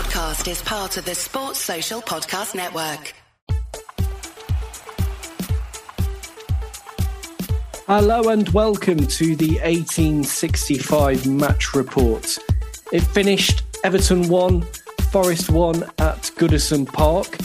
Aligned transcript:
podcast 0.00 0.50
is 0.50 0.62
part 0.62 0.96
of 0.96 1.04
the 1.04 1.14
Sports 1.14 1.58
Social 1.58 2.00
Podcast 2.00 2.54
Network. 2.54 3.12
Hello 7.86 8.30
and 8.30 8.48
welcome 8.48 9.06
to 9.06 9.36
the 9.36 9.58
1865 9.58 11.26
match 11.26 11.74
report. 11.74 12.38
It 12.94 13.00
finished 13.00 13.62
Everton 13.84 14.30
1, 14.30 14.62
Forest 15.10 15.50
1 15.50 15.82
at 15.98 16.30
Goodison 16.34 16.90
Park 16.90 17.36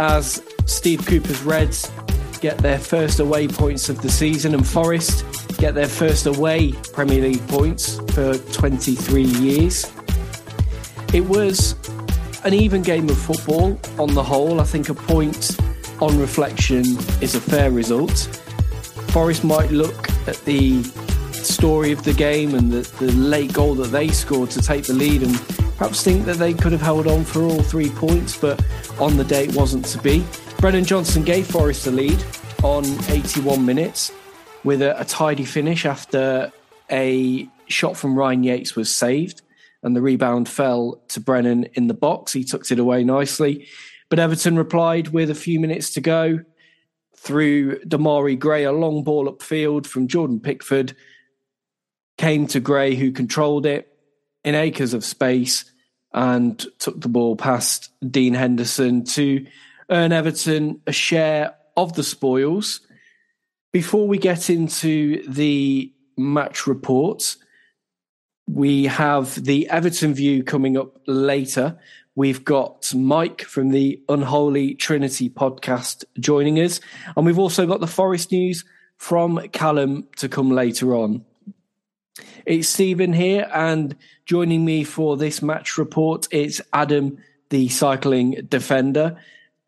as 0.00 0.42
Steve 0.66 1.06
Cooper's 1.06 1.44
Reds 1.44 1.92
get 2.40 2.58
their 2.58 2.80
first 2.80 3.20
away 3.20 3.46
points 3.46 3.88
of 3.88 4.02
the 4.02 4.10
season 4.10 4.52
and 4.54 4.66
Forest 4.66 5.24
get 5.58 5.76
their 5.76 5.86
first 5.86 6.26
away 6.26 6.72
Premier 6.92 7.22
League 7.22 7.46
points 7.46 8.00
for 8.14 8.36
23 8.36 9.22
years. 9.22 9.86
It 11.12 11.24
was 11.26 11.74
an 12.44 12.54
even 12.54 12.82
game 12.82 13.08
of 13.08 13.18
football 13.18 13.78
on 13.98 14.14
the 14.14 14.22
whole. 14.22 14.60
I 14.60 14.64
think 14.64 14.88
a 14.88 14.94
point 14.94 15.58
on 16.00 16.18
reflection 16.18 16.84
is 17.20 17.34
a 17.34 17.40
fair 17.40 17.70
result. 17.70 18.18
Forest 19.10 19.44
might 19.44 19.70
look 19.70 20.08
at 20.26 20.36
the 20.44 20.82
story 21.32 21.92
of 21.92 22.02
the 22.04 22.12
game 22.12 22.54
and 22.54 22.70
the, 22.70 22.80
the 23.04 23.12
late 23.12 23.52
goal 23.52 23.74
that 23.74 23.88
they 23.88 24.08
scored 24.08 24.50
to 24.50 24.62
take 24.62 24.84
the 24.84 24.94
lead 24.94 25.22
and 25.22 25.38
perhaps 25.76 26.02
think 26.02 26.24
that 26.26 26.36
they 26.36 26.54
could 26.54 26.72
have 26.72 26.80
held 26.80 27.06
on 27.06 27.24
for 27.24 27.42
all 27.42 27.62
three 27.62 27.90
points, 27.90 28.36
but 28.36 28.62
on 28.98 29.16
the 29.16 29.24
day 29.24 29.44
it 29.44 29.54
wasn't 29.54 29.84
to 29.86 29.98
be. 29.98 30.24
Brennan 30.58 30.84
Johnson 30.84 31.24
gave 31.24 31.46
Forest 31.46 31.84
the 31.86 31.90
lead 31.90 32.22
on 32.62 32.84
81 33.10 33.64
minutes 33.64 34.12
with 34.64 34.82
a, 34.82 34.98
a 35.00 35.04
tidy 35.04 35.44
finish 35.44 35.86
after 35.86 36.52
a 36.90 37.48
shot 37.66 37.96
from 37.96 38.16
Ryan 38.16 38.44
Yates 38.44 38.76
was 38.76 38.94
saved 38.94 39.42
and 39.82 39.96
the 39.96 40.02
rebound 40.02 40.48
fell 40.48 41.02
to 41.08 41.20
Brennan 41.20 41.64
in 41.74 41.86
the 41.86 41.94
box. 41.94 42.32
He 42.32 42.44
tucked 42.44 42.70
it 42.70 42.78
away 42.78 43.04
nicely. 43.04 43.66
But 44.08 44.18
Everton 44.18 44.56
replied 44.56 45.08
with 45.08 45.30
a 45.30 45.34
few 45.34 45.60
minutes 45.60 45.90
to 45.94 46.00
go 46.00 46.40
through 47.16 47.78
Demarai 47.80 48.38
Gray, 48.38 48.64
a 48.64 48.72
long 48.72 49.04
ball 49.04 49.30
upfield 49.30 49.86
from 49.86 50.08
Jordan 50.08 50.40
Pickford, 50.40 50.96
came 52.18 52.46
to 52.48 52.60
Gray, 52.60 52.94
who 52.94 53.12
controlled 53.12 53.66
it 53.66 53.96
in 54.44 54.54
acres 54.54 54.94
of 54.94 55.04
space 55.04 55.70
and 56.12 56.58
took 56.78 57.00
the 57.00 57.08
ball 57.08 57.36
past 57.36 57.90
Dean 58.10 58.34
Henderson 58.34 59.04
to 59.04 59.46
earn 59.90 60.12
Everton 60.12 60.80
a 60.86 60.92
share 60.92 61.54
of 61.76 61.94
the 61.94 62.02
spoils. 62.02 62.80
Before 63.72 64.08
we 64.08 64.18
get 64.18 64.50
into 64.50 65.22
the 65.28 65.92
match 66.16 66.66
reports, 66.66 67.36
we 68.52 68.84
have 68.84 69.44
the 69.44 69.68
Everton 69.68 70.14
view 70.14 70.42
coming 70.42 70.76
up 70.76 71.00
later. 71.06 71.78
We've 72.14 72.44
got 72.44 72.92
Mike 72.94 73.42
from 73.42 73.70
the 73.70 74.02
Unholy 74.08 74.74
Trinity 74.74 75.30
podcast 75.30 76.04
joining 76.18 76.58
us. 76.58 76.80
And 77.16 77.24
we've 77.24 77.38
also 77.38 77.66
got 77.66 77.80
the 77.80 77.86
Forest 77.86 78.32
news 78.32 78.64
from 78.96 79.38
Callum 79.52 80.08
to 80.16 80.28
come 80.28 80.50
later 80.50 80.96
on. 80.96 81.24
It's 82.44 82.68
Stephen 82.68 83.12
here, 83.12 83.48
and 83.54 83.96
joining 84.26 84.64
me 84.64 84.84
for 84.84 85.16
this 85.16 85.40
match 85.42 85.78
report, 85.78 86.26
it's 86.30 86.60
Adam, 86.72 87.18
the 87.50 87.68
cycling 87.68 88.46
defender, 88.48 89.16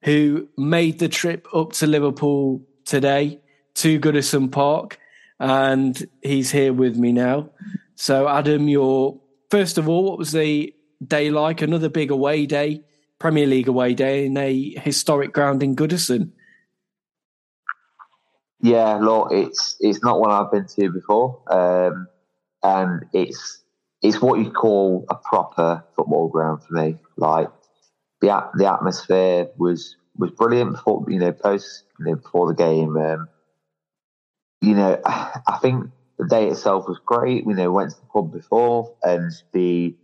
who 0.02 0.48
made 0.56 0.98
the 0.98 1.08
trip 1.08 1.46
up 1.54 1.72
to 1.74 1.86
Liverpool 1.86 2.62
today 2.84 3.40
to 3.74 4.00
Goodison 4.00 4.50
Park, 4.50 4.98
and 5.38 6.06
he's 6.22 6.50
here 6.50 6.72
with 6.72 6.96
me 6.96 7.12
now. 7.12 7.50
So, 7.94 8.28
Adam, 8.28 8.68
your 8.68 9.20
first 9.50 9.78
of 9.78 9.88
all, 9.88 10.04
what 10.04 10.18
was 10.18 10.32
the 10.32 10.74
day 11.06 11.30
like? 11.30 11.62
Another 11.62 11.88
big 11.88 12.10
away 12.10 12.46
day, 12.46 12.82
Premier 13.18 13.46
League 13.46 13.68
away 13.68 13.94
day 13.94 14.26
in 14.26 14.36
a 14.36 14.74
historic 14.78 15.32
ground 15.32 15.62
in 15.62 15.76
Goodison. 15.76 16.32
Yeah, 18.60 18.94
look, 18.96 19.32
it's 19.32 19.76
it's 19.80 20.02
not 20.02 20.20
one 20.20 20.30
I've 20.30 20.52
been 20.52 20.66
to 20.66 20.92
before, 20.92 21.42
um, 21.50 22.06
and 22.62 23.04
it's 23.12 23.62
it's 24.02 24.22
what 24.22 24.38
you 24.38 24.50
call 24.50 25.04
a 25.08 25.16
proper 25.16 25.84
football 25.96 26.28
ground 26.28 26.62
for 26.62 26.74
me. 26.74 26.96
Like 27.16 27.48
the 28.20 28.50
the 28.54 28.72
atmosphere 28.72 29.48
was 29.58 29.96
was 30.16 30.30
brilliant 30.30 30.72
before 30.72 31.04
you 31.08 31.18
know 31.18 31.32
post 31.32 31.84
you 31.98 32.06
know 32.06 32.14
before 32.14 32.46
the 32.48 32.54
game. 32.54 32.96
Um, 32.96 33.28
you 34.60 34.74
know, 34.74 35.00
I 35.04 35.58
think 35.60 35.90
the 36.22 36.28
day 36.28 36.48
itself 36.48 36.86
was 36.86 37.00
great. 37.04 37.44
You 37.46 37.54
know, 37.54 37.70
went 37.70 37.90
to 37.90 37.96
the 37.96 38.06
pub 38.06 38.32
before, 38.32 38.94
and 39.02 39.32
the 39.52 39.96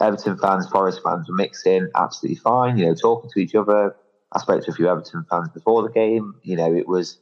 Everton 0.00 0.36
fans, 0.38 0.68
Forest 0.68 1.00
fans 1.04 1.28
were 1.28 1.34
mixing 1.34 1.88
absolutely 1.94 2.36
fine. 2.36 2.78
You 2.78 2.86
know, 2.86 2.94
talking 2.94 3.30
to 3.30 3.40
each 3.40 3.54
other. 3.54 3.94
I 4.32 4.40
spoke 4.40 4.64
to 4.64 4.70
a 4.70 4.74
few 4.74 4.88
Everton 4.88 5.24
fans 5.30 5.48
before 5.50 5.82
the 5.82 5.90
game. 5.90 6.34
You 6.42 6.56
know, 6.56 6.74
it 6.74 6.88
was 6.88 7.18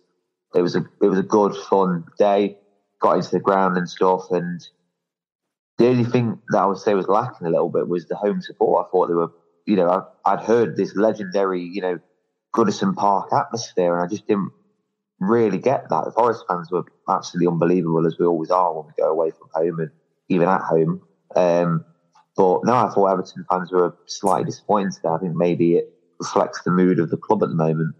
it 0.55 0.63
was 0.63 0.77
a 0.77 0.85
it 1.03 1.07
was 1.07 1.19
a 1.19 1.25
good 1.25 1.55
fun 1.55 2.05
day. 2.19 2.59
Got 3.01 3.17
into 3.17 3.31
the 3.31 3.41
ground 3.41 3.77
and 3.77 3.89
stuff, 3.89 4.31
and 4.31 4.61
the 5.77 5.87
only 5.87 6.05
thing 6.05 6.41
that 6.51 6.59
I 6.59 6.67
would 6.67 6.79
say 6.79 6.95
was 6.95 7.07
lacking 7.07 7.47
a 7.47 7.51
little 7.51 7.71
bit 7.71 7.89
was 7.89 8.07
the 8.07 8.17
home 8.17 8.43
support. 8.43 8.87
I 8.87 8.91
thought 8.91 9.07
they 9.07 9.15
were, 9.15 9.31
you 9.67 9.77
know, 9.77 10.05
I, 10.25 10.35
would 10.35 10.45
heard 10.45 10.77
this 10.77 10.97
legendary, 10.97 11.63
you 11.63 11.81
know, 11.81 12.01
Goodison 12.57 12.97
Park 12.97 13.33
atmosphere, 13.33 13.95
and 13.95 14.05
I 14.05 14.09
just 14.09 14.27
didn't 14.27 14.51
really 15.21 15.59
get 15.59 15.89
that. 15.91 16.05
The 16.05 16.13
Forest 16.13 16.45
fans 16.49 16.71
were 16.71 16.85
absolutely 17.09 17.49
unbelievable, 17.49 18.07
as 18.07 18.19
we 18.19 18.27
always 18.27 18.51
are 18.51 18.75
when 18.75 18.87
we 18.87 18.93
go 18.97 19.11
away 19.11 19.31
from 19.31 19.49
home 19.53 19.81
and 19.81 19.91
even 20.29 20.49
at 20.49 20.61
home. 20.61 21.03
Um, 21.35 21.85
but 22.37 22.65
no, 22.65 22.75
I 22.75 22.89
thought 22.91 23.13
Everton 23.13 23.45
fans 23.51 23.73
were 23.73 23.97
slightly 24.07 24.45
disappointed. 24.45 25.05
I 25.05 25.19
think 25.19 25.35
maybe 25.35 25.77
it 25.77 25.93
reflects 26.21 26.63
the 26.63 26.71
mood 26.71 26.99
of 26.99 27.11
the 27.11 27.17
club 27.17 27.43
at 27.43 27.49
the 27.49 27.55
moment. 27.55 27.95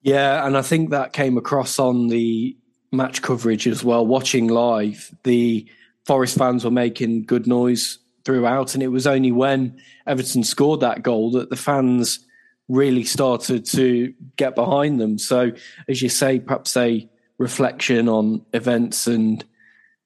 Yeah, 0.00 0.46
and 0.46 0.56
I 0.56 0.62
think 0.62 0.90
that 0.90 1.12
came 1.12 1.36
across 1.36 1.78
on 1.78 2.08
the 2.08 2.56
match 2.92 3.22
coverage 3.22 3.66
as 3.66 3.84
well. 3.84 4.06
Watching 4.06 4.48
live, 4.48 5.14
the 5.24 5.68
Forest 6.06 6.38
fans 6.38 6.64
were 6.64 6.70
making 6.70 7.24
good 7.24 7.46
noise 7.46 7.98
throughout, 8.24 8.74
and 8.74 8.82
it 8.82 8.88
was 8.88 9.06
only 9.06 9.32
when 9.32 9.78
Everton 10.06 10.44
scored 10.44 10.80
that 10.80 11.02
goal 11.02 11.32
that 11.32 11.50
the 11.50 11.56
fans 11.56 12.20
really 12.68 13.04
started 13.04 13.64
to 13.66 14.12
get 14.36 14.54
behind 14.54 15.00
them. 15.00 15.18
So, 15.18 15.52
as 15.88 16.02
you 16.02 16.08
say, 16.08 16.40
perhaps 16.40 16.76
a 16.76 17.08
reflection 17.38 18.08
on 18.08 18.44
events 18.52 19.06
and 19.06 19.44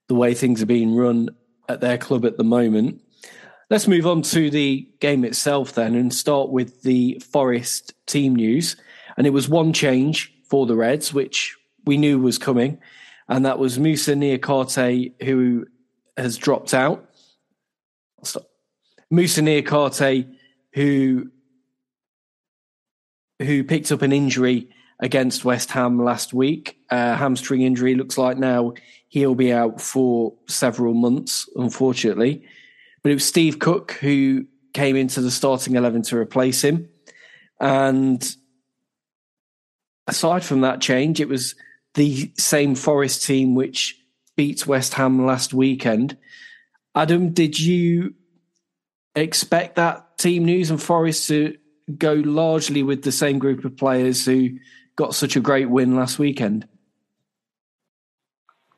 the 0.09 0.15
way 0.15 0.35
things 0.35 0.63
are 0.63 0.67
being 0.67 0.95
run 0.95 1.31
at 1.69 1.81
their 1.81 1.97
club 1.97 2.25
at 2.25 2.37
the 2.37 2.45
moment. 2.45 3.01
Let's 3.71 3.87
move 3.87 4.07
on 4.07 4.23
to 4.23 4.51
the 4.51 4.89
game 4.99 5.25
itself 5.25 5.75
then 5.75 5.95
and 5.95 6.13
start 6.13 6.51
with 6.51 6.83
the 6.83 7.23
Forest 7.31 7.95
team 8.07 8.35
news. 8.35 8.77
And 9.17 9.27
it 9.27 9.31
was 9.31 9.49
one 9.49 9.73
change 9.73 10.35
for 10.49 10.67
the 10.67 10.75
Reds, 10.75 11.15
which 11.15 11.57
we 11.85 11.97
knew 11.97 12.19
was 12.19 12.39
coming, 12.39 12.79
and 13.29 13.47
that 13.47 13.59
was 13.59 13.79
Musa 13.79 14.15
Niakhaté, 14.15 15.13
who 15.23 15.67
has 16.17 16.37
dropped 16.37 16.75
out. 16.75 17.09
Musa 19.11 19.41
Niakhaté, 19.41 20.29
who 20.75 21.31
who 23.41 23.65
picked 23.65 23.91
up 23.91 24.03
an 24.03 24.13
injury 24.13 24.69
against 25.01 25.45
West 25.45 25.71
Ham 25.73 26.03
last 26.03 26.33
week. 26.35 26.79
Uh, 26.91 27.15
hamstring 27.15 27.63
injury 27.63 27.95
looks 27.95 28.19
like 28.19 28.37
now 28.37 28.75
he'll 29.09 29.35
be 29.35 29.53
out 29.53 29.81
for 29.81 30.35
several 30.47 30.95
months, 30.95 31.49
unfortunately. 31.57 32.45
But 33.03 33.13
it 33.13 33.15
was 33.15 33.25
Steve 33.25 33.59
Cook 33.59 33.93
who 33.93 34.47
came 34.75 34.97
into 34.97 35.21
the 35.21 35.31
starting 35.31 35.75
11 35.75 36.03
to 36.03 36.19
replace 36.19 36.63
him. 36.63 36.89
And 37.59 38.25
aside 40.07 40.45
from 40.45 40.61
that 40.61 40.81
change, 40.81 41.21
it 41.21 41.29
was 41.29 41.55
the 41.95 42.33
same 42.37 42.75
Forest 42.75 43.25
team 43.25 43.55
which 43.55 43.97
beat 44.37 44.67
West 44.67 44.95
Ham 44.95 45.27
last 45.27 45.53
weekend. 45.53 46.17
Adam, 46.95 47.31
did 47.31 47.59
you 47.59 48.15
expect 49.15 49.77
that 49.77 50.19
team 50.19 50.45
news 50.45 50.71
and 50.71 50.81
Forest 50.81 51.29
to 51.29 51.57
go 51.99 52.15
largely 52.15 52.83
with 52.83 53.03
the 53.03 53.13
same 53.13 53.39
group 53.39 53.65
of 53.65 53.77
players 53.77 54.25
who 54.25 54.51
got 54.97 55.15
such 55.15 55.37
a 55.37 55.41
great 55.41 55.71
win 55.71 55.97
last 55.97 56.19
weekend? 56.19 56.67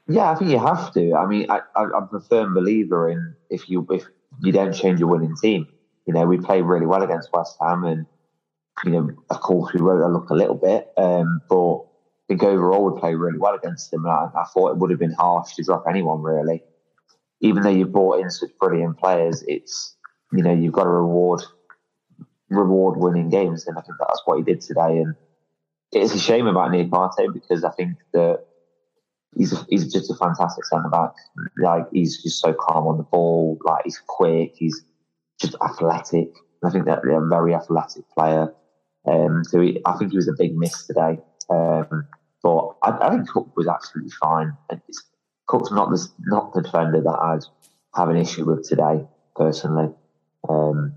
Yeah, 0.08 0.30
I 0.30 0.34
think 0.34 0.50
you 0.50 0.58
have 0.58 0.92
to. 0.94 1.14
I 1.14 1.26
mean, 1.26 1.46
I, 1.48 1.60
am 1.76 2.08
a 2.12 2.20
firm 2.20 2.54
believer 2.54 3.08
in 3.08 3.34
if 3.50 3.68
you 3.68 3.86
if 3.90 4.04
you 4.40 4.52
don't 4.52 4.72
change 4.74 5.00
your 5.00 5.08
winning 5.08 5.36
team. 5.40 5.66
You 6.06 6.14
know, 6.14 6.26
we 6.26 6.38
played 6.38 6.64
really 6.64 6.86
well 6.86 7.02
against 7.02 7.32
West 7.32 7.56
Ham, 7.60 7.84
and 7.84 8.06
you 8.84 8.90
know, 8.90 9.10
of 9.30 9.40
course, 9.40 9.72
we 9.72 9.80
wrote 9.80 10.04
a 10.04 10.12
look 10.12 10.30
a 10.30 10.34
little 10.34 10.56
bit, 10.56 10.92
um, 10.96 11.40
but 11.48 11.76
I 11.76 11.84
think 12.28 12.42
overall 12.42 12.90
we 12.90 13.00
played 13.00 13.14
really 13.14 13.38
well 13.38 13.54
against 13.54 13.90
them. 13.90 14.04
And 14.04 14.12
I, 14.12 14.28
I 14.34 14.44
thought 14.52 14.72
it 14.72 14.78
would 14.78 14.90
have 14.90 14.98
been 14.98 15.12
harsh 15.12 15.54
to 15.54 15.62
drop 15.62 15.84
anyone 15.88 16.22
really, 16.22 16.62
even 17.40 17.62
though 17.62 17.70
you 17.70 17.86
brought 17.86 18.20
in 18.20 18.30
such 18.30 18.50
brilliant 18.60 18.98
players. 18.98 19.44
It's 19.46 19.96
you 20.32 20.42
know 20.42 20.52
you've 20.52 20.72
got 20.72 20.84
to 20.84 20.90
reward 20.90 21.42
reward 22.54 22.98
winning 22.98 23.28
games, 23.28 23.66
and 23.66 23.78
I 23.78 23.82
think 23.82 23.96
that's 23.98 24.22
what 24.24 24.38
he 24.38 24.44
did 24.44 24.60
today. 24.60 24.98
And 24.98 25.14
it's 25.92 26.14
a 26.14 26.18
shame 26.18 26.46
about 26.46 26.70
Niakhaté 26.70 27.32
because 27.32 27.64
I 27.64 27.70
think 27.70 27.96
that 28.12 28.44
he's 29.36 29.52
a, 29.52 29.66
he's 29.68 29.92
just 29.92 30.10
a 30.10 30.14
fantastic 30.14 30.64
centre 30.64 30.88
back. 30.88 31.12
Like 31.58 31.86
he's 31.92 32.22
just 32.22 32.40
so 32.40 32.52
calm 32.52 32.86
on 32.86 32.96
the 32.96 33.04
ball. 33.04 33.58
Like 33.64 33.84
he's 33.84 34.00
quick. 34.06 34.54
He's 34.56 34.84
just 35.40 35.56
athletic. 35.62 36.28
I 36.64 36.70
think 36.70 36.86
that 36.86 37.00
they're 37.02 37.24
a 37.24 37.28
very 37.28 37.54
athletic 37.54 38.08
player. 38.10 38.52
Um, 39.04 39.42
so 39.44 39.60
he, 39.60 39.80
I 39.84 39.96
think 39.98 40.12
he 40.12 40.16
was 40.16 40.28
a 40.28 40.34
big 40.38 40.56
miss 40.56 40.86
today. 40.86 41.18
Um, 41.50 42.06
but 42.42 42.76
I, 42.82 42.98
I, 43.00 43.10
think 43.10 43.28
Cook 43.28 43.56
was 43.56 43.66
absolutely 43.66 44.12
fine. 44.20 44.56
It's, 44.70 45.02
Cook's 45.46 45.72
not 45.72 45.90
the 45.90 46.08
not 46.20 46.52
the 46.54 46.62
defender 46.62 47.00
that 47.00 47.10
I'd 47.10 47.44
have 47.94 48.08
an 48.08 48.16
issue 48.16 48.44
with 48.44 48.68
today, 48.68 49.06
personally. 49.36 49.92
Um, 50.48 50.94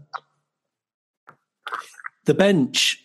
the 2.25 2.33
bench 2.33 3.01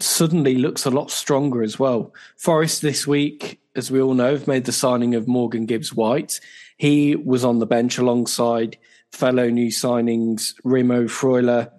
suddenly 0.00 0.56
looks 0.56 0.84
a 0.84 0.90
lot 0.90 1.10
stronger 1.10 1.62
as 1.62 1.78
well. 1.78 2.12
Forest 2.36 2.82
this 2.82 3.06
week, 3.06 3.60
as 3.74 3.90
we 3.90 4.00
all 4.00 4.14
know, 4.14 4.32
have 4.32 4.46
made 4.46 4.64
the 4.64 4.72
signing 4.72 5.14
of 5.14 5.28
Morgan 5.28 5.66
Gibbs 5.66 5.94
White. 5.94 6.40
He 6.76 7.16
was 7.16 7.44
on 7.44 7.58
the 7.58 7.66
bench 7.66 7.98
alongside 7.98 8.76
fellow 9.12 9.48
new 9.48 9.70
signings 9.70 10.54
Remo 10.64 11.04
Freuler, 11.04 11.70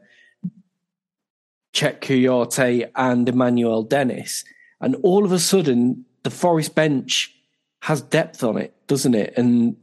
Kouyaté, 1.73 2.89
and 2.95 3.29
Emmanuel 3.29 3.83
Dennis. 3.83 4.43
And 4.81 4.95
all 5.03 5.25
of 5.25 5.31
a 5.31 5.39
sudden, 5.39 6.05
the 6.23 6.31
Forest 6.31 6.75
bench 6.75 7.33
has 7.81 8.01
depth 8.01 8.43
on 8.43 8.57
it, 8.57 8.73
doesn't 8.87 9.13
it? 9.13 9.33
And 9.37 9.77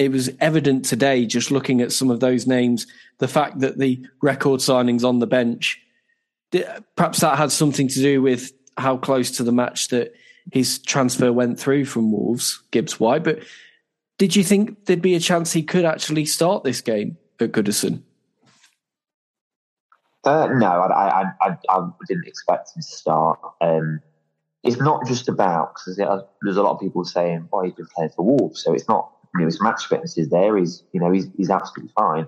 it 0.00 0.10
was 0.10 0.30
evident 0.40 0.86
today, 0.86 1.26
just 1.26 1.50
looking 1.50 1.82
at 1.82 1.92
some 1.92 2.10
of 2.10 2.20
those 2.20 2.46
names, 2.46 2.86
the 3.18 3.28
fact 3.28 3.60
that 3.60 3.76
the 3.78 4.02
record 4.22 4.60
signings 4.60 5.04
on 5.04 5.18
the 5.18 5.26
bench, 5.26 5.78
perhaps 6.96 7.20
that 7.20 7.36
had 7.36 7.52
something 7.52 7.86
to 7.86 8.00
do 8.00 8.22
with 8.22 8.50
how 8.78 8.96
close 8.96 9.30
to 9.32 9.44
the 9.44 9.52
match 9.52 9.88
that 9.88 10.14
his 10.52 10.78
transfer 10.78 11.30
went 11.30 11.60
through 11.60 11.84
from 11.84 12.12
Wolves, 12.12 12.62
Gibbs 12.70 12.98
White. 12.98 13.24
But 13.24 13.40
did 14.16 14.34
you 14.34 14.42
think 14.42 14.86
there'd 14.86 15.02
be 15.02 15.16
a 15.16 15.20
chance 15.20 15.52
he 15.52 15.62
could 15.62 15.84
actually 15.84 16.24
start 16.24 16.64
this 16.64 16.80
game 16.80 17.18
at 17.38 17.52
Goodison? 17.52 18.02
Uh, 20.24 20.48
no, 20.54 20.66
I, 20.66 21.08
I, 21.08 21.24
I, 21.42 21.56
I, 21.68 21.88
didn't 22.08 22.26
expect 22.26 22.70
him 22.74 22.80
to 22.80 22.88
start. 22.88 23.38
Um, 23.60 24.00
it's 24.62 24.78
not 24.78 25.06
just 25.06 25.28
about 25.28 25.74
because 25.74 25.96
there's 26.42 26.56
a 26.56 26.62
lot 26.62 26.72
of 26.72 26.80
people 26.80 27.04
saying, 27.04 27.48
"Oh, 27.52 27.62
he's 27.62 27.72
been 27.72 27.86
playing 27.94 28.10
for 28.10 28.24
Wolves," 28.24 28.62
so 28.62 28.74
it's 28.74 28.88
not. 28.88 29.10
You 29.34 29.40
know, 29.40 29.46
his 29.46 29.60
match 29.60 29.86
fitness 29.86 30.18
is 30.18 30.28
there. 30.30 30.56
He's, 30.56 30.82
you 30.92 31.00
know, 31.00 31.10
he's 31.12 31.26
he's 31.36 31.50
absolutely 31.50 31.92
fine. 31.96 32.26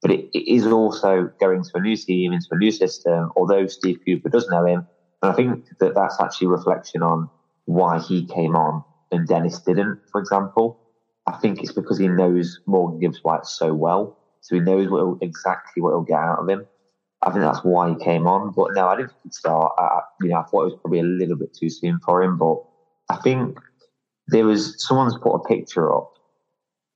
But 0.00 0.12
it, 0.12 0.30
it 0.32 0.48
is 0.48 0.66
also 0.66 1.30
going 1.40 1.62
to 1.62 1.70
a 1.74 1.80
new 1.80 1.96
team, 1.96 2.32
into 2.32 2.46
a 2.52 2.56
new 2.56 2.70
system. 2.70 3.32
Although 3.36 3.66
Steve 3.66 4.00
Cooper 4.06 4.28
does 4.28 4.48
know 4.48 4.64
him, 4.64 4.86
and 5.22 5.32
I 5.32 5.34
think 5.34 5.64
that 5.80 5.94
that's 5.94 6.20
actually 6.20 6.46
reflection 6.48 7.02
on 7.02 7.28
why 7.64 7.98
he 7.98 8.26
came 8.26 8.54
on 8.54 8.84
and 9.10 9.26
Dennis 9.26 9.60
didn't, 9.60 10.00
for 10.10 10.20
example. 10.20 10.80
I 11.26 11.32
think 11.32 11.60
it's 11.60 11.72
because 11.72 11.98
he 11.98 12.08
knows 12.08 12.60
Morgan 12.66 13.00
Gibbs 13.00 13.22
White 13.22 13.44
so 13.44 13.74
well, 13.74 14.18
so 14.40 14.54
he 14.54 14.62
knows 14.62 14.88
what 14.88 15.18
exactly 15.20 15.82
what 15.82 15.90
he'll 15.90 16.02
get 16.02 16.18
out 16.18 16.38
of 16.38 16.48
him. 16.48 16.66
I 17.22 17.30
think 17.30 17.42
that's 17.42 17.64
why 17.64 17.90
he 17.90 17.96
came 17.96 18.26
on. 18.26 18.52
But 18.52 18.74
no, 18.74 18.88
I 18.88 18.96
didn't 18.96 19.10
think 19.10 19.22
he'd 19.24 19.34
start. 19.34 19.72
I, 19.76 20.00
you 20.22 20.28
know, 20.28 20.36
I 20.36 20.42
thought 20.44 20.62
it 20.62 20.72
was 20.72 20.78
probably 20.80 21.00
a 21.00 21.04
little 21.04 21.36
bit 21.36 21.54
too 21.54 21.68
soon 21.68 21.98
for 22.00 22.22
him. 22.22 22.38
But 22.38 22.62
I 23.10 23.16
think 23.16 23.58
there 24.28 24.46
was 24.46 24.82
someone's 24.86 25.18
put 25.18 25.34
a 25.34 25.40
picture 25.40 25.94
up, 25.94 26.12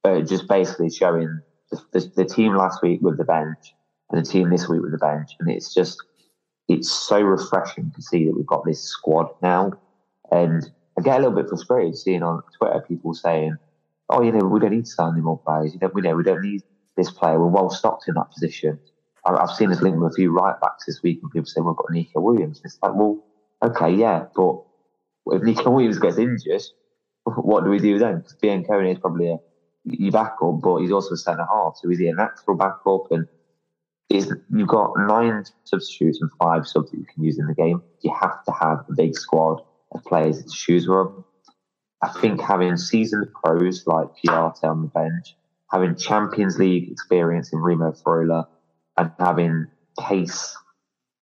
uh, 0.05 0.21
just 0.21 0.49
basically 0.49 0.91
showing 0.91 1.41
the, 1.71 1.81
the, 1.93 2.13
the, 2.17 2.25
team 2.25 2.57
last 2.57 2.83
week 2.83 3.01
with 3.03 3.19
the 3.19 3.25
bench 3.25 3.75
and 4.11 4.25
the 4.25 4.29
team 4.29 4.51
this 4.51 4.69
week 4.69 4.83
with 4.83 4.93
the 4.93 4.99
bench, 4.99 5.31
and 5.41 5.51
it's 5.51 5.73
just 5.73 6.03
it's 6.69 6.91
so 6.91 7.21
refreshing 7.21 7.93
to 7.95 8.03
see 8.03 8.27
that 8.27 8.35
we've 8.35 8.47
got 8.47 8.65
this 8.65 8.83
squad 8.83 9.29
now. 9.43 9.73
And 10.31 10.69
I 10.99 11.03
get 11.03 11.17
a 11.17 11.23
little 11.23 11.37
bit 11.37 11.49
frustrated 11.49 11.97
seeing 11.97 12.23
on 12.23 12.43
Twitter 12.59 12.85
people 12.87 13.15
saying, 13.15 13.57
"Oh, 14.09 14.23
you 14.23 14.33
know, 14.33 14.45
we 14.47 14.61
don't 14.61 14.73
need 14.73 14.87
to 14.87 14.91
sign 14.91 15.13
any 15.13 15.23
more 15.23 15.39
players. 15.39 15.73
You 15.73 15.81
know, 15.81 15.91
we 15.95 16.03
know 16.03 16.17
we 16.17 16.25
don't 16.25 16.43
need 16.43 16.63
this 16.97 17.11
player. 17.11 17.39
We're 17.39 17.47
well 17.47 17.71
stocked 17.71 18.09
in 18.09 18.15
that 18.15 18.31
position." 18.33 18.79
I've 19.25 19.51
seen 19.51 19.71
this 19.71 19.81
link 19.81 19.97
with 19.97 20.13
a 20.13 20.15
few 20.15 20.33
right 20.33 20.61
backs 20.61 20.87
this 20.87 21.01
week, 21.03 21.21
and 21.23 21.31
people 21.31 21.47
say 21.47 21.61
we've 21.61 21.77
got 21.77 21.91
Neco 21.91 22.21
Williams. 22.21 22.61
It's 22.65 22.79
like, 22.83 22.93
well, 22.95 23.25
okay, 23.63 23.95
yeah, 23.95 24.25
but 24.35 24.65
if 25.27 25.43
Neco 25.43 25.71
Williams 25.71 26.01
gets 26.01 26.19
injured, 26.19 26.63
what 27.25 27.63
do 27.63 27.71
we 27.71 27.79
do 27.79 27.99
then? 27.99 28.19
Because 28.19 28.37
Biancone 28.43 28.91
is 28.91 28.99
probably 28.99 29.31
a 29.31 29.39
your 29.85 30.13
backup, 30.13 30.61
but 30.63 30.79
he's 30.79 30.93
also 30.93 31.15
a 31.15 31.17
centre 31.17 31.47
half, 31.51 31.77
so 31.77 31.91
is 31.91 31.99
he 31.99 32.09
a 32.09 32.15
natural 32.15 32.57
backup? 32.57 33.11
And 33.11 33.27
is 34.09 34.33
you've 34.55 34.69
got 34.69 34.93
nine 34.97 35.45
substitutes 35.65 36.21
and 36.21 36.31
five 36.39 36.67
subs 36.67 36.91
that 36.91 36.99
you 36.99 37.07
can 37.13 37.25
use 37.25 37.39
in 37.39 37.47
the 37.47 37.55
game. 37.55 37.83
You 38.01 38.13
have 38.21 38.45
to 38.45 38.53
have 38.53 38.85
a 38.89 38.95
big 38.95 39.17
squad 39.17 39.63
of 39.93 40.05
players 40.05 40.43
to 40.43 40.51
choose 40.51 40.87
from. 40.87 41.25
I 42.03 42.09
think 42.09 42.41
having 42.41 42.77
seasoned 42.77 43.29
pros 43.33 43.87
like 43.87 44.09
Kouyaté 44.17 44.65
on 44.65 44.83
the 44.83 44.89
bench, 44.89 45.37
having 45.71 45.97
Champions 45.97 46.59
League 46.59 46.91
experience 46.91 47.53
in 47.53 47.61
Remo 47.61 47.93
Freuler, 47.93 48.47
and 48.99 49.11
having 49.19 49.69
pace 49.99 50.57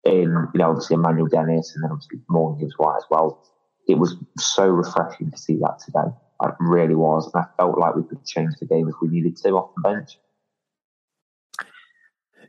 in, 0.03 0.47
you 0.53 0.59
know, 0.59 0.69
obviously 0.69 0.95
Emmanuel 0.95 1.27
Dennis 1.27 1.73
and 1.73 1.83
then 1.83 1.91
obviously 1.91 2.19
Morgan 2.29 2.59
Gibbs 2.59 2.77
White 2.77 2.97
as 2.97 3.05
well. 3.09 3.43
It 3.87 3.97
was 3.97 4.15
so 4.37 4.67
refreshing 4.67 5.31
to 5.31 5.37
see 5.37 5.55
that 5.57 5.79
today. 5.83 6.13
It 6.43 6.53
really 6.59 6.95
was. 6.95 7.31
And 7.33 7.43
I 7.43 7.47
felt 7.57 7.77
like 7.77 7.95
we 7.95 8.03
could 8.03 8.23
change 8.25 8.53
the 8.59 8.65
game 8.65 8.87
if 8.87 8.95
we 9.01 9.07
needed 9.07 9.37
to 9.37 9.49
off 9.51 9.75
the 9.75 9.81
bench. 9.81 10.17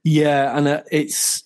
Yeah, 0.04 0.56
and 0.56 0.68
uh, 0.68 0.82
it's 0.90 1.42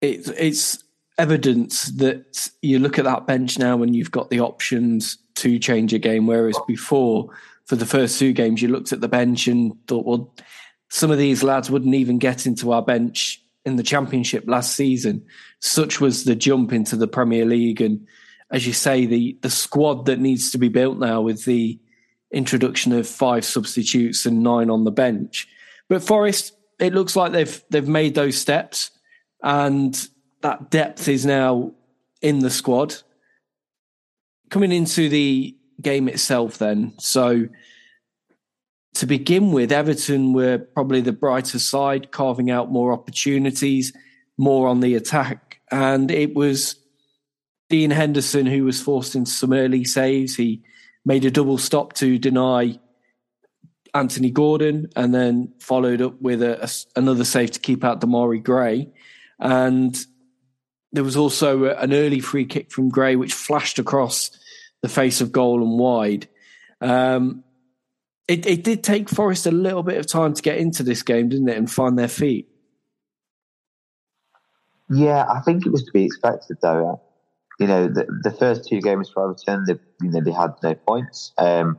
it's 0.00 0.28
it's 0.28 0.84
evidence 1.18 1.86
that 1.92 2.48
you 2.62 2.78
look 2.78 2.98
at 2.98 3.04
that 3.04 3.26
bench 3.26 3.58
now 3.58 3.82
and 3.82 3.94
you've 3.94 4.10
got 4.10 4.30
the 4.30 4.40
options 4.40 5.18
to 5.36 5.58
change 5.58 5.92
a 5.92 5.98
game, 5.98 6.26
whereas 6.26 6.58
before, 6.66 7.30
for 7.66 7.76
the 7.76 7.86
first 7.86 8.18
two 8.18 8.32
games, 8.32 8.62
you 8.62 8.68
looked 8.68 8.92
at 8.92 9.00
the 9.00 9.08
bench 9.08 9.46
and 9.48 9.74
thought, 9.86 10.04
well, 10.04 10.34
some 10.90 11.10
of 11.10 11.18
these 11.18 11.42
lads 11.42 11.70
wouldn't 11.70 11.94
even 11.94 12.18
get 12.18 12.46
into 12.46 12.72
our 12.72 12.82
bench 12.82 13.42
in 13.64 13.76
the 13.76 13.82
championship 13.82 14.44
last 14.46 14.76
season. 14.76 15.24
Such 15.60 16.00
was 16.00 16.24
the 16.24 16.36
jump 16.36 16.72
into 16.72 16.96
the 16.96 17.08
Premier 17.08 17.44
League. 17.44 17.80
And 17.80 18.06
as 18.54 18.68
you 18.68 18.72
say, 18.72 19.04
the, 19.04 19.36
the 19.42 19.50
squad 19.50 20.06
that 20.06 20.20
needs 20.20 20.52
to 20.52 20.58
be 20.58 20.68
built 20.68 20.96
now 20.96 21.20
with 21.20 21.44
the 21.44 21.76
introduction 22.30 22.92
of 22.92 23.08
five 23.08 23.44
substitutes 23.44 24.26
and 24.26 24.44
nine 24.44 24.70
on 24.70 24.84
the 24.84 24.92
bench. 24.92 25.48
But 25.88 26.04
Forest, 26.04 26.56
it 26.78 26.94
looks 26.94 27.16
like 27.16 27.32
they've 27.32 27.64
they've 27.70 27.88
made 27.88 28.14
those 28.14 28.38
steps 28.38 28.92
and 29.42 30.08
that 30.42 30.70
depth 30.70 31.08
is 31.08 31.26
now 31.26 31.72
in 32.22 32.38
the 32.38 32.50
squad. 32.50 32.94
Coming 34.50 34.70
into 34.70 35.08
the 35.08 35.56
game 35.82 36.08
itself 36.08 36.58
then, 36.58 36.94
so 37.00 37.48
to 38.94 39.06
begin 39.06 39.50
with, 39.50 39.72
Everton 39.72 40.32
were 40.32 40.58
probably 40.58 41.00
the 41.00 41.12
brighter 41.12 41.58
side, 41.58 42.12
carving 42.12 42.52
out 42.52 42.70
more 42.70 42.92
opportunities, 42.92 43.92
more 44.38 44.68
on 44.68 44.78
the 44.78 44.94
attack. 44.94 45.60
And 45.72 46.08
it 46.12 46.36
was 46.36 46.76
Dean 47.68 47.90
Henderson 47.90 48.46
who 48.46 48.64
was 48.64 48.80
forced 48.80 49.14
into 49.14 49.30
some 49.30 49.52
early 49.52 49.84
saves. 49.84 50.36
He 50.36 50.62
made 51.04 51.24
a 51.24 51.30
double 51.30 51.58
stop 51.58 51.92
to 51.94 52.18
deny 52.18 52.78
Anthony 53.94 54.30
Gordon 54.30 54.88
and 54.96 55.14
then 55.14 55.52
followed 55.60 56.02
up 56.02 56.20
with 56.20 56.42
a, 56.42 56.64
a, 56.64 56.68
another 56.98 57.24
save 57.24 57.52
to 57.52 57.60
keep 57.60 57.84
out 57.84 58.00
Demarai 58.00 58.42
Gray. 58.42 58.90
And 59.38 59.96
there 60.92 61.04
was 61.04 61.16
also 61.16 61.64
an 61.64 61.92
early 61.92 62.20
free 62.20 62.44
kick 62.44 62.70
from 62.70 62.88
Gray, 62.88 63.16
which 63.16 63.34
flashed 63.34 63.78
across 63.78 64.30
the 64.82 64.88
face 64.88 65.20
of 65.20 65.32
goal 65.32 65.62
and 65.62 65.78
wide. 65.78 66.28
Um, 66.80 67.44
it, 68.28 68.46
it 68.46 68.64
did 68.64 68.82
take 68.82 69.08
Forest 69.08 69.46
a 69.46 69.50
little 69.50 69.82
bit 69.82 69.98
of 69.98 70.06
time 70.06 70.34
to 70.34 70.42
get 70.42 70.58
into 70.58 70.82
this 70.82 71.02
game, 71.02 71.28
didn't 71.28 71.48
it, 71.48 71.56
and 71.56 71.70
find 71.70 71.98
their 71.98 72.08
feet. 72.08 72.48
Yeah, 74.90 75.26
I 75.28 75.40
think 75.40 75.66
it 75.66 75.72
was 75.72 75.84
to 75.84 75.92
be 75.92 76.04
expected, 76.04 76.58
though. 76.62 77.00
You 77.60 77.66
know, 77.68 77.88
the, 77.88 78.06
the 78.22 78.32
first 78.32 78.68
two 78.68 78.80
games 78.80 79.10
for 79.12 79.24
Everton, 79.24 79.64
they, 79.66 79.74
you 80.04 80.10
know, 80.10 80.20
they 80.20 80.32
had 80.32 80.50
no 80.62 80.74
points. 80.74 81.32
Um, 81.38 81.78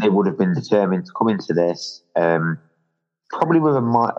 they 0.00 0.08
would 0.08 0.26
have 0.26 0.38
been 0.38 0.54
determined 0.54 1.06
to 1.06 1.12
come 1.18 1.28
into 1.28 1.52
this 1.52 2.02
um, 2.16 2.58
probably 3.30 3.60
with 3.60 3.76
a, 3.76 4.12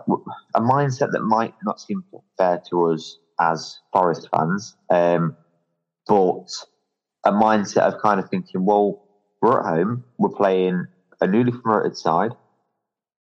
a 0.54 0.60
mindset 0.60 1.12
that 1.12 1.22
might 1.22 1.54
not 1.64 1.80
seem 1.80 2.02
fair 2.38 2.60
to 2.70 2.92
us 2.92 3.18
as 3.40 3.78
Forest 3.92 4.28
fans, 4.34 4.76
um, 4.90 5.36
but 6.06 6.48
a 7.24 7.32
mindset 7.32 7.82
of 7.82 8.00
kind 8.00 8.18
of 8.18 8.28
thinking, 8.28 8.64
well, 8.64 9.02
we're 9.40 9.60
at 9.60 9.66
home, 9.66 10.04
we're 10.18 10.30
playing 10.30 10.86
a 11.20 11.26
newly 11.26 11.52
promoted 11.52 11.96
side. 11.96 12.32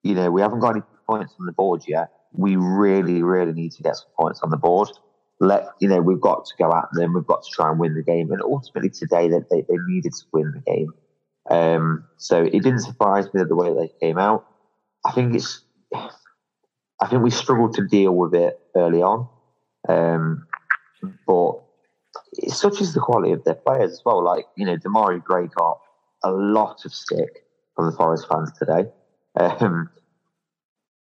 You 0.03 0.15
know, 0.15 0.31
we 0.31 0.41
haven't 0.41 0.59
got 0.59 0.71
any 0.71 0.81
points 1.07 1.33
on 1.39 1.45
the 1.45 1.51
board 1.51 1.83
yet. 1.87 2.09
We 2.33 2.55
really, 2.55 3.23
really 3.23 3.53
need 3.53 3.71
to 3.73 3.83
get 3.83 3.95
some 3.95 4.09
points 4.19 4.41
on 4.41 4.49
the 4.49 4.57
board. 4.57 4.89
Let 5.43 5.67
you 5.79 5.89
know, 5.89 6.01
we've 6.01 6.21
got 6.21 6.45
to 6.45 6.53
go 6.57 6.71
at 6.71 6.85
them. 6.93 7.13
We've 7.13 7.25
got 7.25 7.43
to 7.43 7.49
try 7.51 7.69
and 7.69 7.79
win 7.79 7.95
the 7.95 8.03
game. 8.03 8.31
And 8.31 8.41
ultimately, 8.41 8.89
today 8.89 9.27
they 9.27 9.39
they, 9.49 9.61
they 9.61 9.77
needed 9.87 10.13
to 10.13 10.25
win 10.31 10.53
the 10.53 10.71
game. 10.71 10.93
Um, 11.49 12.05
so 12.17 12.43
it 12.43 12.51
didn't 12.51 12.79
surprise 12.79 13.25
me 13.33 13.43
the 13.43 13.55
way 13.55 13.73
they 13.73 13.91
came 13.99 14.17
out. 14.17 14.45
I 15.05 15.11
think 15.11 15.35
it's, 15.35 15.61
I 15.93 17.07
think 17.09 17.21
we 17.23 17.31
struggled 17.31 17.75
to 17.75 17.85
deal 17.85 18.15
with 18.15 18.33
it 18.33 18.57
early 18.75 19.01
on, 19.01 19.27
um, 19.89 20.47
but 21.27 21.61
such 22.47 22.79
is 22.79 22.93
the 22.93 23.01
quality 23.01 23.33
of 23.33 23.43
their 23.43 23.55
players 23.55 23.91
as 23.91 24.01
well. 24.05 24.23
Like 24.23 24.45
you 24.55 24.65
know, 24.65 24.77
Demarai 24.77 25.21
Gray 25.21 25.47
got 25.47 25.79
a 26.23 26.31
lot 26.31 26.85
of 26.85 26.93
stick 26.93 27.45
from 27.75 27.87
the 27.87 27.97
Forest 27.97 28.27
fans 28.29 28.51
today. 28.57 28.89
Um, 29.37 29.89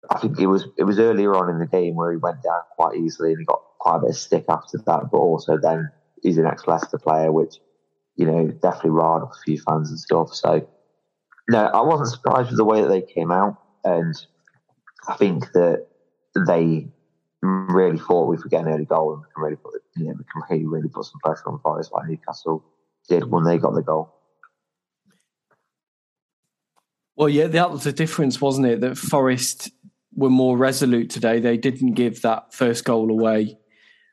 I 0.09 0.18
think 0.18 0.40
it 0.40 0.47
was 0.47 0.66
it 0.78 0.85
was 0.85 0.99
earlier 0.99 1.35
on 1.37 1.50
in 1.50 1.59
the 1.59 1.66
game 1.66 1.94
where 1.94 2.11
he 2.11 2.16
went 2.16 2.42
down 2.42 2.61
quite 2.76 2.97
easily 2.97 3.32
and 3.32 3.40
he 3.40 3.44
got 3.44 3.62
quite 3.80 3.96
a 3.96 4.00
bit 4.00 4.10
of 4.10 4.16
stick 4.16 4.44
after 4.49 4.78
that. 4.78 5.10
But 5.10 5.18
also 5.18 5.58
then 5.58 5.90
he's 6.22 6.38
an 6.38 6.46
ex 6.46 6.66
Leicester 6.66 6.99
player, 6.99 7.32
which 7.32 7.56
you 8.16 8.26
know 8.26 8.46
definitely 8.49 8.90
riled 8.90 9.22
off 9.22 9.32
a 9.32 9.42
few 9.44 9.58
fans 9.58 9.90
and 9.90 9.99
stuff. 9.99 10.32
So 10.32 10.68
no, 11.49 11.64
I 11.66 11.80
wasn't 11.80 12.10
surprised 12.10 12.50
with 12.50 12.58
the 12.58 12.64
way 12.64 12.82
that 12.82 12.88
they 12.88 13.02
came 13.02 13.32
out, 13.32 13.56
and 13.84 14.14
I 15.08 15.16
think 15.16 15.50
that 15.52 15.87
they 16.46 16.88
really 17.42 17.99
thought 17.99 18.28
we 18.28 18.37
could 18.37 18.50
get 18.50 18.66
an 18.66 18.68
early 18.68 18.84
goal 18.84 19.14
and 19.14 19.22
we 19.22 19.26
can 19.34 19.42
really 19.42 19.56
put 19.56 19.72
you 19.96 20.04
know 20.04 20.12
we 20.12 20.25
can 20.25 20.42
really 20.50 20.66
really 20.66 20.88
put 20.88 21.06
some 21.06 21.18
pressure 21.25 21.49
on 21.49 21.58
Forest 21.60 21.90
like 21.92 22.06
Newcastle 22.06 22.64
did 23.08 23.30
when 23.30 23.44
they 23.44 23.58
got 23.58 23.75
the 23.75 23.82
goal. 23.82 24.14
Well, 27.16 27.28
yeah, 27.28 27.49
that 27.49 27.70
was 27.70 27.84
the 27.84 27.92
difference, 27.92 28.40
wasn't 28.40 28.66
it? 28.66 28.80
That 28.80 28.96
Forest 28.96 29.70
were 30.14 30.30
more 30.30 30.56
resolute 30.56 31.10
today. 31.10 31.38
They 31.38 31.58
didn't 31.58 31.92
give 31.92 32.22
that 32.22 32.54
first 32.54 32.84
goal 32.84 33.10
away, 33.10 33.58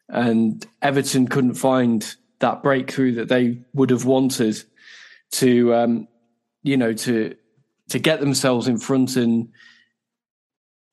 and 0.10 0.66
Everton 0.82 1.28
couldn't 1.28 1.56
find 1.56 2.16
that 2.40 2.64
breakthrough 2.64 3.16
that 3.16 3.30
they 3.30 3.60
would 3.74 3.90
have 3.90 4.06
wanted 4.06 4.64
to, 5.32 5.74
um, 5.74 6.08
you 6.64 6.78
know, 6.78 6.94
to 6.94 7.36
to 7.90 8.00
get 8.00 8.20
themselves 8.20 8.68
in 8.68 8.78
front 8.78 9.16
and 9.16 9.50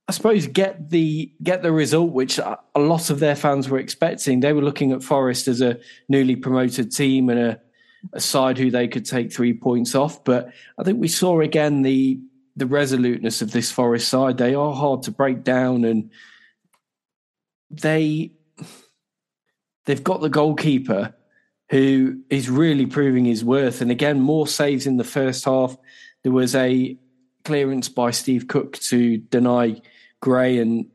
I 0.06 0.12
suppose 0.12 0.47
get 0.47 0.90
the 0.90 1.33
get 1.42 1.62
the 1.62 1.73
result 1.73 2.12
which 2.12 2.38
a 2.38 2.59
lot 2.76 3.09
of 3.09 3.21
their 3.21 3.35
fans 3.35 3.68
were 3.68 3.78
expecting. 3.78 4.40
They 4.40 4.52
were 4.52 4.62
looking 4.62 4.92
at 4.92 5.02
Forest 5.02 5.49
as 5.49 5.62
a 5.62 5.78
newly 6.09 6.37
promoted 6.37 6.92
team 6.92 7.30
and 7.30 7.40
a, 7.40 7.61
a 8.12 8.21
side 8.21 8.59
who 8.59 8.71
they 8.71 8.87
could 8.87 9.06
take 9.06 9.33
three 9.33 9.54
points 9.54 9.94
off. 9.94 10.23
But 10.23 10.52
I 10.78 10.83
think 10.83 11.00
we 11.00 11.09
saw 11.09 11.40
again 11.40 11.83
the 11.83 12.21
the 12.54 12.66
resoluteness 12.66 13.40
of 13.40 13.52
this 13.52 13.71
Forest 13.73 14.09
side. 14.09 14.37
They 14.37 14.54
are 14.54 14.75
hard 14.75 15.02
to 15.04 15.11
break 15.11 15.42
down, 15.42 15.85
and 15.85 16.11
they 17.71 18.33
they've 19.84 20.04
got 20.04 20.20
the 20.20 20.28
goalkeeper 20.28 21.14
who 21.70 22.20
is 22.30 22.50
really 22.50 22.86
proving 22.86 23.24
his 23.24 23.44
worth. 23.44 23.80
And 23.80 23.90
again, 23.90 24.20
more 24.20 24.46
saves 24.46 24.86
in 24.86 24.96
the 24.96 25.04
first 25.04 25.44
half. 25.44 25.76
There 26.22 26.32
was 26.32 26.54
a 26.54 26.98
clearance 27.44 27.88
by 27.88 28.10
Steve 28.10 28.48
Cook 28.48 28.78
to 28.78 29.18
deny 29.18 29.80
Gray 30.20 30.58
and 30.58 30.86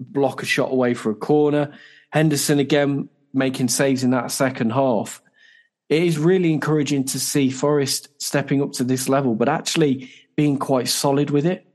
block 0.00 0.42
a 0.42 0.46
shot 0.46 0.70
away 0.70 0.94
for 0.94 1.10
a 1.10 1.14
corner. 1.14 1.72
Henderson 2.10 2.58
again 2.58 3.08
making 3.32 3.68
saves 3.68 4.04
in 4.04 4.10
that 4.10 4.30
second 4.30 4.70
half. 4.70 5.22
It 5.88 6.02
is 6.02 6.18
really 6.18 6.52
encouraging 6.52 7.04
to 7.06 7.20
see 7.20 7.50
Forest 7.50 8.08
stepping 8.18 8.62
up 8.62 8.72
to 8.72 8.84
this 8.84 9.08
level, 9.08 9.34
but 9.34 9.48
actually 9.48 10.10
being 10.36 10.58
quite 10.58 10.88
solid 10.88 11.30
with 11.30 11.46
it. 11.46 11.66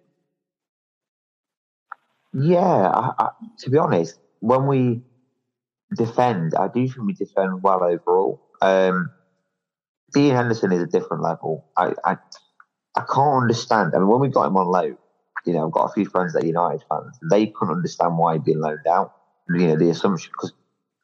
Yeah, 2.33 2.59
I, 2.59 3.11
I, 3.19 3.29
to 3.59 3.69
be 3.69 3.77
honest, 3.77 4.19
when 4.39 4.67
we 4.67 5.01
defend, 5.95 6.53
I 6.55 6.67
do 6.67 6.87
think 6.87 7.05
we 7.05 7.13
defend 7.13 7.63
well 7.63 7.83
overall. 7.83 8.41
Um, 8.61 9.09
Dean 10.13 10.35
Henderson 10.35 10.71
is 10.71 10.83
a 10.83 10.87
different 10.87 11.23
level. 11.23 11.65
I, 11.77 11.93
I, 12.05 12.17
I 12.95 13.03
can't 13.11 13.41
understand. 13.41 13.93
I 13.95 13.99
mean, 13.99 14.07
when 14.07 14.19
we 14.19 14.29
got 14.29 14.47
him 14.47 14.57
on 14.57 14.67
loan, 14.67 14.97
you 15.45 15.53
know, 15.53 15.65
I've 15.65 15.73
got 15.73 15.89
a 15.89 15.93
few 15.93 16.05
friends 16.05 16.33
that 16.33 16.43
are 16.43 16.47
United 16.47 16.83
fans. 16.87 17.17
They 17.29 17.47
couldn't 17.47 17.75
understand 17.75 18.17
why 18.17 18.33
he'd 18.33 18.45
been 18.45 18.61
loaned 18.61 18.87
out. 18.87 19.13
You 19.49 19.67
know, 19.67 19.75
the 19.75 19.89
assumption 19.89 20.31
because 20.31 20.53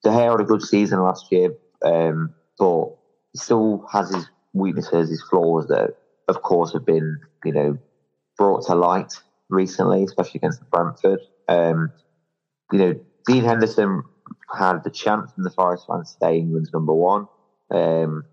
De 0.04 0.10
Gea 0.10 0.32
had 0.32 0.40
a 0.40 0.46
good 0.46 0.62
season 0.62 1.02
last 1.02 1.32
year, 1.32 1.54
um, 1.84 2.34
but 2.58 2.96
he 3.34 3.40
still 3.40 3.86
has 3.92 4.14
his 4.14 4.30
weaknesses, 4.54 5.10
his 5.10 5.22
flaws 5.30 5.68
that, 5.68 5.96
of 6.30 6.42
course, 6.42 6.72
have 6.72 6.86
been 6.86 7.20
you 7.44 7.52
know 7.52 7.78
brought 8.38 8.66
to 8.68 8.76
light 8.76 9.14
recently, 9.50 10.04
especially 10.04 10.38
against 10.40 10.62
Brentford. 10.72 11.20
Um, 11.50 11.92
you 12.72 12.80
know, 12.80 13.00
Dean 13.28 13.44
Henderson 13.44 14.04
had 14.58 14.84
the 14.84 14.90
chance 14.90 15.32
from 15.34 15.44
the 15.44 15.50
Forest 15.52 15.86
fans 15.88 16.10
to 16.10 16.14
stay 16.14 16.38
England's 16.38 16.74
number 16.74 16.94
one. 16.94 17.28
Um, 17.72 18.24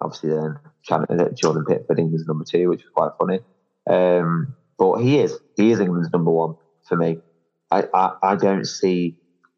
obviously, 0.00 0.30
then 0.30 0.56
chanted 0.82 1.18
that 1.18 1.36
Jordan 1.36 1.64
Pickford 1.66 1.98
England's 1.98 2.26
number 2.26 2.44
two, 2.44 2.68
which 2.68 2.82
was 2.82 2.92
quite 2.94 3.12
funny. 3.18 3.40
Um, 3.88 4.54
but 4.78 4.98
he 4.98 5.18
is. 5.18 5.38
He 5.56 5.70
is 5.70 5.80
England's 5.80 6.12
number 6.12 6.30
one 6.30 6.54
for 6.88 6.96
me. 6.96 7.18
I, 7.70 7.84
I, 7.92 8.12
I 8.22 8.36
don't 8.36 8.64
see 8.64 9.16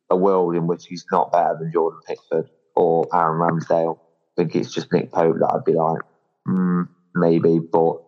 a 0.08 0.16
world 0.16 0.56
in 0.56 0.66
which 0.66 0.86
he's 0.86 1.04
not 1.12 1.32
better 1.32 1.56
than 1.58 1.72
Jordan 1.72 2.00
Pickford 2.06 2.50
or 2.74 3.06
Aaron 3.14 3.38
Ramsdale. 3.38 3.98
I 3.98 4.42
think 4.42 4.56
it's 4.56 4.72
just 4.72 4.92
Nick 4.92 5.12
Pope 5.12 5.36
that 5.38 5.52
I'd 5.52 5.64
be 5.64 5.74
like, 5.74 6.00
mm, 6.48 6.88
maybe, 7.14 7.58
but 7.58 8.02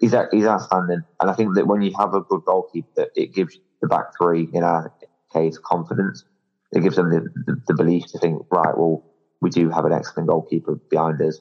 he's 0.00 0.14
he's 0.30 0.46
outstanding. 0.46 1.02
And 1.20 1.30
I 1.30 1.32
think 1.34 1.54
that 1.56 1.66
when 1.66 1.82
you 1.82 1.92
have 1.98 2.14
a 2.14 2.20
good 2.20 2.42
goalkeeper, 2.44 3.06
it 3.16 3.34
gives 3.34 3.58
the 3.80 3.88
back 3.88 4.06
three, 4.16 4.48
in 4.52 4.62
our 4.62 4.92
case, 5.32 5.58
confidence. 5.58 6.24
It 6.72 6.82
gives 6.82 6.96
them 6.96 7.10
the, 7.10 7.20
the, 7.46 7.62
the 7.68 7.74
belief 7.74 8.06
to 8.08 8.18
think, 8.18 8.42
right, 8.50 8.76
well, 8.76 9.04
we 9.40 9.50
do 9.50 9.70
have 9.70 9.84
an 9.84 9.92
excellent 9.92 10.28
goalkeeper 10.28 10.74
behind 10.90 11.20
us. 11.22 11.40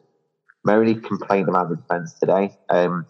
My 0.64 0.76
only 0.76 0.96
complaint 0.96 1.50
about 1.50 1.70
the 1.70 1.76
defence 1.76 2.14
today, 2.14 2.58
um, 2.70 3.06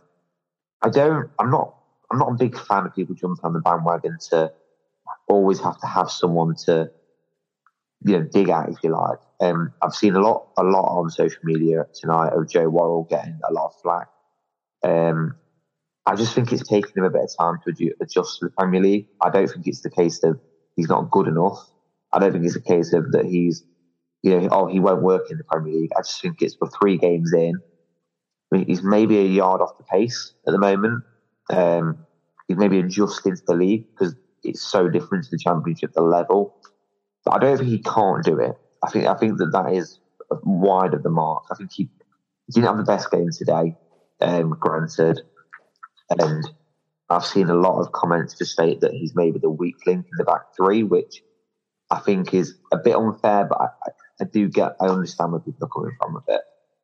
I 0.82 0.90
don't, 0.90 1.30
I'm 1.40 1.52
not 1.52 1.78
I'm 2.12 2.20
not 2.20 2.32
a 2.32 2.36
big 2.36 2.58
fan 2.58 2.86
of 2.86 2.96
people 2.96 3.16
jumping 3.16 3.44
on 3.44 3.54
the 3.54 3.60
bandwagon 3.60 4.18
to 4.30 4.52
always 5.28 5.60
have 5.60 5.80
to 5.82 5.88
have 5.88 6.10
someone 6.10 6.56
to 6.66 6.90
you 8.06 8.20
know 8.20 8.26
dig 8.32 8.50
at 8.50 8.70
if 8.70 8.78
you 8.84 8.92
like. 8.92 9.20
Um, 9.40 9.74
I've 9.82 9.94
seen 9.94 10.16
a 10.16 10.22
lot 10.22 10.50
a 10.58 10.64
lot 10.64 10.98
on 10.98 11.10
social 11.10 11.42
media 11.44 11.86
tonight 11.94 12.30
of 12.30 12.50
Joe 12.50 12.70
Worrall 12.70 13.08
getting 13.10 13.40
a 13.48 13.52
lot 13.52 13.68
of 13.68 13.82
flack. 13.82 14.08
Um, 14.84 15.36
I 16.06 16.16
just 16.16 16.34
think 16.34 16.54
it's 16.54 16.68
taking 16.68 16.94
him 16.96 17.04
a 17.04 17.10
bit 17.10 17.24
of 17.24 17.38
time 17.38 17.60
to 17.66 17.92
adjust 18.00 18.40
to 18.40 18.46
the 18.46 18.52
Premier 18.52 18.82
League. 18.82 19.08
I 19.22 19.30
don't 19.30 19.48
think 19.48 19.68
it's 19.68 19.82
the 19.82 19.90
case 19.90 20.20
that 20.20 20.40
he's 20.76 20.88
not 20.88 21.12
good 21.12 21.28
enough. 21.28 21.70
I 22.14 22.20
don't 22.20 22.32
think 22.32 22.46
it's 22.46 22.56
a 22.56 22.62
case 22.62 22.94
of 22.94 23.12
that 23.12 23.26
he's 23.26 23.64
you 24.22 24.40
know 24.40 24.50
oh 24.52 24.68
he 24.68 24.80
won't 24.80 25.02
work 25.02 25.30
in 25.30 25.38
the 25.38 25.44
Premier 25.44 25.74
League. 25.74 25.92
I 25.96 26.02
just 26.02 26.22
think 26.22 26.42
it's 26.42 26.56
for 26.56 26.70
three 26.70 26.98
games 26.98 27.34
in. 27.34 27.56
I 28.52 28.58
mean, 28.58 28.68
he's 28.68 28.82
maybe 28.82 29.18
a 29.20 29.26
yard 29.26 29.62
off 29.62 29.78
the 29.78 29.84
pace 29.84 30.34
at 30.48 30.52
the 30.52 30.58
moment. 30.58 31.04
Um, 31.50 32.06
he's 32.48 32.58
maybe 32.58 32.80
adjusting 32.80 33.36
to 33.36 33.44
the 33.46 33.54
league 33.54 33.86
because 33.92 34.16
it's 34.44 34.62
so 34.62 34.90
different 34.90 35.26
to 35.26 35.32
the 35.32 35.38
championship, 35.38 35.94
the 35.94 36.02
level. 36.02 36.56
But 37.26 37.36
I 37.36 37.40
don't 37.40 37.58
think 37.58 37.70
he 37.70 37.80
can't 37.80 38.24
do 38.24 38.40
it. 38.40 38.56
I 38.84 38.90
think 38.90 39.06
I 39.06 39.16
think 39.16 39.38
that 39.40 39.52
that 39.52 39.74
is 39.74 40.00
wide 40.44 40.94
of 40.94 41.04
the 41.04 41.10
mark. 41.10 41.44
I 41.52 41.56
think 41.56 41.72
he, 41.74 41.90
he 42.46 42.54
didn't 42.54 42.68
have 42.68 42.78
the 42.78 42.84
best 42.84 43.12
game 43.12 43.30
today, 43.32 43.76
um, 44.22 44.56
granted, 44.60 45.22
and 46.10 46.50
I've 47.10 47.26
seen 47.26 47.50
a 47.50 47.56
lot 47.56 47.80
of 47.80 47.92
comments 47.92 48.36
to 48.36 48.46
state 48.46 48.82
that 48.82 48.94
he's 48.94 49.16
maybe 49.16 49.40
the 49.40 49.50
weak 49.50 49.76
link 49.86 50.06
in 50.06 50.18
the 50.18 50.24
back 50.24 50.56
three, 50.56 50.84
which 50.84 51.22
I 51.90 52.00
think 52.00 52.34
is 52.34 52.56
a 52.72 52.78
bit 52.78 52.96
unfair. 52.96 53.46
But 53.46 53.60
I, 53.62 53.68
I 54.22 54.24
do 54.26 54.48
get, 54.50 54.76
I 54.82 54.88
understand 54.88 55.32
where 55.32 55.42
people 55.42 55.66
are 55.66 55.70
coming 55.70 55.96
from 56.00 56.16
a 56.16 56.22
bit. 56.22 56.42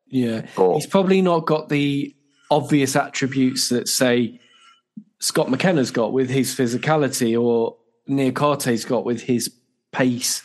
Yeah, 0.08 0.46
but, 0.56 0.76
he's 0.76 0.86
probably 0.86 1.22
not 1.22 1.46
got 1.46 1.70
the 1.70 2.16
obvious 2.52 2.96
attributes 2.96 3.70
that 3.70 3.88
say 3.88 4.40
Scott 5.20 5.50
McKenna's 5.50 5.92
got 5.92 6.14
with 6.14 6.30
his 6.30 6.54
physicality, 6.56 7.40
or 7.42 7.78
Niakhaté 8.08 8.88
got 8.88 9.06
with 9.06 9.22
his 9.22 9.52
pace 9.92 10.44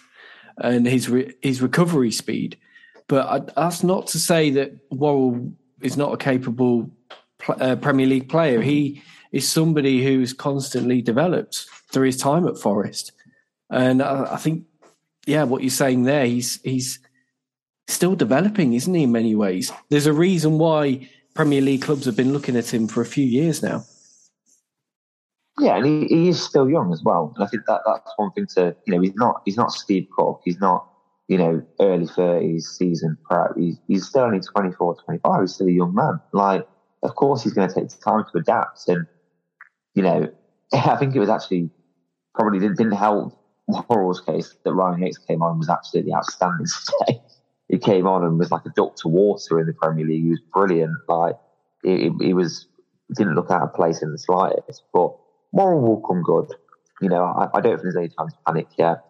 and 0.57 0.87
his 0.87 1.09
re- 1.09 1.35
his 1.43 1.61
recovery 1.61 2.11
speed. 2.11 2.57
But 3.09 3.27
I, 3.27 3.39
that's 3.61 3.83
not 3.83 4.07
to 4.09 4.19
say 4.19 4.51
that 4.51 4.73
Worrall 4.91 5.53
is 5.81 5.97
not 5.97 6.13
a 6.13 6.17
capable 6.17 6.91
uh, 7.49 7.77
Premier 7.77 8.07
League 8.07 8.29
player. 8.29 8.61
He 8.61 9.03
is 9.33 9.51
somebody 9.51 10.03
who's 10.05 10.33
constantly 10.33 11.03
developed 11.03 11.67
through 11.93 12.07
his 12.07 12.17
time 12.17 12.47
at 12.47 12.59
Forest, 12.59 13.13
and 13.71 14.03
I, 14.03 14.35
I 14.35 14.37
think, 14.37 14.65
yeah, 15.27 15.45
what 15.45 15.63
you're 15.63 15.71
saying 15.71 16.05
there, 16.05 16.25
he's 16.25 16.61
he's 16.63 16.99
still 17.87 18.15
developing, 18.15 18.73
isn't 18.75 18.95
he? 18.95 19.05
In 19.05 19.13
many 19.13 19.35
ways, 19.35 19.73
there's 19.91 20.07
a 20.07 20.13
reason 20.13 20.59
why 20.59 21.09
Premier 21.35 21.61
League 21.61 21.83
clubs 21.83 22.07
have 22.07 22.17
been 22.17 22.33
looking 22.33 22.57
at 22.57 22.73
him 22.73 22.89
for 22.89 23.01
a 23.01 23.07
few 23.07 23.27
years 23.27 23.63
now. 23.63 23.85
Yeah, 25.61 25.77
and 25.77 25.87
he, 25.87 26.07
he 26.07 26.29
is 26.29 26.43
still 26.43 26.69
young 26.69 26.93
as 26.93 27.03
well. 27.03 27.33
And 27.35 27.45
I 27.45 27.49
think 27.49 27.65
that 27.67 27.81
that's 27.85 28.13
one 28.17 28.31
thing 28.33 28.47
to 28.55 28.75
you 28.87 28.95
know 28.95 29.01
he's 29.01 29.15
not 29.17 29.43
he's 29.45 29.57
not 29.57 29.73
Steve 29.73 30.09
Cook. 30.17 30.43
He's 30.45 30.61
not 30.61 30.89
you 31.27 31.37
know 31.39 31.63
early 31.81 32.07
thirties 32.07 32.69
season 32.69 33.19
prep. 33.25 33.57
He's, 33.57 33.79
he's 33.89 34.07
still 34.07 34.23
only 34.23 34.41
24, 34.41 35.03
25. 35.05 35.41
He's 35.41 35.55
still 35.55 35.69
a 35.69 35.73
young 35.73 35.95
man. 35.95 36.21
Like 36.33 36.67
of 37.03 37.15
course 37.15 37.43
he's 37.43 37.53
going 37.53 37.69
to 37.69 37.75
take 37.75 37.89
time 38.01 38.25
to 38.33 38.39
adapt. 38.39 38.89
And 38.89 39.07
you 39.95 40.03
know 40.03 40.33
I 40.73 40.97
think 40.97 41.15
it 41.15 41.21
was 41.21 41.29
actually 41.29 41.71
probably 42.35 42.61
didn't, 42.61 42.79
didn't 42.79 42.93
help 42.93 43.38
Worrall's 43.69 44.21
case 44.21 44.57
that 44.65 44.73
Ryan 44.73 45.03
Hicks 45.03 45.19
came 45.19 45.43
on 45.43 45.59
was 45.59 45.69
absolutely 45.69 46.13
outstanding 46.15 46.67
today. 47.07 47.21
he 47.69 47.79
came 47.79 48.07
on 48.07 48.25
and 48.25 48.39
was 48.39 48.51
like 48.51 48.65
a 48.65 48.71
duck 48.71 48.97
to 48.97 49.09
water 49.09 49.61
in 49.61 49.67
the 49.67 49.75
Premier 49.75 50.07
League. 50.07 50.25
He 50.25 50.31
was 50.31 50.41
brilliant. 50.53 50.97
Like 51.09 51.37
he, 51.83 52.11
he 52.21 52.35
was 52.35 52.67
didn't 53.15 53.35
look 53.35 53.51
out 53.51 53.63
of 53.63 53.75
place 53.75 54.03
in 54.03 54.11
the 54.13 54.19
slightest, 54.19 54.83
but 54.93 55.15
Worrall 55.53 55.81
will 55.81 56.01
come 56.01 56.23
good. 56.23 56.55
You 57.01 57.09
know, 57.09 57.25
I, 57.25 57.49
I 57.55 57.61
don't 57.61 57.77
think 57.77 57.83
there's 57.83 57.97
any 57.97 58.09
time 58.09 58.29
to 58.29 58.37
panic 58.47 58.67
yet. 58.79 59.05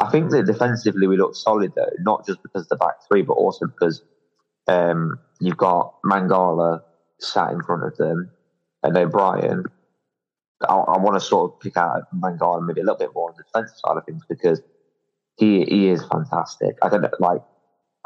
I 0.00 0.10
think 0.10 0.30
that 0.30 0.46
defensively 0.46 1.06
we 1.06 1.16
look 1.16 1.34
solid 1.34 1.72
though, 1.74 1.90
not 2.00 2.26
just 2.26 2.42
because 2.42 2.62
of 2.62 2.68
the 2.68 2.76
back 2.76 3.06
three, 3.08 3.22
but 3.22 3.34
also 3.34 3.66
because 3.66 4.02
um, 4.68 5.18
you've 5.40 5.56
got 5.56 5.94
Mangala 6.04 6.82
sat 7.18 7.52
in 7.52 7.62
front 7.62 7.84
of 7.84 7.96
them 7.96 8.30
and 8.82 8.96
O'Brien. 8.96 9.64
I, 10.68 10.74
I 10.74 10.98
want 10.98 11.14
to 11.14 11.20
sort 11.20 11.52
of 11.52 11.60
pick 11.60 11.76
out 11.76 12.02
Mangala 12.14 12.64
maybe 12.64 12.80
a 12.80 12.84
little 12.84 12.98
bit 12.98 13.10
more 13.14 13.30
on 13.30 13.36
the 13.36 13.44
defensive 13.44 13.76
side 13.84 13.96
of 13.96 14.04
things 14.04 14.22
because 14.28 14.60
he 15.36 15.64
he 15.64 15.88
is 15.88 16.04
fantastic. 16.04 16.76
I 16.82 16.88
don't 16.88 17.02
know, 17.02 17.10
like 17.18 17.42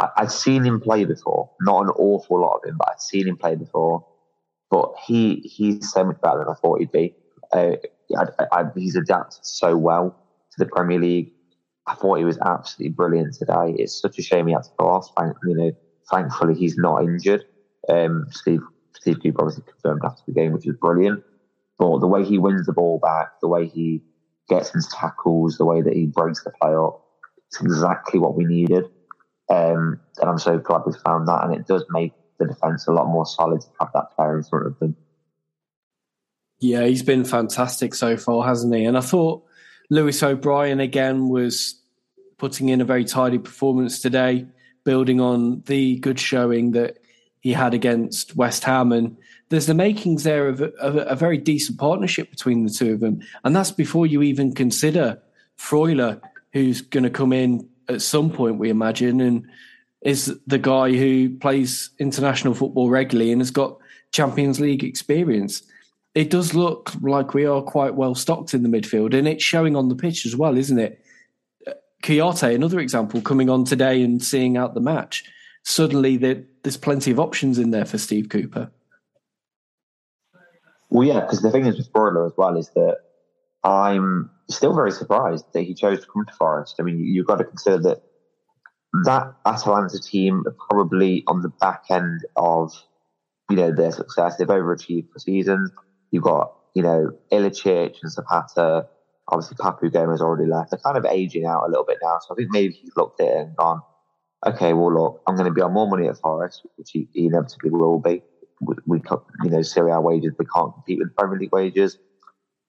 I, 0.00 0.08
I've 0.16 0.32
seen 0.32 0.64
him 0.64 0.80
play 0.80 1.04
before, 1.04 1.50
not 1.60 1.82
an 1.84 1.90
awful 1.90 2.40
lot 2.40 2.56
of 2.56 2.68
him, 2.68 2.76
but 2.78 2.88
I've 2.92 3.00
seen 3.00 3.28
him 3.28 3.36
play 3.36 3.56
before. 3.56 4.06
But 4.70 4.94
he 5.06 5.36
he's 5.36 5.90
so 5.92 6.04
much 6.04 6.20
better 6.20 6.38
than 6.38 6.48
I 6.48 6.54
thought 6.54 6.80
he'd 6.80 6.92
be. 6.92 7.14
Uh, 7.52 7.76
I, 8.16 8.46
I, 8.52 8.64
he's 8.74 8.96
adapted 8.96 9.44
so 9.44 9.76
well 9.76 10.10
to 10.52 10.64
the 10.64 10.66
Premier 10.66 10.98
League. 10.98 11.32
I 11.86 11.94
thought 11.94 12.18
he 12.18 12.24
was 12.24 12.38
absolutely 12.38 12.94
brilliant 12.94 13.34
today. 13.34 13.74
It's 13.78 14.00
such 14.00 14.18
a 14.18 14.22
shame 14.22 14.48
he 14.48 14.54
had 14.54 14.64
to 14.64 14.70
go 14.78 14.86
off. 14.88 15.08
Thank, 15.16 15.36
you 15.44 15.56
know, 15.56 15.72
thankfully 16.10 16.54
he's 16.54 16.76
not 16.76 17.04
injured. 17.04 17.44
Um, 17.88 18.26
Steve 18.30 18.60
Steve 18.94 19.18
Cooper 19.22 19.42
obviously 19.42 19.64
confirmed 19.70 20.02
after 20.04 20.22
the 20.26 20.32
game, 20.32 20.52
which 20.52 20.66
is 20.66 20.74
brilliant. 20.80 21.22
But 21.78 21.98
the 21.98 22.06
way 22.06 22.24
he 22.24 22.38
wins 22.38 22.66
the 22.66 22.72
ball 22.72 22.98
back, 22.98 23.40
the 23.40 23.48
way 23.48 23.66
he 23.66 24.02
gets 24.48 24.70
his 24.70 24.88
tackles, 24.88 25.58
the 25.58 25.64
way 25.64 25.82
that 25.82 25.92
he 25.92 26.06
breaks 26.06 26.42
the 26.42 26.50
play 26.50 26.74
up, 26.74 27.02
it's 27.48 27.60
exactly 27.60 28.18
what 28.18 28.34
we 28.34 28.44
needed. 28.44 28.84
Um, 29.48 30.00
and 30.18 30.30
I'm 30.30 30.38
so 30.38 30.58
glad 30.58 30.82
we 30.86 30.92
found 31.04 31.28
that. 31.28 31.44
And 31.44 31.54
it 31.54 31.66
does 31.66 31.84
make 31.90 32.12
the 32.38 32.46
defence 32.46 32.86
a 32.86 32.92
lot 32.92 33.06
more 33.06 33.26
solid 33.26 33.60
to 33.60 33.68
have 33.80 33.90
that 33.94 34.14
player 34.16 34.36
in 34.36 34.44
front 34.44 34.66
of 34.66 34.78
them. 34.78 34.96
Yeah, 36.58 36.84
he's 36.86 37.02
been 37.02 37.24
fantastic 37.24 37.94
so 37.94 38.16
far, 38.16 38.46
hasn't 38.46 38.74
he? 38.74 38.84
And 38.84 38.96
I 38.96 39.02
thought 39.02 39.44
Lewis 39.90 40.22
O'Brien 40.22 40.80
again 40.80 41.28
was 41.28 41.80
putting 42.38 42.70
in 42.70 42.80
a 42.80 42.84
very 42.84 43.04
tidy 43.04 43.38
performance 43.38 44.00
today, 44.00 44.46
building 44.84 45.20
on 45.20 45.62
the 45.66 45.98
good 45.98 46.18
showing 46.18 46.72
that 46.72 46.98
he 47.40 47.52
had 47.52 47.74
against 47.74 48.36
West 48.36 48.64
Ham. 48.64 48.92
And 48.92 49.18
there's 49.48 49.66
the 49.66 49.74
makings 49.74 50.24
there 50.24 50.48
of 50.48 50.60
a, 50.60 50.72
of 50.76 50.96
a 50.96 51.14
very 51.14 51.38
decent 51.38 51.78
partnership 51.78 52.30
between 52.30 52.64
the 52.64 52.70
two 52.70 52.94
of 52.94 53.00
them. 53.00 53.20
And 53.44 53.54
that's 53.54 53.70
before 53.70 54.06
you 54.06 54.22
even 54.22 54.54
consider 54.54 55.20
Freuler, 55.58 56.20
who's 56.52 56.80
going 56.80 57.04
to 57.04 57.10
come 57.10 57.32
in 57.32 57.68
at 57.88 58.02
some 58.02 58.30
point, 58.30 58.58
we 58.58 58.70
imagine, 58.70 59.20
and 59.20 59.46
is 60.02 60.36
the 60.46 60.58
guy 60.58 60.92
who 60.92 61.36
plays 61.38 61.90
international 61.98 62.54
football 62.54 62.90
regularly 62.90 63.32
and 63.32 63.40
has 63.40 63.50
got 63.50 63.78
Champions 64.12 64.60
League 64.60 64.84
experience. 64.84 65.62
It 66.14 66.30
does 66.30 66.54
look 66.54 66.92
like 67.00 67.34
we 67.34 67.44
are 67.44 67.62
quite 67.62 67.94
well 67.94 68.14
stocked 68.14 68.54
in 68.54 68.62
the 68.62 68.68
midfield, 68.68 69.14
and 69.14 69.28
it's 69.28 69.44
showing 69.44 69.76
on 69.76 69.88
the 69.88 69.96
pitch 69.96 70.26
as 70.26 70.34
well, 70.34 70.56
isn't 70.56 70.78
it? 70.78 71.04
Kouyaté, 72.02 72.54
another 72.54 72.80
example, 72.80 73.20
coming 73.20 73.50
on 73.50 73.64
today 73.64 74.02
and 74.02 74.22
seeing 74.22 74.56
out 74.56 74.74
the 74.74 74.80
match. 74.80 75.24
Suddenly, 75.64 76.16
there's 76.16 76.76
plenty 76.76 77.10
of 77.10 77.18
options 77.18 77.58
in 77.58 77.70
there 77.70 77.84
for 77.84 77.98
Steve 77.98 78.28
Cooper. 78.28 78.70
Well, 80.90 81.06
yeah, 81.06 81.20
because 81.20 81.42
the 81.42 81.50
thing 81.50 81.66
is 81.66 81.76
with 81.76 81.92
Freuler 81.92 82.26
as 82.26 82.32
well 82.36 82.56
is 82.56 82.70
that 82.70 82.98
I'm 83.64 84.30
still 84.48 84.74
very 84.74 84.92
surprised 84.92 85.44
that 85.52 85.62
he 85.62 85.74
chose 85.74 86.00
to 86.00 86.06
come 86.06 86.24
to 86.26 86.32
Forest. 86.34 86.76
I 86.78 86.82
mean, 86.82 87.00
you've 87.00 87.26
got 87.26 87.36
to 87.38 87.44
consider 87.44 87.78
that 87.78 88.02
that 89.04 89.34
Atalanta 89.44 90.00
team 90.00 90.44
are 90.46 90.56
probably 90.70 91.24
on 91.26 91.42
the 91.42 91.48
back 91.48 91.84
end 91.90 92.20
of 92.36 92.72
you 93.50 93.56
know 93.56 93.72
their 93.72 93.92
success. 93.92 94.36
They've 94.36 94.46
overachieved 94.46 95.10
for 95.12 95.18
seasons. 95.18 95.70
You've 96.10 96.22
got 96.22 96.54
you 96.74 96.82
know 96.82 97.10
Ilicic 97.32 97.96
and 98.02 98.12
Zapata. 98.12 98.86
Obviously, 99.28 99.56
Papu 99.56 99.92
Gomez 99.92 100.20
already 100.20 100.48
left. 100.48 100.70
They're 100.70 100.78
kind 100.78 100.96
of 100.96 101.04
aging 101.04 101.44
out 101.44 101.64
a 101.66 101.68
little 101.68 101.84
bit 101.84 101.98
now. 102.00 102.18
So 102.20 102.32
I 102.32 102.36
think 102.36 102.50
maybe 102.52 102.74
he's 102.74 102.96
looked 102.96 103.20
at 103.20 103.26
it 103.26 103.36
and 103.36 103.56
gone, 103.56 103.82
okay, 104.46 104.72
well 104.72 104.94
look, 104.94 105.22
I'm 105.26 105.34
going 105.34 105.48
to 105.48 105.52
be 105.52 105.62
on 105.62 105.72
more 105.72 105.88
money 105.88 106.06
at 106.06 106.18
Forest, 106.18 106.64
which 106.76 106.90
he 106.92 107.08
inevitably 107.12 107.70
will 107.70 107.98
be. 107.98 108.22
We, 108.60 108.74
we 108.86 109.00
you 109.44 109.50
know 109.50 109.62
Serie 109.62 109.92
A 109.92 110.00
wages. 110.00 110.32
We 110.38 110.46
can't 110.54 110.72
compete 110.72 110.98
with 110.98 111.14
Premier 111.16 111.38
League 111.38 111.52
wages. 111.52 111.98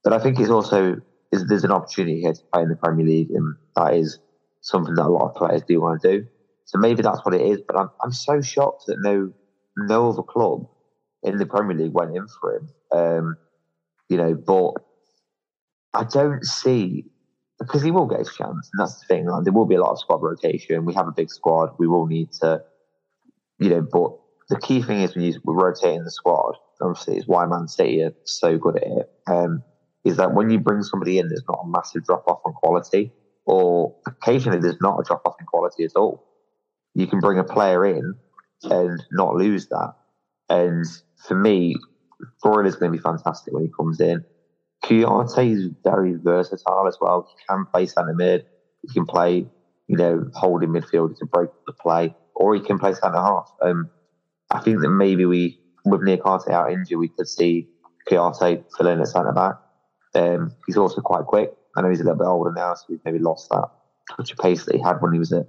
But 0.03 0.13
I 0.13 0.19
think 0.19 0.39
it's 0.39 0.49
also 0.49 0.97
is 1.31 1.45
there's 1.47 1.63
an 1.63 1.71
opportunity 1.71 2.21
here 2.21 2.33
to 2.33 2.41
play 2.53 2.63
in 2.63 2.69
the 2.69 2.75
Premier 2.75 3.05
League, 3.05 3.31
and 3.31 3.55
that 3.75 3.93
is 3.93 4.19
something 4.61 4.95
that 4.95 5.05
a 5.05 5.09
lot 5.09 5.29
of 5.29 5.35
players 5.35 5.61
do 5.67 5.81
want 5.81 6.01
to 6.01 6.19
do. 6.19 6.27
So 6.65 6.77
maybe 6.77 7.01
that's 7.01 7.23
what 7.23 7.33
it 7.33 7.41
is. 7.41 7.61
But 7.67 7.77
I'm 7.77 7.89
I'm 8.03 8.11
so 8.11 8.41
shocked 8.41 8.83
that 8.87 8.97
no 8.99 9.31
no 9.77 10.09
other 10.09 10.23
club 10.23 10.67
in 11.23 11.37
the 11.37 11.45
Premier 11.45 11.75
League 11.77 11.93
went 11.93 12.15
in 12.15 12.27
for 12.27 12.55
him. 12.55 12.69
Um, 12.91 13.37
you 14.09 14.17
know, 14.17 14.33
but 14.35 14.73
I 15.93 16.03
don't 16.03 16.45
see 16.45 17.05
because 17.59 17.81
he 17.81 17.91
will 17.91 18.05
get 18.05 18.19
his 18.19 18.33
chance, 18.33 18.69
and 18.71 18.79
that's 18.79 18.99
the 18.99 19.05
thing. 19.07 19.25
Like, 19.25 19.43
there 19.43 19.53
will 19.53 19.65
be 19.65 19.75
a 19.75 19.81
lot 19.81 19.91
of 19.91 19.99
squad 19.99 20.21
rotation. 20.21 20.85
We 20.85 20.93
have 20.93 21.07
a 21.07 21.11
big 21.11 21.29
squad. 21.29 21.71
We 21.79 21.87
will 21.87 22.05
need 22.05 22.31
to, 22.41 22.61
you 23.59 23.69
know. 23.69 23.81
But 23.81 24.11
the 24.49 24.59
key 24.59 24.81
thing 24.81 25.01
is 25.01 25.15
when 25.15 25.25
you, 25.25 25.39
we're 25.43 25.55
rotating 25.55 26.03
the 26.03 26.11
squad. 26.11 26.55
Obviously, 26.81 27.17
it's 27.17 27.27
why 27.27 27.45
Man 27.45 27.67
City 27.67 28.03
are 28.03 28.13
so 28.23 28.57
good 28.57 28.77
at 28.77 28.83
it. 28.83 29.09
Um, 29.27 29.63
is 30.05 30.17
that 30.17 30.33
when 30.33 30.49
you 30.49 30.59
bring 30.59 30.83
somebody 30.83 31.19
in, 31.19 31.27
there's 31.27 31.43
not 31.47 31.59
a 31.63 31.67
massive 31.67 32.05
drop 32.05 32.23
off 32.27 32.39
on 32.45 32.53
quality, 32.53 33.11
or 33.45 33.95
occasionally 34.07 34.59
there's 34.59 34.79
not 34.81 34.99
a 34.99 35.03
drop 35.03 35.21
off 35.25 35.35
in 35.39 35.45
quality 35.45 35.83
at 35.83 35.95
all. 35.95 36.23
You 36.93 37.07
can 37.07 37.19
bring 37.19 37.39
a 37.39 37.43
player 37.43 37.85
in 37.85 38.13
and 38.63 39.03
not 39.11 39.35
lose 39.35 39.67
that. 39.67 39.93
And 40.49 40.85
for 41.27 41.35
me, 41.35 41.75
is 42.65 42.75
going 42.75 42.91
to 42.91 42.97
be 42.97 43.01
fantastic 43.01 43.53
when 43.53 43.63
he 43.63 43.71
comes 43.75 43.99
in. 43.99 44.23
Kouyaté 44.83 45.51
is 45.51 45.69
very 45.83 46.13
versatile 46.15 46.87
as 46.87 46.97
well. 47.01 47.27
He 47.29 47.43
can 47.47 47.65
play 47.65 47.85
centre 47.85 48.13
mid. 48.13 48.45
He 48.81 48.93
can 48.93 49.05
play, 49.05 49.45
you 49.87 49.97
know, 49.97 50.25
holding 50.33 50.69
midfield 50.69 51.17
to 51.17 51.25
break 51.25 51.49
the 51.65 51.73
play, 51.73 52.15
or 52.35 52.55
he 52.55 52.61
can 52.61 52.79
play 52.79 52.93
centre 52.93 53.17
half. 53.17 53.51
Um, 53.61 53.89
I 54.51 54.59
think 54.59 54.81
that 54.81 54.89
maybe 54.89 55.25
we, 55.25 55.59
with 55.85 56.01
Niakhaté 56.01 56.51
out 56.51 56.71
injured, 56.71 56.99
we 56.99 57.09
could 57.09 57.27
see 57.27 57.67
Kouyaté 58.09 58.63
fill 58.77 58.87
in 58.87 59.01
at 59.01 59.07
centre 59.07 59.33
back. 59.33 59.55
Um, 60.15 60.53
he's 60.65 60.77
also 60.77 61.01
quite 61.01 61.25
quick. 61.25 61.53
I 61.75 61.81
know 61.81 61.89
he's 61.89 61.99
a 61.99 62.03
little 62.03 62.17
bit 62.17 62.25
older 62.25 62.51
now, 62.51 62.73
so 62.73 62.85
he's 62.87 62.99
maybe 63.05 63.19
lost 63.19 63.49
that 63.49 63.69
touch 64.15 64.31
of 64.31 64.37
pace 64.37 64.65
that 64.65 64.75
he 64.75 64.81
had 64.81 65.01
when 65.01 65.13
he 65.13 65.19
was 65.19 65.33
at 65.33 65.47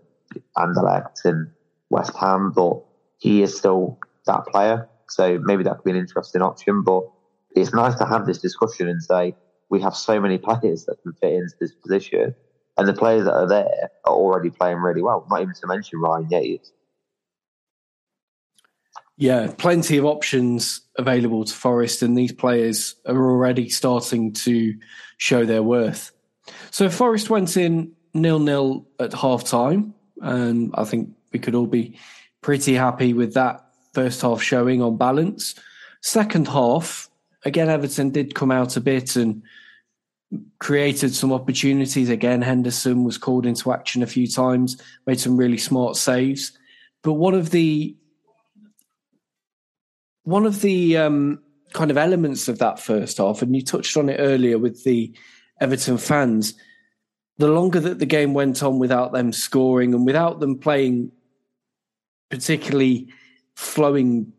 Anderlecht 0.56 1.24
and 1.24 1.50
West 1.90 2.14
Ham, 2.16 2.52
but 2.52 2.82
he 3.18 3.42
is 3.42 3.56
still 3.56 3.98
that 4.26 4.46
player. 4.46 4.88
So 5.08 5.38
maybe 5.42 5.62
that 5.64 5.76
could 5.76 5.84
be 5.84 5.90
an 5.92 5.96
interesting 5.96 6.42
option. 6.42 6.82
But 6.82 7.04
it's 7.54 7.72
nice 7.72 7.94
to 7.96 8.04
have 8.04 8.26
this 8.26 8.38
discussion 8.38 8.88
and 8.88 9.02
say 9.02 9.34
we 9.70 9.80
have 9.80 9.96
so 9.96 10.20
many 10.20 10.38
players 10.38 10.84
that 10.86 11.00
can 11.02 11.12
fit 11.14 11.32
into 11.32 11.54
this 11.60 11.72
position, 11.72 12.34
and 12.76 12.88
the 12.88 12.92
players 12.92 13.24
that 13.24 13.34
are 13.34 13.48
there 13.48 13.90
are 14.04 14.12
already 14.12 14.50
playing 14.50 14.78
really 14.78 15.02
well. 15.02 15.26
Not 15.30 15.42
even 15.42 15.54
to 15.54 15.66
mention 15.66 16.00
Ryan 16.00 16.28
Yates. 16.30 16.72
Yeah, 19.20 19.52
plenty 19.58 19.98
of 19.98 20.04
options 20.04 20.80
available 20.96 21.44
to 21.44 21.52
Forest, 21.52 22.02
and 22.02 22.16
these 22.16 22.30
players 22.30 22.94
are 23.04 23.30
already 23.30 23.68
starting 23.68 24.32
to 24.34 24.78
show 25.16 25.44
their 25.44 25.62
worth. 25.62 26.12
So 26.70 26.88
Forest 26.88 27.28
went 27.28 27.56
in 27.56 27.92
nil 28.14 28.38
nil 28.38 28.86
at 29.00 29.12
half 29.12 29.42
time, 29.42 29.92
and 30.22 30.72
I 30.74 30.84
think 30.84 31.10
we 31.32 31.40
could 31.40 31.56
all 31.56 31.66
be 31.66 31.98
pretty 32.42 32.74
happy 32.74 33.12
with 33.12 33.34
that 33.34 33.64
first 33.92 34.22
half 34.22 34.40
showing 34.40 34.80
on 34.80 34.96
balance. 34.96 35.56
Second 36.00 36.46
half, 36.46 37.10
again, 37.44 37.68
Everton 37.68 38.10
did 38.10 38.36
come 38.36 38.52
out 38.52 38.76
a 38.76 38.80
bit 38.80 39.16
and 39.16 39.42
created 40.60 41.12
some 41.12 41.32
opportunities. 41.32 42.08
Again, 42.08 42.40
Henderson 42.40 43.02
was 43.02 43.18
called 43.18 43.46
into 43.46 43.72
action 43.72 44.04
a 44.04 44.06
few 44.06 44.28
times, 44.28 44.80
made 45.06 45.18
some 45.18 45.36
really 45.36 45.58
smart 45.58 45.96
saves. 45.96 46.56
But 47.02 47.14
one 47.14 47.34
of 47.34 47.50
the 47.50 47.96
one 50.28 50.44
of 50.44 50.60
the 50.60 50.94
um, 50.98 51.40
kind 51.72 51.90
of 51.90 51.96
elements 51.96 52.48
of 52.48 52.58
that 52.58 52.78
first 52.78 53.16
half, 53.16 53.40
and 53.40 53.56
you 53.56 53.62
touched 53.62 53.96
on 53.96 54.10
it 54.10 54.18
earlier 54.18 54.58
with 54.58 54.84
the 54.84 55.10
Everton 55.58 55.96
fans, 55.96 56.52
the 57.38 57.48
longer 57.48 57.80
that 57.80 57.98
the 57.98 58.04
game 58.04 58.34
went 58.34 58.62
on 58.62 58.78
without 58.78 59.12
them 59.12 59.32
scoring 59.32 59.94
and 59.94 60.04
without 60.04 60.38
them 60.38 60.58
playing 60.58 61.10
particularly 62.30 63.08
flowing 63.54 64.30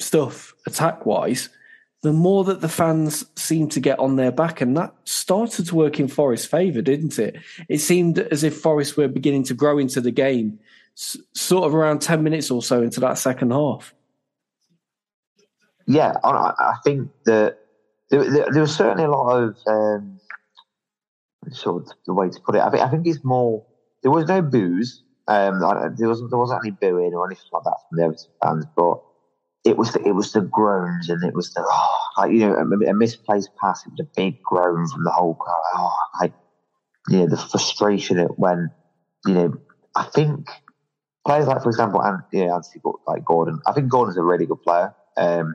stuff 0.00 0.54
attack 0.66 1.06
wise, 1.06 1.50
the 2.02 2.12
more 2.12 2.42
that 2.42 2.60
the 2.60 2.68
fans 2.68 3.24
seemed 3.36 3.70
to 3.70 3.78
get 3.78 4.00
on 4.00 4.16
their 4.16 4.32
back. 4.32 4.60
And 4.60 4.76
that 4.76 4.92
started 5.04 5.66
to 5.68 5.76
work 5.76 6.00
in 6.00 6.08
Forest's 6.08 6.48
favour, 6.48 6.82
didn't 6.82 7.16
it? 7.16 7.36
It 7.68 7.78
seemed 7.78 8.18
as 8.18 8.42
if 8.42 8.56
Forest 8.56 8.96
were 8.96 9.06
beginning 9.06 9.44
to 9.44 9.54
grow 9.54 9.78
into 9.78 10.00
the 10.00 10.10
game, 10.10 10.58
sort 10.96 11.64
of 11.64 11.76
around 11.76 12.02
10 12.02 12.24
minutes 12.24 12.50
or 12.50 12.60
so 12.60 12.82
into 12.82 12.98
that 12.98 13.18
second 13.18 13.52
half 13.52 13.94
yeah, 15.86 16.14
I, 16.22 16.52
I 16.58 16.74
think 16.84 17.10
that 17.24 17.58
there, 18.10 18.30
there, 18.30 18.46
there, 18.50 18.62
was 18.62 18.74
certainly 18.74 19.04
a 19.04 19.10
lot 19.10 19.42
of 19.42 19.56
um, 19.66 20.20
sort 21.52 21.84
of 21.84 21.92
the 22.06 22.14
way 22.14 22.28
to 22.28 22.40
put 22.40 22.54
it. 22.54 22.60
I 22.60 22.70
think 22.70 22.82
I 22.82 22.88
think 22.88 23.06
it's 23.06 23.24
more. 23.24 23.64
There 24.02 24.10
was 24.10 24.26
no 24.26 24.42
booze. 24.42 25.02
Um, 25.28 25.60
there 25.60 26.08
wasn't 26.08 26.30
there 26.30 26.38
wasn't 26.38 26.60
any 26.64 26.72
booing 26.72 27.14
or 27.14 27.26
anything 27.26 27.46
like 27.52 27.64
that 27.64 27.76
from 27.88 27.98
the 27.98 28.04
Everton 28.04 28.30
fans, 28.42 28.64
but 28.76 29.00
it 29.64 29.76
was 29.76 29.92
the, 29.92 30.06
it 30.06 30.12
was 30.12 30.32
the 30.32 30.40
groans 30.40 31.08
and 31.08 31.22
it 31.22 31.34
was 31.34 31.52
the 31.52 31.64
oh, 31.66 31.98
like, 32.18 32.32
you 32.32 32.40
know 32.40 32.54
a, 32.54 32.90
a, 32.90 32.94
misplaced 32.94 33.50
pass. 33.60 33.84
It 33.86 33.92
was 33.92 34.00
a 34.00 34.10
big 34.16 34.42
groan 34.42 34.88
from 34.88 35.04
the 35.04 35.10
whole 35.10 35.34
crowd. 35.34 35.60
Oh, 35.74 35.92
like 36.20 36.32
you 37.08 37.18
know 37.18 37.26
the 37.28 37.36
frustration 37.36 38.18
when 38.36 38.70
you 39.26 39.34
know 39.34 39.54
I 39.94 40.04
think 40.04 40.48
players 41.26 41.46
like 41.46 41.62
for 41.62 41.68
example 41.68 42.00
and 42.00 42.22
know 42.32 42.54
Anthony 42.54 42.82
like 43.06 43.24
Gordon. 43.24 43.60
I 43.66 43.72
think 43.72 43.88
Gordon's 43.88 44.16
a 44.16 44.22
really 44.22 44.46
good 44.46 44.62
player. 44.62 44.94
Um, 45.16 45.54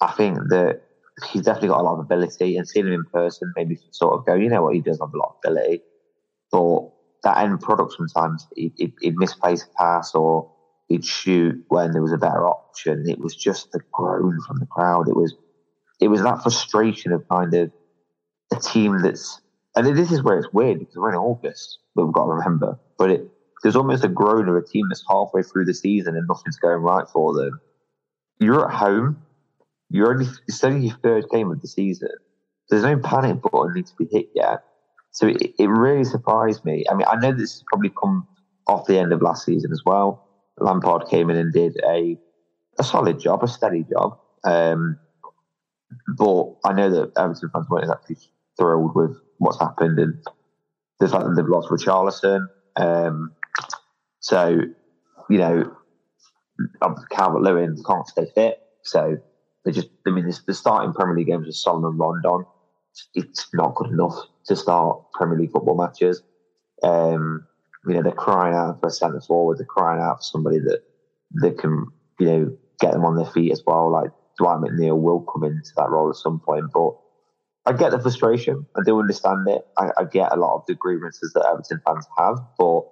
I 0.00 0.12
think 0.12 0.38
that 0.48 0.82
he's 1.30 1.42
definitely 1.42 1.68
got 1.68 1.80
a 1.80 1.84
lot 1.84 1.94
of 1.94 2.00
ability, 2.00 2.56
and 2.56 2.66
seeing 2.66 2.86
him 2.86 2.92
in 2.92 3.04
person 3.04 3.52
maybe 3.56 3.78
sort 3.90 4.14
of 4.14 4.26
go, 4.26 4.34
you 4.34 4.48
know 4.48 4.62
what, 4.62 4.74
he 4.74 4.80
does 4.80 4.98
have 5.00 5.12
a 5.12 5.18
lot 5.18 5.36
of 5.36 5.50
ability, 5.50 5.82
but 6.50 6.90
that 7.22 7.38
end 7.38 7.60
product 7.60 7.92
sometimes 7.92 8.46
he'd, 8.56 8.94
he'd 9.00 9.16
misplace 9.16 9.64
a 9.64 9.68
pass 9.76 10.14
or 10.14 10.50
he'd 10.88 11.04
shoot 11.04 11.64
when 11.68 11.92
there 11.92 12.02
was 12.02 12.12
a 12.12 12.18
better 12.18 12.46
option. 12.46 13.04
It 13.08 13.18
was 13.18 13.34
just 13.34 13.72
the 13.72 13.80
groan 13.92 14.38
from 14.46 14.58
the 14.58 14.66
crowd. 14.66 15.08
It 15.08 15.16
was 15.16 15.34
it 16.00 16.08
was 16.08 16.22
that 16.22 16.42
frustration 16.42 17.12
of 17.12 17.28
kind 17.28 17.52
of 17.54 17.70
a 18.52 18.56
team 18.56 19.00
that's 19.02 19.40
and 19.76 19.86
this 19.86 20.10
is 20.10 20.22
where 20.22 20.38
it's 20.38 20.52
weird 20.52 20.80
because 20.80 20.96
we're 20.96 21.10
in 21.10 21.16
August, 21.16 21.78
but 21.94 22.04
we've 22.04 22.14
got 22.14 22.24
to 22.24 22.32
remember. 22.32 22.78
But 22.98 23.10
it 23.10 23.30
there's 23.62 23.76
almost 23.76 24.04
a 24.04 24.08
groan 24.08 24.48
of 24.48 24.56
a 24.56 24.62
team 24.62 24.86
that's 24.88 25.04
halfway 25.08 25.42
through 25.42 25.66
the 25.66 25.74
season 25.74 26.16
and 26.16 26.26
nothing's 26.26 26.56
going 26.56 26.78
right 26.78 27.06
for 27.12 27.34
them. 27.34 27.60
You're 28.38 28.66
at 28.66 28.74
home. 28.74 29.22
You're 29.90 30.12
only 30.12 30.26
it's 30.46 30.62
only 30.64 30.88
your 30.88 30.96
third 31.02 31.26
game 31.30 31.50
of 31.50 31.60
the 31.60 31.68
season. 31.68 32.08
There's 32.68 32.84
no 32.84 32.98
panic 32.98 33.42
button 33.42 33.74
needs 33.74 33.90
to 33.90 33.96
be 33.96 34.08
hit 34.10 34.30
yet. 34.34 34.62
So 35.10 35.26
it, 35.26 35.54
it 35.58 35.66
really 35.66 36.04
surprised 36.04 36.64
me. 36.64 36.84
I 36.88 36.94
mean, 36.94 37.06
I 37.08 37.16
know 37.16 37.32
this 37.32 37.54
has 37.54 37.64
probably 37.66 37.90
come 38.00 38.28
off 38.68 38.86
the 38.86 38.98
end 38.98 39.12
of 39.12 39.20
last 39.20 39.44
season 39.44 39.72
as 39.72 39.82
well. 39.84 40.28
Lampard 40.58 41.08
came 41.08 41.30
in 41.30 41.36
and 41.36 41.52
did 41.52 41.76
a 41.84 42.16
a 42.78 42.84
solid 42.84 43.18
job, 43.18 43.42
a 43.42 43.48
steady 43.48 43.84
job. 43.84 44.18
Um, 44.44 44.98
but 46.16 46.54
I 46.64 46.72
know 46.72 46.90
that 46.90 47.12
Everton 47.18 47.50
fans 47.52 47.66
weren't 47.68 47.84
exactly 47.84 48.16
thrilled 48.56 48.94
with 48.94 49.16
what's 49.38 49.58
happened 49.58 49.98
and 49.98 50.22
the 51.00 51.08
fact 51.08 51.24
that 51.24 51.34
they've 51.34 51.48
lost 51.48 51.68
Richarlison. 51.68 52.46
Um, 52.76 53.32
so, 54.20 54.60
you 55.28 55.38
know, 55.38 55.76
Calvert 57.10 57.42
Lewin 57.42 57.76
can't 57.84 58.06
stay 58.06 58.26
fit. 58.34 58.58
So 58.82 59.18
they 59.64 59.72
just, 59.72 59.88
I 60.06 60.10
mean, 60.10 60.30
the 60.46 60.54
starting 60.54 60.92
Premier 60.92 61.16
League 61.16 61.26
games 61.26 61.46
with 61.46 61.56
Salomon 61.56 61.98
Rondon, 61.98 62.46
it's 63.14 63.48
not 63.54 63.74
good 63.74 63.90
enough 63.90 64.16
to 64.46 64.56
start 64.56 65.12
Premier 65.12 65.38
League 65.38 65.52
football 65.52 65.76
matches. 65.76 66.22
Um, 66.82 67.46
you 67.86 67.94
know, 67.94 68.02
they're 68.02 68.12
crying 68.12 68.54
out 68.54 68.80
for 68.80 68.88
a 68.88 68.90
centre 68.90 69.20
forward. 69.20 69.58
They're 69.58 69.66
crying 69.66 70.00
out 70.00 70.18
for 70.18 70.22
somebody 70.22 70.58
that 70.60 70.82
that 71.42 71.58
can, 71.58 71.86
you 72.18 72.26
know, 72.26 72.56
get 72.80 72.92
them 72.92 73.04
on 73.04 73.16
their 73.16 73.26
feet 73.26 73.52
as 73.52 73.62
well. 73.66 73.90
Like 73.90 74.10
Dwight 74.38 74.58
McNeil 74.58 74.98
will 74.98 75.20
come 75.20 75.44
into 75.44 75.70
that 75.76 75.90
role 75.90 76.10
at 76.10 76.16
some 76.16 76.40
point, 76.40 76.66
but 76.72 76.96
I 77.66 77.72
get 77.72 77.90
the 77.90 78.00
frustration. 78.00 78.66
I 78.76 78.80
do 78.84 78.98
understand 78.98 79.46
it. 79.48 79.66
I, 79.76 79.90
I 79.98 80.04
get 80.04 80.32
a 80.32 80.36
lot 80.36 80.56
of 80.56 80.62
the 80.66 80.74
grievances 80.74 81.32
that 81.34 81.46
Everton 81.46 81.80
fans 81.86 82.06
have, 82.18 82.38
but 82.58 82.82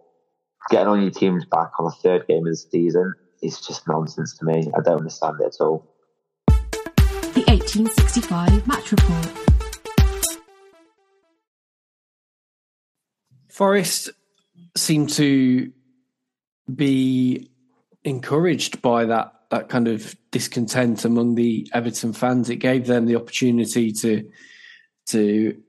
getting 0.70 0.88
on 0.88 1.02
your 1.02 1.10
team's 1.10 1.46
back 1.46 1.70
on 1.78 1.86
the 1.86 1.90
third 2.02 2.26
game 2.28 2.46
of 2.46 2.52
the 2.52 2.56
season 2.56 3.14
is 3.42 3.60
just 3.60 3.88
nonsense 3.88 4.36
to 4.38 4.44
me. 4.44 4.70
I 4.76 4.80
don't 4.82 4.98
understand 4.98 5.36
it 5.40 5.46
at 5.46 5.64
all. 5.64 5.86
The 7.38 7.44
1865 7.52 8.66
match 8.66 8.90
report. 8.90 9.28
Forest 13.48 14.10
seemed 14.76 15.10
to 15.10 15.70
be 16.74 17.48
encouraged 18.02 18.82
by 18.82 19.04
that 19.04 19.34
that 19.50 19.68
kind 19.68 19.86
of 19.86 20.16
discontent 20.32 21.04
among 21.04 21.36
the 21.36 21.70
Everton 21.72 22.12
fans. 22.12 22.50
It 22.50 22.56
gave 22.56 22.88
them 22.88 23.06
the 23.06 23.14
opportunity 23.14 23.92
to 23.92 24.28
to 25.06 25.62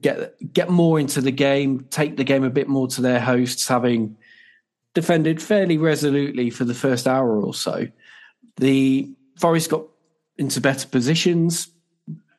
get 0.00 0.36
get 0.52 0.70
more 0.70 1.00
into 1.00 1.20
the 1.20 1.32
game, 1.32 1.84
take 1.90 2.16
the 2.16 2.22
game 2.22 2.44
a 2.44 2.50
bit 2.50 2.68
more 2.68 2.86
to 2.86 3.02
their 3.02 3.18
hosts, 3.18 3.66
having 3.66 4.16
defended 4.94 5.42
fairly 5.42 5.78
resolutely 5.78 6.48
for 6.48 6.62
the 6.64 6.74
first 6.74 7.08
hour 7.08 7.42
or 7.42 7.54
so. 7.54 7.88
The 8.58 9.10
Forest 9.36 9.68
got 9.70 9.86
into 10.42 10.60
better 10.60 10.88
positions. 10.88 11.68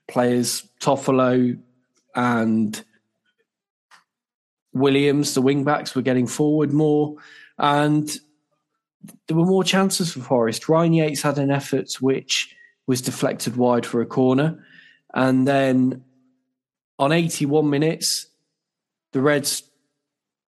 Players 0.08 0.68
Toffolo 0.82 1.58
and 2.14 2.84
Williams, 4.74 5.34
the 5.34 5.42
wing 5.42 5.64
backs, 5.64 5.96
were 5.96 6.02
getting 6.02 6.28
forward 6.28 6.74
more, 6.74 7.16
and 7.58 8.10
there 9.28 9.38
were 9.38 9.46
more 9.46 9.64
chances 9.64 10.12
for 10.12 10.20
Forest. 10.20 10.68
Ryan 10.68 10.94
Yates 10.94 11.22
had 11.22 11.38
an 11.38 11.50
effort 11.50 11.94
which 12.02 12.54
was 12.86 13.02
deflected 13.02 13.56
wide 13.56 13.86
for 13.86 14.02
a 14.02 14.06
corner, 14.06 14.64
and 15.14 15.48
then 15.48 16.04
on 17.00 17.14
81 17.14 17.70
minutes, 17.70 18.28
the 19.14 19.22
Reds 19.22 19.64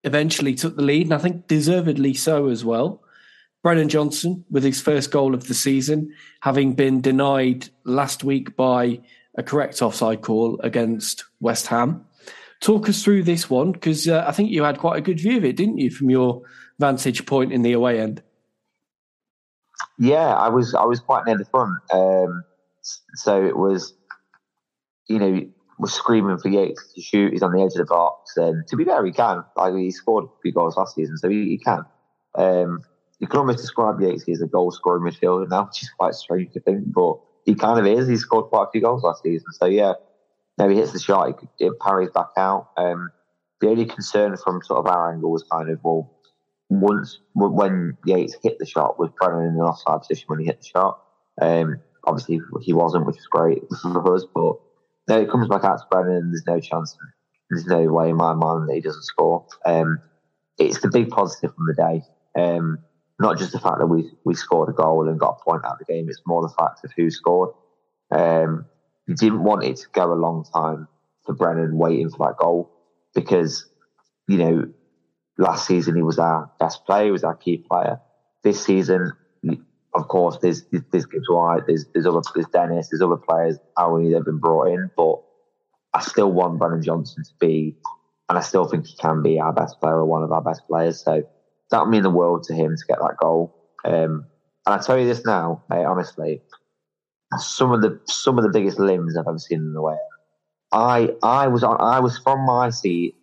eventually 0.03 0.55
took 0.55 0.75
the 0.75 0.83
lead, 0.83 1.07
and 1.07 1.15
I 1.15 1.19
think 1.19 1.47
deservedly 1.47 2.15
so 2.15 2.49
as 2.49 2.65
well. 2.65 3.04
Brennan 3.65 3.89
Johnson 3.89 4.45
with 4.51 4.63
his 4.63 4.83
first 4.83 5.11
goal 5.11 5.33
of 5.35 5.49
the 5.49 5.55
season, 5.55 6.13
having 6.41 6.75
been 6.75 7.01
denied 7.01 7.71
last 7.85 8.23
week 8.23 8.55
by 8.57 9.01
a 9.39 9.43
correct 9.43 9.81
offside 9.81 10.21
call 10.21 10.61
against 10.61 11.25
West 11.41 11.69
Ham. 11.69 12.05
Talk 12.61 12.91
us 12.91 13.03
through 13.03 13.23
this 13.23 13.49
one 13.49 13.73
because 13.73 14.07
uh, 14.07 14.23
I 14.29 14.33
think 14.33 14.51
you 14.51 14.65
had 14.65 14.79
quite 14.79 14.99
a 14.99 15.01
good 15.01 15.19
view 15.19 15.39
of 15.39 15.47
it, 15.47 15.57
didn't 15.57 15.79
you, 15.79 15.91
from 15.91 16.11
your 16.11 16.43
vantage 16.79 17.25
point 17.25 17.55
in 17.55 17.63
the 17.63 17.73
away 17.73 18.01
end? 18.01 18.23
Yeah, 19.99 20.35
I 20.35 20.51
was 20.51 20.75
I 20.75 20.85
was 20.85 21.01
quite 21.01 21.25
near 21.25 21.39
the 21.39 21.47
front, 21.47 21.73
um, 21.91 22.45
so 23.15 23.47
it 23.47 23.57
was, 23.57 23.95
you 25.09 25.19
know, 25.19 25.41
was 25.79 25.95
screaming 25.95 26.37
for 26.37 26.51
Yates 26.51 26.93
to 26.97 27.01
shoot. 27.01 27.33
He's 27.33 27.43
on 27.43 27.53
the 27.53 27.63
edge 27.63 27.73
of 27.73 27.79
the 27.79 27.85
box, 27.87 28.37
and 28.37 28.67
to 28.69 28.77
be 28.77 28.85
fair, 28.85 29.03
he 29.07 29.13
can. 29.13 29.43
Like 29.57 29.75
he 29.75 29.91
scored 29.91 30.25
a 30.27 30.41
few 30.43 30.53
goals 30.53 30.77
last 30.77 30.95
season, 30.95 31.17
so 31.17 31.31
he, 31.31 31.45
he 31.47 31.59
can. 31.59 31.87
Um, 32.35 32.85
you 33.21 33.27
can 33.27 33.41
almost 33.41 33.59
describe 33.59 34.01
Yates 34.01 34.29
as 34.29 34.43
a 34.43 34.47
goal 34.47 34.71
scoring 34.71 35.03
midfielder 35.03 35.49
now, 35.49 35.65
which 35.65 35.83
is 35.83 35.91
quite 35.91 36.15
strange 36.15 36.53
to 36.53 36.61
think, 36.61 36.93
but 36.93 37.19
he 37.45 37.55
kind 37.55 37.79
of 37.79 37.87
is. 37.87 38.09
He 38.09 38.17
scored 38.17 38.47
quite 38.47 38.65
a 38.69 38.71
few 38.71 38.81
goals 38.81 39.03
last 39.03 39.23
season, 39.23 39.53
so 39.53 39.67
yeah. 39.67 39.95
Now 40.57 40.69
he 40.69 40.77
hits 40.77 40.93
the 40.93 41.01
shot, 41.01 41.43
it 41.59 41.73
parries 41.81 42.11
back 42.11 42.29
out. 42.37 42.71
Um, 42.77 43.11
the 43.61 43.69
only 43.69 43.87
concern 43.87 44.37
from 44.37 44.63
sort 44.63 44.79
of 44.79 44.87
our 44.87 45.13
angle 45.13 45.33
was 45.33 45.45
kind 45.51 45.69
of 45.69 45.81
well, 45.83 46.11
once 46.71 47.19
when 47.35 47.97
Yates 48.07 48.37
hit 48.43 48.59
the 48.59 48.67
shot, 48.67 48.99
was 48.99 49.11
Brennan 49.19 49.47
in 49.47 49.57
the 49.57 49.65
offside 49.65 50.01
position 50.01 50.25
when 50.29 50.41
he 50.41 50.47
hit 50.47 50.61
the 50.61 50.67
shot. 50.67 51.01
Um, 51.41 51.81
obviously 52.05 52.41
he 52.63 52.73
wasn't, 52.73 53.07
which 53.07 53.17
is 53.17 53.27
great 53.27 53.63
for 53.83 54.15
us, 54.15 54.25
but 54.35 54.57
no, 55.09 55.21
it 55.21 55.31
comes 55.31 55.49
back 55.49 55.65
out 55.65 55.79
to 55.79 55.85
Brennan, 55.91 56.17
and 56.17 56.33
there's 56.33 56.47
no 56.47 56.61
chance. 56.61 56.97
There's 57.51 57.67
no 57.67 57.83
way 57.93 58.11
in 58.11 58.17
my 58.17 58.33
mind 58.33 58.69
that 58.69 58.75
he 58.75 58.81
doesn't 58.81 59.05
score. 59.05 59.47
Um, 59.67 59.99
it's 60.59 60.81
the 60.81 60.89
big 60.89 61.11
positive 61.11 61.55
from 61.55 61.67
the 61.67 61.75
day. 61.75 62.03
Um, 62.41 62.79
not 63.19 63.39
just 63.39 63.53
the 63.53 63.61
fact 63.61 63.79
that 63.79 63.87
we 63.87 64.11
we 64.25 64.35
scored 64.35 64.69
a 64.69 64.73
goal 64.73 65.09
and 65.09 65.19
got 65.19 65.39
a 65.41 65.45
point 65.45 65.65
out 65.65 65.73
of 65.73 65.79
the 65.79 65.93
game. 65.93 66.09
It's 66.09 66.23
more 66.27 66.43
the 66.43 66.55
fact 66.59 66.85
of 66.85 66.93
who 66.97 67.11
scored. 67.11 67.51
Um, 68.11 68.67
you 69.07 69.15
didn't 69.15 69.45
want 69.45 69.65
it 69.65 69.77
to 69.77 69.87
go 69.93 70.13
a 70.13 70.15
long 70.15 70.45
time 70.53 70.89
for 71.25 71.35
Brennan 71.35 71.77
waiting 71.79 72.11
for 72.11 72.27
that 72.27 72.37
goal 72.39 72.71
because 73.15 73.67
you 74.29 74.39
know 74.39 74.73
last 75.39 75.67
season 75.67 75.97
he 75.97 76.03
was 76.03 76.19
our 76.19 76.51
best 76.59 76.85
player, 76.87 77.07
he 77.07 77.11
was 77.11 77.25
our 77.25 77.35
key 77.35 77.59
player. 77.59 78.01
This 78.43 78.65
season 78.65 79.13
of 79.95 80.09
course, 80.09 80.39
there's 80.43 80.65
there's 80.91 81.07
Gibbs 81.07 81.29
White, 81.29 81.63
there's 81.67 81.87
there's 81.93 82.07
other 82.07 82.21
there's 82.35 82.47
Dennis, 82.49 82.89
there's 82.91 83.03
other 83.03 83.17
players. 83.17 83.59
Only 83.77 84.13
they've 84.13 84.25
been 84.25 84.39
brought 84.39 84.69
in, 84.69 84.91
but 84.97 85.23
I 85.93 86.01
still 86.01 86.33
want 86.33 86.59
Brennan 86.59 86.83
Johnson 86.83 87.23
to 87.23 87.31
be, 87.39 87.77
and 88.29 88.37
I 88.37 88.41
still 88.41 88.67
think 88.67 88.87
he 88.87 88.97
can 88.97 89.23
be 89.23 89.39
our 89.39 89.53
best 89.53 89.81
player 89.81 89.97
or 89.97 90.05
one 90.05 90.25
of 90.25 90.33
our 90.33 90.43
best 90.43 90.67
players. 90.67 91.03
So 91.03 91.23
that 91.71 91.81
would 91.81 91.91
mean 91.91 92.03
the 92.03 92.11
world 92.11 92.45
to 92.45 92.55
him 92.55 92.77
to 92.77 92.85
get 92.87 92.99
that 92.99 93.17
goal. 93.21 93.55
Um, 93.85 94.27
and 94.67 94.75
I 94.75 94.79
tell 94.79 94.99
you 94.99 95.07
this 95.07 95.25
now, 95.25 95.63
mate, 95.69 95.85
honestly, 95.85 96.43
some 97.39 97.73
of 97.73 97.83
the 97.83 98.01
some 98.07 98.39
of 98.39 98.45
the 98.45 98.51
biggest 98.51 98.79
limbs 98.79 99.17
I've 99.17 99.27
ever 99.27 99.39
seen 99.39 99.59
in 99.59 99.73
the 99.73 99.83
way. 99.83 99.97
I 100.73 101.15
I 101.23 101.49
was 101.49 101.63
on 101.65 101.81
I 101.81 102.01
was 102.01 102.19
from 102.19 102.47
my 102.47 102.71
seat, 102.71 103.17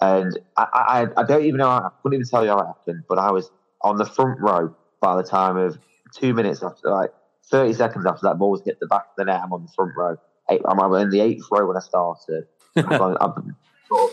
and 0.00 0.38
I 0.56 1.06
I, 1.16 1.20
I 1.20 1.24
don't 1.24 1.44
even 1.44 1.58
know 1.58 1.68
I 1.68 1.90
couldn't 2.02 2.20
even 2.20 2.28
tell 2.28 2.44
you 2.44 2.50
how 2.50 2.58
it 2.58 2.66
happened, 2.66 3.04
but 3.08 3.18
I 3.18 3.30
was 3.30 3.50
on 3.82 3.96
the 3.96 4.04
front 4.04 4.40
row 4.40 4.74
by 5.00 5.16
the 5.16 5.22
time 5.22 5.56
of 5.56 5.78
two 6.14 6.32
minutes 6.34 6.62
after, 6.62 6.90
like 6.90 7.10
30 7.50 7.74
seconds 7.74 8.06
after 8.06 8.26
that 8.26 8.38
ball's 8.38 8.62
hit 8.64 8.78
the 8.80 8.86
back 8.86 9.02
of 9.02 9.16
the 9.16 9.24
net, 9.24 9.40
I'm 9.42 9.52
on 9.52 9.62
the 9.62 9.72
front 9.74 9.92
row. 9.96 10.16
I'm 10.48 10.94
in 10.94 11.10
the 11.10 11.20
eighth 11.20 11.46
row 11.50 11.66
when 11.66 11.76
I 11.76 11.80
started. 11.80 12.46
I'm, 12.76 13.16
I'm 13.20 13.56
sort 13.88 14.10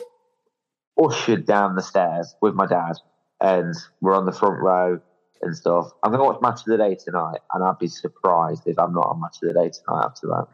of 0.98 1.12
ushered 1.12 1.46
down 1.46 1.76
the 1.76 1.82
stairs 1.82 2.36
with 2.42 2.54
my 2.54 2.66
dad, 2.66 2.94
and 3.42 3.76
we're 4.02 4.16
on 4.16 4.26
the 4.26 4.32
front 4.32 4.60
row 4.62 5.00
and 5.42 5.56
stuff. 5.56 5.92
I'm 6.04 6.12
going 6.12 6.20
to 6.20 6.26
watch 6.26 6.42
Match 6.42 6.62
of 6.62 6.66
the 6.66 6.78
Day 6.78 6.96
tonight, 6.96 7.40
and 7.54 7.64
I'd 7.64 7.80
be 7.80 7.88
surprised 7.88 8.64
if 8.68 8.78
I'm 8.78 8.94
not 8.94 9.08
on 9.08 9.22
Match 9.22 9.38
of 9.42 9.54
the 9.54 9.54
Day 9.54 9.70
tonight 9.70 10.06
after 10.06 10.28
that. 10.28 10.48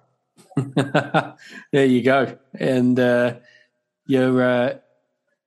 there 1.71 1.85
you 1.85 2.01
go. 2.03 2.37
And 2.53 2.99
uh, 2.99 3.35
your 4.05 4.41
uh, 4.41 4.77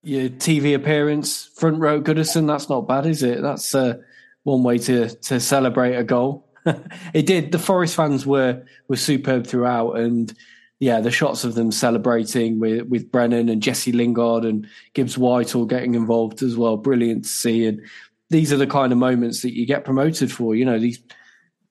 your 0.03 0.29
TV 0.29 0.74
appearance, 0.74 1.51
front 1.55 1.79
row 1.79 2.01
Goodison, 2.01 2.46
that's 2.46 2.68
not 2.68 2.88
bad, 2.88 3.07
is 3.07 3.22
it? 3.22 3.42
That's 3.42 3.74
uh, 3.74 3.98
one 4.42 4.62
way 4.62 4.79
to 4.79 5.09
to 5.09 5.40
celebrate 5.40 5.94
a 5.94 6.05
goal. 6.05 6.48
it 7.14 7.27
did. 7.27 7.53
The 7.53 7.59
Forest 7.59 7.96
fans 7.96 8.27
were 8.27 8.64
were 8.88 8.96
superb 8.96 9.46
throughout, 9.46 9.98
and 9.98 10.35
yeah, 10.81 11.01
the 11.01 11.11
shots 11.11 11.45
of 11.45 11.55
them 11.55 11.73
celebrating 11.73 12.61
with 12.61 12.87
with 12.87 13.11
Brennan 13.11 13.49
and 13.49 13.62
Jesse 13.62 13.93
Lingard 13.93 14.45
and 14.45 14.67
Gibbs 14.95 15.19
White 15.19 15.55
all 15.55 15.67
getting 15.67 15.95
involved 15.95 16.43
as 16.43 16.57
well. 16.57 16.77
Brilliant 16.77 17.25
to 17.25 17.31
see, 17.31 17.67
and 17.67 17.83
these 18.31 18.53
are 18.53 18.57
the 18.57 18.67
kind 18.67 18.93
of 18.93 18.99
moments 18.99 19.43
that 19.43 19.55
you 19.55 19.67
get 19.67 19.85
promoted 19.85 20.31
for. 20.31 20.55
You 20.55 20.64
know, 20.64 20.79
these 20.79 21.01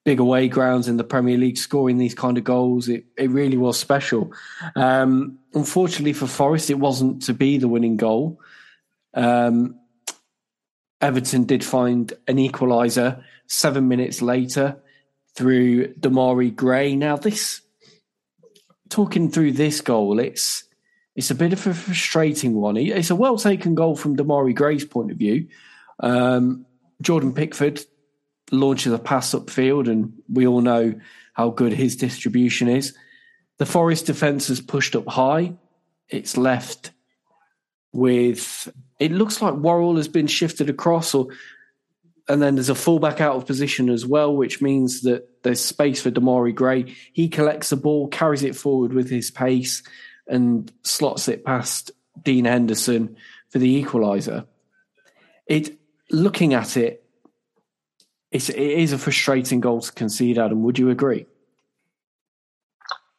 big 0.03 0.19
away 0.19 0.47
grounds 0.47 0.87
in 0.87 0.97
the 0.97 1.03
Premier 1.03 1.37
League, 1.37 1.57
scoring 1.57 1.97
these 1.97 2.15
kind 2.15 2.37
of 2.37 2.43
goals. 2.43 2.87
It, 2.87 3.05
it 3.17 3.29
really 3.29 3.57
was 3.57 3.77
special. 3.77 4.31
Um, 4.75 5.39
unfortunately 5.53 6.13
for 6.13 6.27
Forest, 6.27 6.69
it 6.69 6.79
wasn't 6.79 7.23
to 7.23 7.33
be 7.33 7.57
the 7.57 7.67
winning 7.67 7.97
goal. 7.97 8.39
Um, 9.13 9.79
Everton 11.01 11.43
did 11.43 11.63
find 11.63 12.11
an 12.27 12.37
equaliser 12.37 13.21
seven 13.47 13.87
minutes 13.87 14.21
later 14.21 14.77
through 15.35 15.93
Demarai 15.95 16.55
Gray. 16.55 16.95
Now, 16.95 17.17
this 17.17 17.61
talking 18.89 19.29
through 19.29 19.53
this 19.53 19.81
goal, 19.81 20.19
it's 20.19 20.63
it's 21.15 21.31
a 21.31 21.35
bit 21.35 21.53
of 21.53 21.65
a 21.65 21.73
frustrating 21.73 22.53
one. 22.53 22.77
It's 22.77 23.09
a 23.09 23.15
well 23.15 23.37
taken 23.37 23.75
goal 23.75 23.95
from 23.95 24.15
Demarai 24.15 24.53
Gray's 24.53 24.85
point 24.85 25.11
of 25.11 25.17
view. 25.17 25.47
Um, 25.99 26.65
Jordan 27.01 27.33
Pickford 27.33 27.81
launches 28.51 28.93
a 28.93 28.99
pass 28.99 29.33
upfield, 29.33 29.89
and 29.89 30.13
we 30.31 30.45
all 30.45 30.61
know 30.61 30.93
how 31.33 31.49
good 31.49 31.73
his 31.73 31.95
distribution 31.95 32.67
is. 32.67 32.95
The 33.57 33.65
Forest 33.65 34.05
defence 34.05 34.47
has 34.49 34.61
pushed 34.61 34.95
up 34.95 35.07
high. 35.07 35.55
It's 36.09 36.37
left 36.37 36.91
with 37.91 38.71
it 38.99 39.11
looks 39.11 39.41
like 39.41 39.53
Worrall 39.55 39.97
has 39.97 40.07
been 40.07 40.27
shifted 40.27 40.69
across, 40.69 41.13
or 41.13 41.27
and 42.29 42.41
then 42.41 42.55
there's 42.55 42.69
a 42.69 42.75
fullback 42.75 43.21
out 43.21 43.35
of 43.35 43.45
position 43.45 43.89
as 43.89 44.05
well, 44.05 44.35
which 44.35 44.61
means 44.61 45.01
that 45.01 45.43
there's 45.43 45.63
space 45.63 46.01
for 46.01 46.11
Demarai 46.11 46.53
Gray. 46.53 46.95
He 47.13 47.29
collects 47.29 47.69
the 47.69 47.77
ball, 47.77 48.07
carries 48.07 48.43
it 48.43 48.55
forward 48.55 48.93
with 48.93 49.09
his 49.09 49.31
pace, 49.31 49.83
and 50.27 50.71
slots 50.83 51.27
it 51.27 51.45
past 51.45 51.91
Dean 52.21 52.45
Henderson 52.45 53.15
for 53.49 53.59
the 53.59 53.83
equaliser. 53.83 54.45
It 55.45 55.77
looking 56.11 56.53
at 56.53 56.75
it, 56.75 57.03
it's, 58.31 58.49
it 58.49 58.57
is 58.57 58.91
a 58.91 58.97
frustrating 58.97 59.61
goal 59.61 59.81
to 59.81 59.91
concede, 59.91 60.37
Adam. 60.37 60.63
Would 60.63 60.79
you 60.79 60.89
agree? 60.89 61.25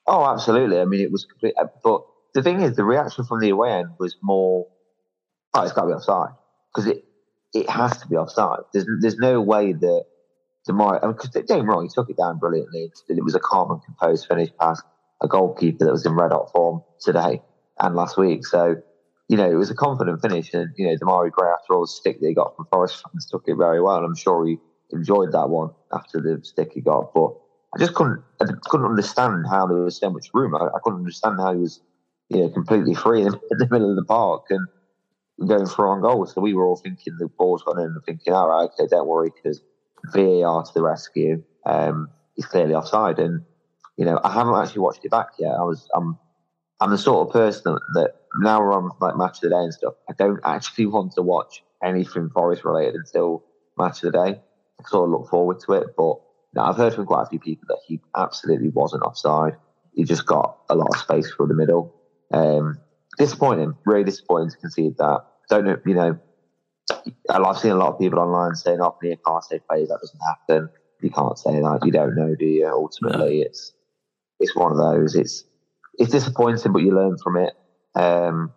Oh, 0.07 0.25
absolutely. 0.25 0.81
I 0.81 0.85
mean, 0.85 1.01
it 1.01 1.11
was 1.11 1.25
complete. 1.25 1.55
Uh, 1.59 1.67
but 1.83 2.05
the 2.35 2.43
thing 2.43 2.61
is, 2.61 2.77
the 2.77 2.85
reaction 2.85 3.25
from 3.25 3.41
the 3.41 3.51
away 3.51 3.73
end 3.73 3.91
was 3.99 4.17
more, 4.23 4.67
oh, 5.55 5.63
it's 5.63 5.73
got 5.73 5.83
to 5.83 5.87
be 5.89 5.93
offside. 5.95 6.35
Because 6.75 6.91
it, 6.91 7.05
it 7.55 7.69
has 7.71 7.97
to 7.99 8.09
be 8.09 8.17
offside. 8.17 8.61
There's, 8.73 8.87
there's 9.01 9.17
no 9.17 9.41
way 9.41 9.73
that 9.73 10.05
because 10.67 11.31
I 11.35 11.39
mean, 11.39 11.47
don't 11.47 11.67
wrong, 11.67 11.85
he 11.85 11.89
took 11.89 12.11
it 12.11 12.17
down 12.17 12.39
brilliantly. 12.39 12.91
It 13.09 13.25
was 13.25 13.35
a 13.35 13.41
calm 13.41 13.71
and 13.71 13.83
composed 13.83 14.27
finish 14.27 14.51
past 14.61 14.83
a 15.23 15.29
goalkeeper 15.29 15.85
that 15.85 15.93
was 15.93 16.07
in 16.07 16.13
red 16.13 16.33
hot 16.33 16.53
form 16.53 16.83
today 17.01 17.43
and 17.81 17.95
last 17.95 18.17
week. 18.17 18.47
So, 18.47 18.77
you 19.29 19.37
know, 19.37 19.51
it 19.51 19.55
was 19.55 19.71
a 19.71 19.75
confident 19.75 20.21
finish. 20.21 20.53
And, 20.53 20.71
you 20.77 20.87
know, 20.87 20.97
Demarai 20.97 21.31
Gray, 21.31 21.51
after 21.51 21.75
all 21.75 21.83
the 21.83 21.89
stick 21.89 22.21
that 22.21 22.27
he 22.27 22.35
got 22.35 22.55
from 22.57 22.67
Forest 22.67 23.03
fans, 23.03 23.27
took 23.31 23.45
it 23.47 23.57
very 23.57 23.81
well. 23.81 23.97
I'm 23.97 24.15
sure 24.15 24.47
he 24.47 24.59
enjoyed 24.91 25.33
that 25.33 25.49
one 25.49 25.71
after 25.93 26.21
the 26.21 26.41
stick 26.45 26.73
he 26.75 26.81
got. 26.81 27.13
But 27.15 27.35
I 27.75 27.79
just 27.79 27.95
couldn't, 27.95 28.23
I 28.41 28.47
couldn't 28.69 28.87
understand 28.87 29.47
how 29.49 29.67
there 29.67 29.79
was 29.79 29.99
so 29.99 30.11
much 30.11 30.29
room. 30.35 30.55
I, 30.55 30.67
I 30.67 30.79
couldn't 30.83 31.01
understand 31.01 31.39
how 31.39 31.55
he 31.55 31.61
was, 31.61 31.81
you 32.29 32.39
know, 32.39 32.49
completely 32.51 32.95
free 32.95 33.23
in 33.23 33.33
the 33.33 33.69
middle 33.71 33.91
of 33.91 33.97
the 33.97 34.05
park 34.05 34.45
and 34.51 34.67
going 35.47 35.67
for 35.67 35.89
on 35.89 36.01
goal. 36.01 36.27
So 36.27 36.41
we 36.41 36.55
were 36.55 36.67
all 36.67 36.77
thinking 36.77 37.17
the 37.19 37.29
ball's 37.29 37.63
gone 37.63 37.79
in 37.79 37.87
and 37.87 38.05
thinking, 38.05 38.33
all 38.33 38.49
right, 38.49 38.65
okay, 38.65 38.89
don't 38.89 39.07
worry, 39.07 39.31
because 39.35 39.63
VAR 40.13 40.65
to 40.65 40.75
the 40.75 40.83
rescue. 40.83 41.43
Um, 41.65 42.09
clearly 42.43 42.75
offside. 42.75 43.19
And, 43.19 43.43
you 43.97 44.05
know, 44.05 44.21
I 44.23 44.33
haven't 44.33 44.55
actually 44.55 44.81
watched 44.81 45.05
it 45.05 45.11
back 45.11 45.31
yet. 45.39 45.53
I 45.53 45.63
was, 45.63 45.89
I'm, 45.95 46.19
I'm 46.81 46.91
the 46.91 46.99
sort 46.99 47.27
of 47.27 47.33
person 47.33 47.75
that, 47.75 47.81
that 47.95 48.15
now 48.41 48.61
we're 48.61 48.73
on 48.73 48.91
like 49.01 49.17
match 49.17 49.39
of 49.39 49.43
the 49.43 49.49
day 49.51 49.63
and 49.63 49.75
stuff. 49.75 49.95
I 50.09 50.13
don't 50.17 50.41
actually 50.45 50.87
want 50.95 51.13
to 51.13 51.23
watch 51.23 51.63
anything 51.83 52.31
Forest 52.31 52.65
related 52.65 52.95
until 52.95 53.45
match 53.77 54.03
of 54.03 54.13
the 54.13 54.25
day. 54.25 54.41
I 54.81 54.89
sort 54.89 55.09
of 55.09 55.11
look 55.11 55.31
forward 55.31 55.61
to 55.67 55.73
it, 55.75 55.97
but 55.97 56.21
now 56.55 56.71
I've 56.71 56.77
heard 56.77 56.95
from 56.95 57.07
quite 57.07 57.23
a 57.23 57.27
few 57.27 57.41
people 57.41 57.67
that 57.69 57.81
he 57.87 58.01
absolutely 58.17 58.69
wasn't 58.69 59.03
offside. 59.03 59.57
He 59.95 60.05
just 60.05 60.27
got 60.27 60.59
a 60.69 60.77
lot 60.77 60.95
of 60.95 61.01
space 61.01 61.31
for 61.33 61.47
the 61.47 61.55
middle. 61.55 61.95
Um, 62.33 62.79
disappointing, 63.19 63.75
really 63.85 64.05
disappointing 64.05 64.51
to 64.51 64.57
concede 64.57 64.97
that. 64.99 65.21
Don't 65.51 65.65
know, 65.65 65.77
you 65.85 65.95
know, 65.95 66.19
I've 67.31 67.59
seen 67.59 67.73
a 67.73 67.77
lot 67.77 67.93
of 67.93 67.99
people 67.99 68.19
online 68.19 68.55
saying, 68.55 68.81
"Oh, 68.81 68.97
Nia 69.03 69.17
can't 69.25 69.45
say 69.45 69.61
play 69.69 69.85
that 69.85 69.99
doesn't 70.01 70.21
happen." 70.21 70.71
You 71.01 71.11
can't 71.11 71.39
say 71.39 71.61
that. 71.61 71.81
You 71.85 71.93
don't 71.93 72.17
know, 72.17 72.35
do 72.35 72.45
you? 72.45 72.69
Ultimately, 72.69 73.41
no. 73.41 73.47
it's 73.47 73.73
it's 74.41 74.55
one 74.57 74.73
of 74.73 74.79
those. 74.79 75.15
It's 75.15 75.45
it's 75.95 76.11
disappointing, 76.11 76.73
but 76.73 76.83
you 76.83 76.95
learn 76.95 77.17
from 77.19 77.37
it. 77.37 77.55
Um, 77.95 78.53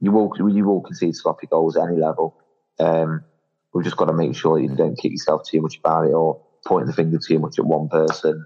you 0.00 0.12
will 0.12 0.32
you 0.38 0.64
will 0.64 0.82
concede 0.82 1.14
sloppy 1.14 1.46
goals 1.46 1.76
at 1.76 1.88
any 1.88 1.96
level. 1.96 2.36
Um, 2.78 3.24
we've 3.72 3.84
just 3.84 3.96
got 3.96 4.06
to 4.06 4.12
make 4.12 4.36
sure 4.36 4.56
that 4.56 4.62
you 4.62 4.74
don't 4.74 4.96
kick 4.96 5.12
yourself 5.12 5.42
too 5.44 5.60
much 5.60 5.78
about 5.78 6.06
it 6.06 6.12
or 6.12 6.42
point 6.66 6.86
the 6.86 6.92
finger 6.92 7.18
too 7.18 7.38
much 7.38 7.58
at 7.58 7.64
one 7.64 7.88
person. 7.88 8.44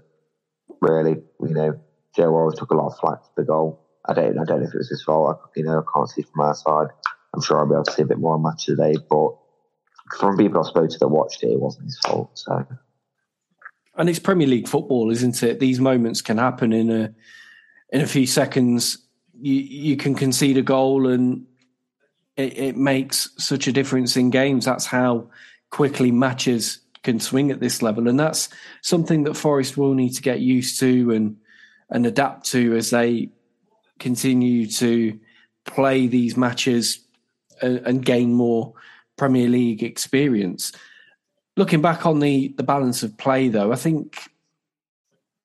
Really, 0.81 1.21
you 1.41 1.53
know, 1.53 1.79
Joe 2.15 2.31
Worrall 2.31 2.51
took 2.51 2.71
a 2.71 2.75
lot 2.75 2.87
of 2.87 2.99
flack 2.99 3.23
for 3.23 3.31
the 3.37 3.43
goal. 3.43 3.80
I 4.05 4.13
don't 4.13 4.39
I 4.39 4.43
don't 4.43 4.61
know 4.61 4.67
if 4.67 4.73
it 4.73 4.77
was 4.77 4.89
his 4.89 5.03
fault. 5.03 5.39
I, 5.43 5.47
you 5.55 5.63
know, 5.63 5.79
I 5.79 5.91
can't 5.93 6.09
see 6.09 6.23
from 6.23 6.41
our 6.41 6.55
side. 6.55 6.87
I'm 7.33 7.41
sure 7.41 7.59
I'll 7.59 7.67
be 7.67 7.73
able 7.73 7.85
to 7.85 7.91
see 7.91 8.01
a 8.01 8.05
bit 8.05 8.19
more 8.19 8.33
on 8.33 8.43
match 8.43 8.65
today, 8.65 8.95
but 9.09 9.35
from 10.17 10.37
people 10.37 10.63
I 10.63 10.67
spoke 10.67 10.89
to 10.89 10.99
that 10.99 11.07
watched 11.07 11.43
it, 11.43 11.51
it 11.51 11.59
wasn't 11.59 11.85
his 11.85 11.99
fault. 11.99 12.31
So, 12.37 12.65
and 13.95 14.09
it's 14.09 14.19
Premier 14.19 14.47
League 14.47 14.67
football, 14.67 15.11
isn't 15.11 15.41
it? 15.43 15.59
These 15.59 15.79
moments 15.79 16.21
can 16.21 16.37
happen 16.37 16.73
in 16.73 16.91
a 16.91 17.13
in 17.91 18.01
a 18.01 18.07
few 18.07 18.25
seconds. 18.25 18.97
You 19.39 19.53
you 19.53 19.97
can 19.97 20.15
concede 20.15 20.57
a 20.57 20.61
goal, 20.61 21.07
and 21.07 21.45
it, 22.35 22.57
it 22.57 22.77
makes 22.77 23.29
such 23.37 23.67
a 23.67 23.71
difference 23.71 24.17
in 24.17 24.29
games. 24.29 24.65
That's 24.65 24.85
how 24.85 25.29
quickly 25.69 26.11
matches 26.11 26.79
can 27.03 27.19
swing 27.19 27.51
at 27.51 27.59
this 27.59 27.81
level, 27.81 28.07
and 28.07 28.19
that's 28.19 28.49
something 28.81 29.23
that 29.23 29.35
Forest 29.35 29.77
will 29.77 29.93
need 29.93 30.13
to 30.15 30.21
get 30.21 30.39
used 30.39 30.79
to 30.79 31.11
and 31.11 31.37
and 31.89 32.05
adapt 32.05 32.45
to 32.47 32.75
as 32.75 32.89
they 32.89 33.29
continue 34.01 34.67
to 34.67 35.17
play 35.63 36.07
these 36.07 36.35
matches 36.35 36.99
and, 37.61 37.77
and 37.87 38.05
gain 38.05 38.33
more 38.33 38.73
Premier 39.15 39.47
League 39.47 39.83
experience. 39.83 40.73
Looking 41.55 41.81
back 41.81 42.05
on 42.05 42.19
the 42.19 42.53
the 42.57 42.63
balance 42.63 43.03
of 43.03 43.17
play, 43.17 43.47
though, 43.47 43.71
I 43.71 43.75
think 43.75 44.17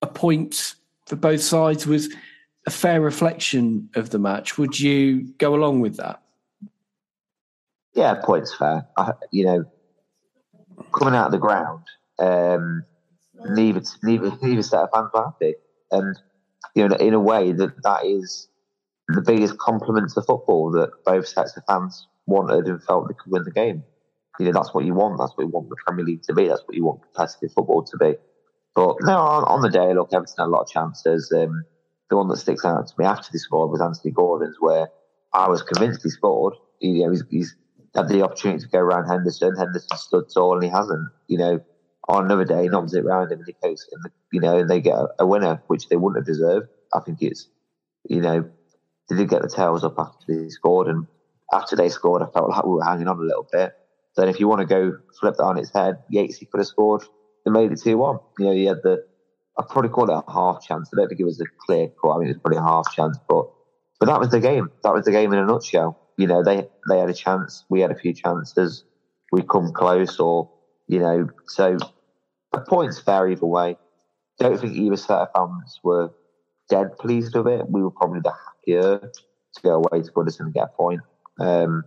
a 0.03 0.07
point 0.07 0.75
for 1.07 1.16
both 1.16 1.42
sides 1.42 1.87
was 1.87 2.09
a 2.66 2.71
fair 2.71 3.01
reflection 3.01 3.88
of 3.95 4.11
the 4.11 4.19
match. 4.19 4.59
Would 4.59 4.81
you 4.81 5.33
go 5.38 5.55
along 5.55 5.81
with 5.81 5.97
that? 5.99 6.23
Yeah, 7.95 8.14
points 8.23 8.55
fair. 8.55 8.87
I, 8.97 9.12
you 9.31 9.47
know, 9.47 9.64
coming 10.92 11.14
out 11.14 11.27
of 11.27 11.33
the 11.33 11.38
ground, 11.38 11.85
um, 12.19 12.85
neither, 13.51 13.83
neither, 14.03 14.33
neither 14.42 14.62
set 14.62 14.81
of 14.81 14.90
fans 14.92 15.11
were 15.14 15.25
happy, 15.25 15.55
and 15.90 16.16
you 16.74 16.88
know, 16.88 16.96
in 16.96 17.14
a 17.14 17.20
way 17.20 17.52
that 17.52 17.83
that 17.83 18.05
is 18.05 18.48
the 19.09 19.20
biggest 19.20 19.59
compliment 19.59 20.11
to 20.14 20.22
football 20.22 20.70
that 20.72 20.90
both 21.05 21.26
sets 21.29 21.57
of 21.57 21.62
fans 21.68 22.07
wanted 22.26 22.66
and 22.66 22.83
felt 22.83 23.09
they 23.09 23.14
could 23.14 23.33
win 23.33 23.44
the 23.44 23.50
game. 23.50 23.85
You 24.38 24.46
know, 24.46 24.52
that's 24.52 24.74
what 24.74 24.85
you 24.85 24.94
want. 24.94 25.18
That's 25.18 25.33
what 25.37 25.44
you 25.44 25.50
want 25.50 25.68
the 25.68 25.76
Premier 25.87 26.05
League 26.05 26.22
to 26.24 26.35
be. 26.35 26.48
That's 26.48 26.62
what 26.66 26.76
you 26.76 26.85
want 26.85 27.02
competitive 27.02 27.52
football 27.55 27.85
to 27.85 27.96
be. 27.96 28.14
But 28.74 28.96
no, 29.02 29.16
on, 29.16 29.44
on 29.44 29.61
the 29.62 29.70
day, 29.70 29.94
look, 29.94 30.12
Everton 30.12 30.35
had 30.38 30.44
a 30.44 30.50
lot 30.50 30.62
of 30.62 30.68
chances. 30.68 31.33
Um, 31.35 31.64
the 32.11 32.16
one 32.16 32.29
that 32.29 32.37
sticks 32.37 32.64
out 32.64 32.87
to 32.87 32.94
me 32.98 33.07
after 33.07 33.29
this 33.33 33.42
scored 33.42 33.70
was 33.70 33.81
Anthony 33.81 34.12
Gordon's, 34.12 34.57
where 34.61 34.88
I 35.33 35.48
was 35.48 35.62
convinced 35.62 36.02
he 36.02 36.11
scored. 36.11 36.55
You 36.81 37.05
know, 37.05 37.11
he's, 37.11 37.24
he's 37.31 37.57
had 37.94 38.09
the 38.09 38.22
opportunity 38.22 38.61
to 38.61 38.68
go 38.68 38.79
around 38.79 39.09
Henderson. 39.09 39.57
Henderson 39.57 39.96
stood 39.96 40.24
tall 40.33 40.55
and 40.55 40.64
he 40.64 40.70
hasn't. 40.70 41.09
You 41.29 41.38
know, 41.38 41.64
on 42.09 42.25
another 42.25 42.45
day, 42.45 42.62
he 42.62 42.69
knocks 42.69 42.95
it 42.95 43.05
round 43.05 43.33
him 43.33 43.40
and 43.40 43.47
he 43.47 43.55
goes, 43.62 43.87
and 43.92 44.03
the, 44.05 44.11
you 44.33 44.40
know, 44.40 44.59
and 44.59 44.71
they 44.71 44.81
get 44.81 44.95
a, 44.95 45.09
a 45.21 45.27
winner, 45.27 45.62
which 45.66 45.88
they 45.88 45.97
wouldn't 45.97 46.19
have 46.19 46.27
deserved. 46.27 46.69
I 46.95 47.01
think 47.01 47.19
it's, 47.21 47.49
you 48.09 48.21
know, 48.21 48.49
they 49.09 49.16
did 49.16 49.29
get 49.29 49.42
the 49.42 49.49
tails 49.49 49.85
up 49.85 49.95
after 49.99 50.25
they 50.29 50.49
scored, 50.49 50.88
and 50.88 51.07
after 51.53 51.77
they 51.77 51.88
scored, 51.88 52.23
I 52.23 52.27
felt 52.27 52.51
like 52.51 52.64
we 52.64 52.73
were 52.73 52.85
hanging 52.85 53.09
on 53.09 53.19
a 53.19 53.23
little 53.23 53.49
bit. 53.51 53.73
Then, 54.16 54.29
if 54.29 54.40
you 54.40 54.49
want 54.49 54.61
to 54.61 54.66
go 54.66 54.97
flip 55.21 55.37
that 55.37 55.45
on 55.45 55.59
its 55.59 55.73
head, 55.75 55.99
Yates 56.11 56.38
he 56.38 56.47
could 56.47 56.59
have 56.59 56.66
scored. 56.66 57.03
They 57.45 57.51
made 57.51 57.71
it 57.71 57.81
two 57.83 57.99
one. 57.99 58.19
You 58.38 58.47
know, 58.47 58.53
he 58.53 58.64
had 58.64 58.83
the 58.83 59.05
I'd 59.59 59.69
probably 59.69 59.90
call 59.90 60.11
it 60.11 60.23
a 60.27 60.31
half 60.31 60.62
chance. 60.62 60.90
I 60.92 60.97
don't 60.97 61.09
think 61.09 61.21
it 61.21 61.25
was 61.25 61.40
a 61.40 61.45
clear 61.66 61.88
cut. 62.03 62.11
I 62.12 62.19
mean, 62.19 62.29
it's 62.29 62.38
probably 62.40 62.59
a 62.59 62.62
half 62.62 62.92
chance, 62.95 63.19
but 63.29 63.47
but 63.99 64.07
that 64.07 64.21
was 64.21 64.31
the 64.31 64.40
game. 64.40 64.71
That 64.83 64.92
was 64.92 65.05
the 65.05 65.12
game 65.12 65.33
in 65.33 65.38
a 65.38 65.47
nutshell. 65.47 65.99
You 66.19 66.27
know, 66.27 66.42
they 66.42 66.69
they 66.88 66.99
had 66.99 67.09
a 67.09 67.14
chance. 67.14 67.64
We 67.69 67.81
had 67.81 67.90
a 67.90 67.95
few 67.95 68.12
chances. 68.12 68.85
We 69.33 69.42
come 69.42 69.73
close, 69.73 70.19
or 70.21 70.51
you 70.87 71.01
know, 71.01 71.29
so 71.47 71.79
points 72.64 72.99
fair 72.99 73.29
either 73.29 73.47
way. 73.47 73.77
Don't 74.38 74.61
think 74.61 74.75
either 74.75 74.97
set 74.97 75.19
of 75.19 75.29
fans 75.35 75.81
were 75.83 76.11
dead 76.69 76.97
pleased 76.99 77.35
with 77.35 77.47
it. 77.47 77.69
We 77.69 77.83
were 77.83 77.90
probably 77.90 78.21
the 78.21 78.33
happier 78.33 78.99
to 78.99 79.62
go 79.62 79.75
away 79.75 80.03
to 80.03 80.12
Goodison 80.12 80.40
and 80.40 80.55
get 80.55 80.64
a 80.64 80.77
point. 80.77 81.01
Um, 81.38 81.85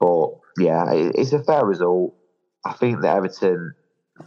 but 0.00 0.30
yeah, 0.58 0.92
it, 0.92 1.14
it's 1.16 1.32
a 1.32 1.42
fair 1.42 1.64
result. 1.64 2.14
I 2.64 2.72
think 2.72 3.02
that 3.02 3.16
Everton, 3.16 3.74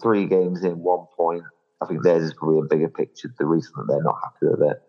three 0.01 0.25
games 0.25 0.63
in, 0.63 0.79
one 0.79 1.05
point. 1.17 1.43
I 1.81 1.85
think 1.87 2.03
theirs 2.03 2.23
is 2.23 2.33
probably 2.33 2.59
a 2.59 2.69
bigger 2.69 2.89
picture. 2.89 3.33
The 3.37 3.45
reason 3.45 3.71
that 3.75 3.85
they're 3.87 4.03
not 4.03 4.19
happy 4.23 4.51
with 4.51 4.71
it. 4.71 4.81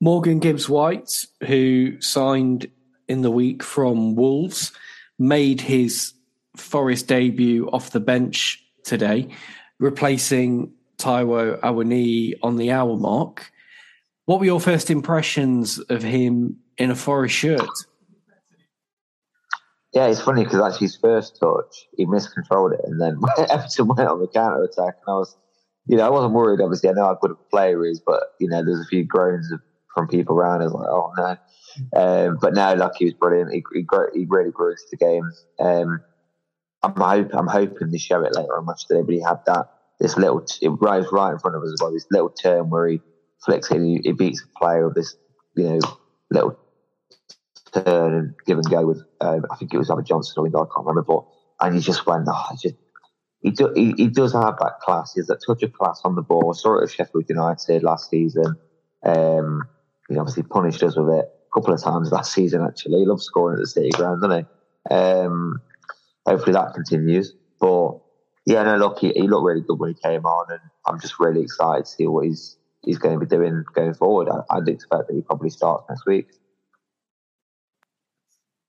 Morgan 0.00 0.40
Gibbs 0.40 0.68
White, 0.68 1.26
who 1.46 2.00
signed 2.00 2.66
in 3.08 3.22
the 3.22 3.30
week 3.30 3.62
from 3.62 4.16
Wolves, 4.16 4.72
made 5.18 5.60
his 5.60 6.14
Forest 6.56 7.06
debut 7.06 7.70
off 7.72 7.92
the 7.92 8.00
bench 8.00 8.61
today. 8.84 9.28
replacing 9.78 10.72
Taiwo 10.98 11.58
Awoniyi 11.60 12.34
on 12.42 12.56
the 12.56 12.70
hour 12.70 12.96
mark. 12.96 13.50
What 14.26 14.38
were 14.38 14.46
your 14.46 14.60
first 14.60 14.90
impressions 14.90 15.78
of 15.90 16.02
him 16.02 16.58
in 16.78 16.90
a 16.90 16.94
Forest 16.94 17.34
shirt? 17.34 17.68
Yeah, 19.92 20.06
it's 20.06 20.22
funny 20.22 20.44
because 20.44 20.60
actually 20.60 20.86
his 20.86 20.96
first 20.96 21.38
touch, 21.38 21.86
he 21.96 22.06
miscontrolled 22.06 22.72
it, 22.72 22.80
and 22.84 23.00
then 23.00 23.18
Everton 23.50 23.88
went 23.88 24.08
on 24.08 24.20
the 24.20 24.28
counter 24.28 24.62
attack, 24.62 24.94
and 25.06 25.14
I 25.14 25.18
was, 25.18 25.36
you 25.86 25.96
know, 25.96 26.06
I 26.06 26.10
wasn't 26.10 26.32
worried. 26.32 26.62
Obviously, 26.62 26.88
I 26.88 26.92
know 26.92 27.04
how 27.04 27.18
good 27.20 27.32
a 27.32 27.50
player 27.50 27.84
is, 27.84 28.00
but 28.00 28.22
you 28.40 28.48
know, 28.48 28.64
there's 28.64 28.80
a 28.80 28.86
few 28.86 29.04
groans 29.04 29.52
from 29.94 30.08
people 30.08 30.36
around. 30.36 30.60
Was 30.60 30.72
like, 30.72 30.88
oh 30.88 31.12
no, 31.18 31.36
um, 31.94 32.38
but 32.40 32.54
now, 32.54 32.74
like 32.74 32.92
he 32.96 33.06
was 33.06 33.14
brilliant. 33.14 33.52
He, 33.52 33.62
he, 33.74 33.86
he 34.14 34.26
really 34.28 34.50
grew 34.50 34.70
into 34.70 34.82
the 34.90 34.96
game. 34.96 35.30
Um, 35.60 36.00
I'm, 36.82 36.94
hope, 36.94 37.34
I'm 37.34 37.46
hoping 37.46 37.90
they 37.90 37.98
show 37.98 38.22
it 38.22 38.34
later 38.34 38.58
on 38.58 38.66
match 38.66 38.86
today, 38.86 39.02
but 39.02 39.14
he 39.14 39.20
had 39.20 39.38
that 39.46 39.66
this 40.00 40.16
little 40.16 40.44
it 40.60 40.68
right 40.68 41.04
right 41.12 41.32
in 41.32 41.38
front 41.38 41.56
of 41.56 41.62
us 41.62 41.72
as 41.72 41.78
well. 41.80 41.92
This 41.92 42.06
little 42.10 42.30
turn 42.30 42.70
where 42.70 42.88
he 42.88 43.00
flicks 43.44 43.70
it, 43.70 43.80
he, 43.80 44.00
he 44.02 44.12
beats 44.12 44.42
a 44.42 44.58
player 44.58 44.86
with 44.86 44.96
this, 44.96 45.14
you 45.54 45.64
know, 45.64 45.80
little 46.30 46.58
turn 47.72 48.14
and 48.14 48.34
give 48.46 48.58
and 48.58 48.68
go 48.68 48.86
with. 48.86 49.02
Um, 49.20 49.44
I 49.50 49.56
think 49.56 49.72
it 49.72 49.78
was 49.78 49.90
either 49.90 50.02
Johnson 50.02 50.34
or 50.38 50.46
I 50.46 50.50
can't 50.50 50.86
remember, 50.86 51.02
but 51.02 51.24
and 51.60 51.74
he 51.74 51.80
just 51.80 52.06
went, 52.06 52.26
oh, 52.28 52.46
just 52.60 52.74
he, 53.42 53.50
do, 53.50 53.72
he, 53.74 53.92
he 53.96 54.08
does 54.08 54.32
have 54.32 54.56
that 54.60 54.80
class. 54.80 55.14
He 55.14 55.20
has 55.20 55.26
that 55.28 55.40
touch 55.46 55.62
of 55.62 55.72
class 55.72 56.00
on 56.04 56.14
the 56.14 56.22
ball. 56.22 56.52
I 56.52 56.58
saw 56.58 56.78
it 56.78 56.84
at 56.84 56.90
Sheffield 56.90 57.28
United 57.28 57.82
last 57.82 58.10
season. 58.10 58.56
Um, 59.04 59.68
he 60.08 60.16
obviously 60.16 60.44
punished 60.44 60.82
us 60.82 60.96
with 60.96 61.08
it 61.08 61.24
a 61.24 61.54
couple 61.54 61.74
of 61.74 61.82
times 61.82 62.12
last 62.12 62.32
season. 62.32 62.62
Actually, 62.62 63.00
he 63.00 63.06
loves 63.06 63.24
scoring 63.24 63.58
at 63.58 63.62
the 63.62 63.66
City 63.66 63.90
Ground, 63.90 64.22
doesn't 64.22 64.46
he? 64.46 64.94
Um, 64.94 65.60
hopefully 66.26 66.52
that 66.52 66.74
continues. 66.74 67.34
But 67.60 67.98
yeah, 68.46 68.62
no, 68.64 68.76
look, 68.76 68.98
he, 68.98 69.10
he, 69.10 69.28
looked 69.28 69.44
really 69.44 69.60
good 69.60 69.78
when 69.78 69.94
he 69.94 70.00
came 70.02 70.24
on, 70.24 70.50
and 70.50 70.60
I'm 70.86 71.00
just 71.00 71.20
really 71.20 71.42
excited 71.42 71.84
to 71.84 71.90
see 71.90 72.06
what 72.06 72.26
he's 72.26 72.56
he's 72.84 72.98
going 72.98 73.18
to 73.18 73.24
be 73.24 73.28
doing 73.28 73.64
going 73.74 73.94
forward. 73.94 74.28
I, 74.28 74.58
would 74.58 74.68
expect 74.68 75.08
that 75.08 75.14
he 75.14 75.22
probably 75.22 75.50
starts 75.50 75.84
next 75.88 76.04
week. 76.06 76.26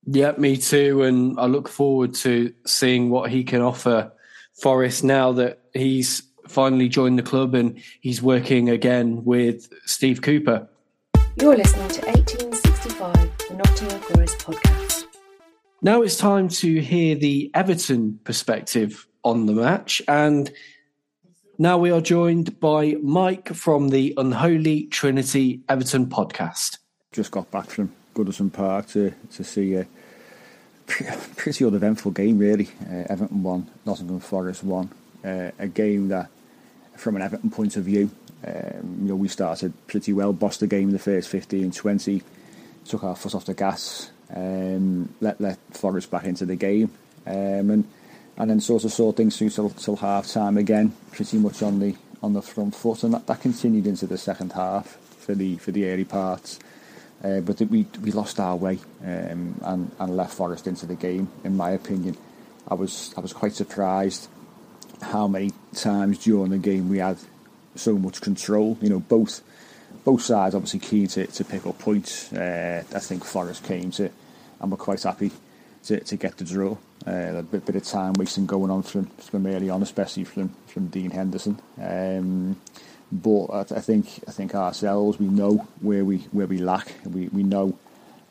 Yeah, 0.05 0.33
me 0.37 0.57
too, 0.57 1.03
and 1.03 1.39
I 1.39 1.45
look 1.45 1.69
forward 1.69 2.13
to 2.15 2.53
seeing 2.65 3.09
what 3.09 3.31
he 3.31 3.43
can 3.43 3.61
offer 3.61 4.11
Forest 4.61 5.03
now 5.03 5.31
that 5.33 5.61
he's 5.73 6.21
finally 6.47 6.89
joined 6.89 7.17
the 7.17 7.23
club 7.23 7.55
and 7.55 7.81
he's 8.01 8.21
working 8.21 8.69
again 8.69 9.23
with 9.23 9.69
Steve 9.85 10.21
Cooper. 10.21 10.67
You're 11.39 11.55
listening 11.55 11.87
to 11.87 12.05
1865, 12.05 13.13
the 13.49 13.55
Nottingham 13.55 14.01
Forest 14.01 14.39
podcast. 14.39 15.12
Now 15.85 16.01
it's 16.01 16.15
time 16.15 16.47
to 16.47 16.79
hear 16.79 17.13
the 17.13 17.51
Everton 17.53 18.17
perspective 18.23 19.05
on 19.21 19.47
the 19.47 19.51
match. 19.51 20.01
And 20.07 20.49
now 21.57 21.77
we 21.77 21.91
are 21.91 21.99
joined 21.99 22.57
by 22.61 22.95
Mike 23.03 23.49
from 23.49 23.89
the 23.89 24.13
Unholy 24.15 24.85
Trinity 24.85 25.59
Everton 25.67 26.05
podcast. 26.05 26.77
Just 27.11 27.31
got 27.31 27.51
back 27.51 27.65
from 27.65 27.91
Goodison 28.15 28.49
Park 28.49 28.87
to, 28.91 29.13
to 29.33 29.43
see 29.43 29.73
a 29.73 29.85
pretty 31.35 31.65
uneventful 31.65 32.11
game, 32.11 32.39
really. 32.39 32.69
Uh, 32.89 33.03
Everton 33.09 33.43
won, 33.43 33.69
Nottingham 33.85 34.21
Forest 34.21 34.63
won. 34.63 34.89
Uh, 35.21 35.51
a 35.59 35.67
game 35.67 36.07
that, 36.07 36.29
from 36.95 37.17
an 37.17 37.21
Everton 37.21 37.49
point 37.49 37.75
of 37.75 37.83
view, 37.83 38.09
um, 38.47 38.99
you 39.01 39.09
know, 39.09 39.15
we 39.15 39.27
started 39.27 39.73
pretty 39.87 40.13
well, 40.13 40.31
bossed 40.31 40.61
the 40.61 40.67
game 40.67 40.87
in 40.87 40.93
the 40.93 40.99
first 40.99 41.27
15, 41.27 41.71
20, 41.71 42.21
took 42.85 43.03
our 43.03 43.17
foot 43.17 43.35
off 43.35 43.45
the 43.45 43.53
gas, 43.53 44.11
um, 44.35 45.13
let 45.21 45.39
let 45.39 45.57
Forest 45.71 46.11
back 46.11 46.25
into 46.25 46.45
the 46.45 46.55
game, 46.55 46.91
um, 47.25 47.69
and 47.69 47.83
and 48.37 48.49
then 48.49 48.59
sort 48.59 48.83
of 48.83 48.91
saw 48.91 49.11
things 49.11 49.37
through 49.37 49.49
till, 49.49 49.69
till 49.69 49.95
half 49.97 50.27
time 50.27 50.57
again, 50.57 50.93
pretty 51.11 51.37
much 51.37 51.61
on 51.61 51.79
the 51.79 51.95
on 52.21 52.33
the 52.33 52.41
front 52.41 52.75
foot, 52.75 53.03
and 53.03 53.13
that, 53.13 53.27
that 53.27 53.41
continued 53.41 53.85
into 53.85 54.07
the 54.07 54.17
second 54.17 54.53
half 54.53 54.97
for 55.19 55.35
the 55.35 55.57
for 55.57 55.71
the 55.71 55.89
early 55.89 56.05
parts. 56.05 56.59
Uh, 57.23 57.39
but 57.39 57.61
we 57.61 57.85
we 58.01 58.11
lost 58.11 58.39
our 58.39 58.55
way 58.55 58.79
um, 59.05 59.55
and 59.61 59.91
and 59.99 60.17
left 60.17 60.33
Forest 60.33 60.67
into 60.67 60.85
the 60.85 60.95
game. 60.95 61.29
In 61.43 61.55
my 61.55 61.71
opinion, 61.71 62.17
I 62.67 62.73
was 62.73 63.13
I 63.15 63.21
was 63.21 63.33
quite 63.33 63.53
surprised 63.53 64.27
how 65.01 65.27
many 65.27 65.51
times 65.75 66.17
during 66.19 66.51
the 66.51 66.57
game 66.57 66.89
we 66.89 66.97
had 66.97 67.17
so 67.75 67.97
much 67.97 68.21
control. 68.21 68.77
You 68.81 68.89
know, 68.89 68.99
both 68.99 69.41
both 70.03 70.21
sides 70.21 70.55
obviously 70.55 70.79
keen 70.79 71.07
to, 71.07 71.27
to 71.27 71.45
pick 71.45 71.65
up 71.65 71.79
points. 71.79 72.31
Uh, 72.33 72.83
I 72.93 72.99
think 72.99 73.23
Forest 73.23 73.63
came 73.63 73.91
to, 73.91 74.09
and 74.63 74.71
we're 74.71 74.77
quite 74.77 75.03
happy 75.03 75.29
to, 75.83 75.99
to 75.99 76.15
get 76.15 76.37
the 76.37 76.45
draw. 76.45 76.77
Uh, 77.05 77.35
a 77.35 77.43
bit, 77.43 77.65
bit 77.65 77.75
of 77.75 77.83
time 77.83 78.13
wasting 78.13 78.45
going 78.45 78.71
on 78.71 78.81
from 78.81 79.05
from 79.17 79.45
early 79.45 79.69
on, 79.69 79.83
especially 79.83 80.23
from 80.23 80.49
from 80.67 80.87
Dean 80.87 81.11
Henderson. 81.11 81.59
Um, 81.79 82.59
but 83.11 83.45
I, 83.47 83.59
I, 83.59 83.81
think 83.81 84.07
I 84.25 84.31
think 84.31 84.55
ourselves 84.55 85.19
we 85.19 85.27
know 85.27 85.67
where 85.81 86.05
we 86.05 86.19
where 86.31 86.47
we 86.47 86.59
lack. 86.59 86.93
We 87.05 87.27
we 87.27 87.43
know 87.43 87.77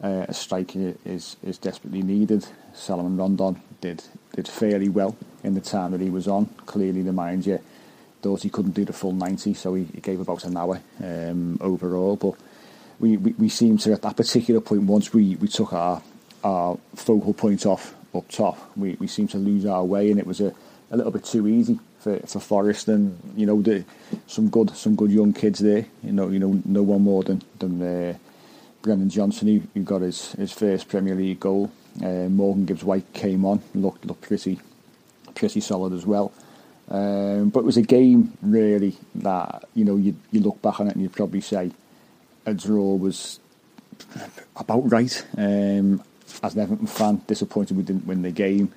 uh, 0.02 0.24
a 0.26 0.32
striker 0.32 0.94
is 1.04 1.36
is 1.44 1.58
desperately 1.58 2.02
needed. 2.02 2.46
Salomon 2.72 3.18
Rondon 3.18 3.60
did 3.82 4.02
did 4.34 4.48
fairly 4.48 4.88
well 4.88 5.14
in 5.44 5.52
the 5.52 5.60
time 5.60 5.90
that 5.90 6.00
he 6.00 6.08
was 6.08 6.26
on. 6.26 6.46
Clearly, 6.64 7.02
the 7.02 7.12
mind 7.12 7.44
you 7.44 7.60
thought 8.22 8.42
he 8.42 8.48
couldn't 8.48 8.72
do 8.72 8.86
the 8.86 8.94
full 8.94 9.12
ninety, 9.12 9.52
so 9.52 9.74
he, 9.74 9.84
he 9.84 10.00
gave 10.00 10.20
about 10.20 10.44
an 10.44 10.56
hour 10.56 10.80
um, 11.04 11.58
overall. 11.60 12.16
But 12.16 12.36
we, 13.02 13.16
we, 13.16 13.32
we 13.32 13.48
seemed 13.50 13.80
to 13.80 13.92
at 13.92 14.00
that 14.02 14.16
particular 14.16 14.60
point 14.60 14.84
once 14.84 15.12
we, 15.12 15.34
we 15.36 15.48
took 15.48 15.72
our 15.72 16.00
our 16.44 16.78
focal 16.94 17.34
point 17.34 17.66
off 17.66 17.94
up 18.14 18.28
top. 18.28 18.58
We 18.76 18.96
we 18.98 19.06
seemed 19.06 19.30
to 19.30 19.38
lose 19.38 19.66
our 19.66 19.84
way, 19.84 20.10
and 20.10 20.18
it 20.18 20.26
was 20.26 20.40
a, 20.40 20.54
a 20.90 20.96
little 20.96 21.12
bit 21.12 21.24
too 21.24 21.48
easy 21.48 21.78
for, 22.00 22.18
for 22.20 22.40
Forest. 22.40 22.88
And 22.88 23.18
you 23.36 23.46
know, 23.46 23.60
the, 23.62 23.84
some 24.26 24.48
good 24.48 24.70
some 24.76 24.96
good 24.96 25.10
young 25.10 25.32
kids 25.32 25.60
there. 25.60 25.86
You 26.02 26.12
know, 26.12 26.28
you 26.28 26.38
know, 26.38 26.60
no 26.64 26.82
one 26.82 27.02
more 27.02 27.22
than 27.22 27.42
than 27.58 27.82
uh, 27.82 28.14
Brennan 28.82 29.08
Johnson, 29.08 29.48
who, 29.48 29.62
who 29.74 29.82
got 29.82 30.02
his, 30.02 30.32
his 30.32 30.52
first 30.52 30.88
Premier 30.88 31.14
League 31.14 31.40
goal. 31.40 31.70
Uh, 32.02 32.28
Morgan 32.28 32.64
Gibbs 32.64 32.84
White 32.84 33.12
came 33.12 33.44
on, 33.44 33.62
looked 33.74 34.04
looked 34.04 34.22
pretty 34.22 34.60
pretty 35.34 35.60
solid 35.60 35.92
as 35.92 36.04
well. 36.04 36.32
Um, 36.88 37.48
but 37.50 37.60
it 37.60 37.66
was 37.66 37.76
a 37.76 37.82
game 37.82 38.36
really 38.42 38.96
that 39.14 39.64
you 39.74 39.84
know 39.84 39.96
you 39.96 40.16
you 40.30 40.40
look 40.40 40.60
back 40.60 40.80
on 40.80 40.88
it 40.88 40.94
and 40.94 41.02
you'd 41.02 41.12
probably 41.12 41.40
say 41.40 41.70
a 42.44 42.54
draw 42.54 42.96
was 42.96 43.38
about 44.56 44.90
right. 44.90 45.24
Um, 45.36 46.02
as 46.42 46.54
an 46.54 46.60
Everton 46.62 46.86
fan, 46.86 47.22
disappointed 47.26 47.76
we 47.76 47.82
didn't 47.82 48.06
win 48.06 48.22
the 48.22 48.30
game 48.30 48.72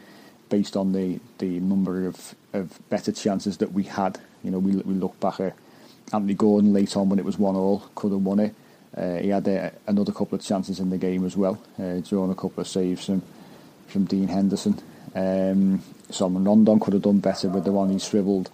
based 0.49 0.77
on 0.77 0.91
the, 0.93 1.19
the 1.39 1.59
number 1.59 2.07
of, 2.07 2.35
of 2.53 2.79
better 2.89 3.11
chances 3.11 3.57
that 3.57 3.71
we 3.71 3.83
had. 3.83 4.19
You 4.43 4.51
know, 4.51 4.59
we, 4.59 4.75
we 4.75 4.93
look 4.93 5.19
back 5.19 5.39
at 5.39 5.55
Anthony 6.13 6.35
Gordon 6.35 6.73
late 6.73 6.95
on 6.95 7.09
when 7.09 7.19
it 7.19 7.25
was 7.25 7.37
one 7.37 7.55
all, 7.55 7.89
could 7.95 8.11
have 8.11 8.21
won 8.21 8.39
it. 8.39 8.55
Uh, 8.95 9.17
he 9.17 9.29
had 9.29 9.47
uh, 9.47 9.71
another 9.87 10.11
couple 10.11 10.37
of 10.37 10.43
chances 10.43 10.79
in 10.79 10.89
the 10.89 10.97
game 10.97 11.25
as 11.25 11.35
well, 11.35 11.61
uh, 11.79 11.97
drawing 11.99 12.31
a 12.31 12.35
couple 12.35 12.61
of 12.61 12.67
saves 12.67 13.05
from 13.05 13.21
from 13.87 14.05
Dean 14.05 14.27
Henderson. 14.27 14.81
Um, 15.13 15.81
Salomon 16.09 16.43
Rondon 16.43 16.79
could 16.79 16.93
have 16.93 17.03
done 17.03 17.19
better 17.19 17.49
with 17.49 17.63
the 17.63 17.71
one 17.71 17.89
he 17.89 17.99
swiveled 17.99 18.49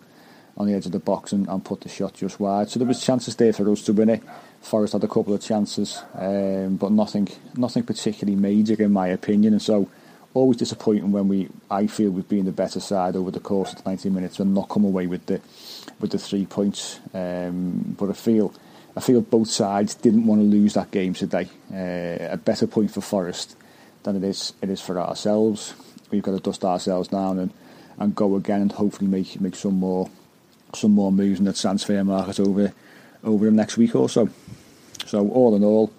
on 0.58 0.68
the 0.68 0.74
edge 0.74 0.86
of 0.86 0.92
the 0.92 1.00
box 1.00 1.32
and, 1.32 1.48
and, 1.48 1.64
put 1.64 1.82
the 1.82 1.90
shot 1.90 2.14
just 2.14 2.40
wide. 2.40 2.70
So 2.70 2.78
there 2.78 2.88
was 2.88 3.04
chances 3.04 3.36
there 3.36 3.54
for 3.54 3.70
us 3.72 3.82
to 3.84 3.94
win 3.94 4.10
it. 4.10 4.22
Forest 4.62 4.94
had 4.94 5.04
a 5.04 5.08
couple 5.08 5.34
of 5.34 5.42
chances, 5.42 6.02
um, 6.16 6.78
but 6.78 6.92
nothing 6.92 7.28
nothing 7.58 7.84
particularly 7.84 8.40
major 8.40 8.82
in 8.82 8.92
my 8.92 9.08
opinion. 9.08 9.54
And 9.54 9.62
so 9.62 9.90
always 10.34 10.58
disappointing 10.58 11.12
when 11.12 11.28
we 11.28 11.50
I 11.70 11.88
feel 11.88 12.12
we've 12.12 12.28
been 12.28 12.46
the 12.46 12.52
better 12.52 12.80
side 12.80 13.16
over 13.16 13.32
the 13.32 13.40
course 13.40 13.74
of 13.74 13.84
the 13.84 13.90
90 13.90 14.10
minutes 14.12 14.40
and 14.40 14.54
not 14.54 14.70
come 14.70 14.86
away 14.86 15.08
with 15.08 15.26
the 15.26 15.42
with 16.00 16.12
the 16.12 16.20
three 16.20 16.46
points. 16.46 17.00
Um, 17.14 17.96
but 17.98 18.10
I 18.10 18.14
feel 18.14 18.54
I 18.96 19.00
feel 19.02 19.22
both 19.22 19.50
sides 19.50 19.96
didn't 19.96 20.28
want 20.28 20.42
to 20.42 20.46
lose 20.46 20.76
that 20.76 20.92
game 20.92 21.14
today. 21.14 21.50
Uh, 21.74 22.34
a 22.34 22.38
better 22.38 22.68
point 22.68 22.92
for 22.92 23.02
Forest 23.02 23.56
than 24.04 24.16
it 24.16 24.24
is 24.24 24.54
it 24.62 24.70
is 24.70 24.82
for 24.82 25.00
ourselves. 25.00 25.74
We've 26.12 26.24
got 26.24 26.32
to 26.32 26.40
dust 26.40 26.64
ourselves 26.64 27.08
down 27.08 27.40
and, 27.40 27.54
and 27.98 28.14
go 28.14 28.36
again 28.36 28.62
and 28.62 28.72
hopefully 28.72 29.10
make 29.10 29.42
make 29.42 29.56
some 29.56 29.76
more 29.76 30.10
some 30.74 30.92
more 30.92 31.12
moves 31.12 31.40
in 31.40 31.46
the 31.46 31.54
transfer 31.54 32.04
market 32.04 32.40
over 32.40 32.74
over 33.24 33.46
the 33.46 33.52
next 33.52 33.78
week 33.78 33.96
or 33.96 34.10
so. 34.10 34.30
So 35.06 35.30
all 35.30 35.56
in 35.56 35.64
all, 35.64 35.92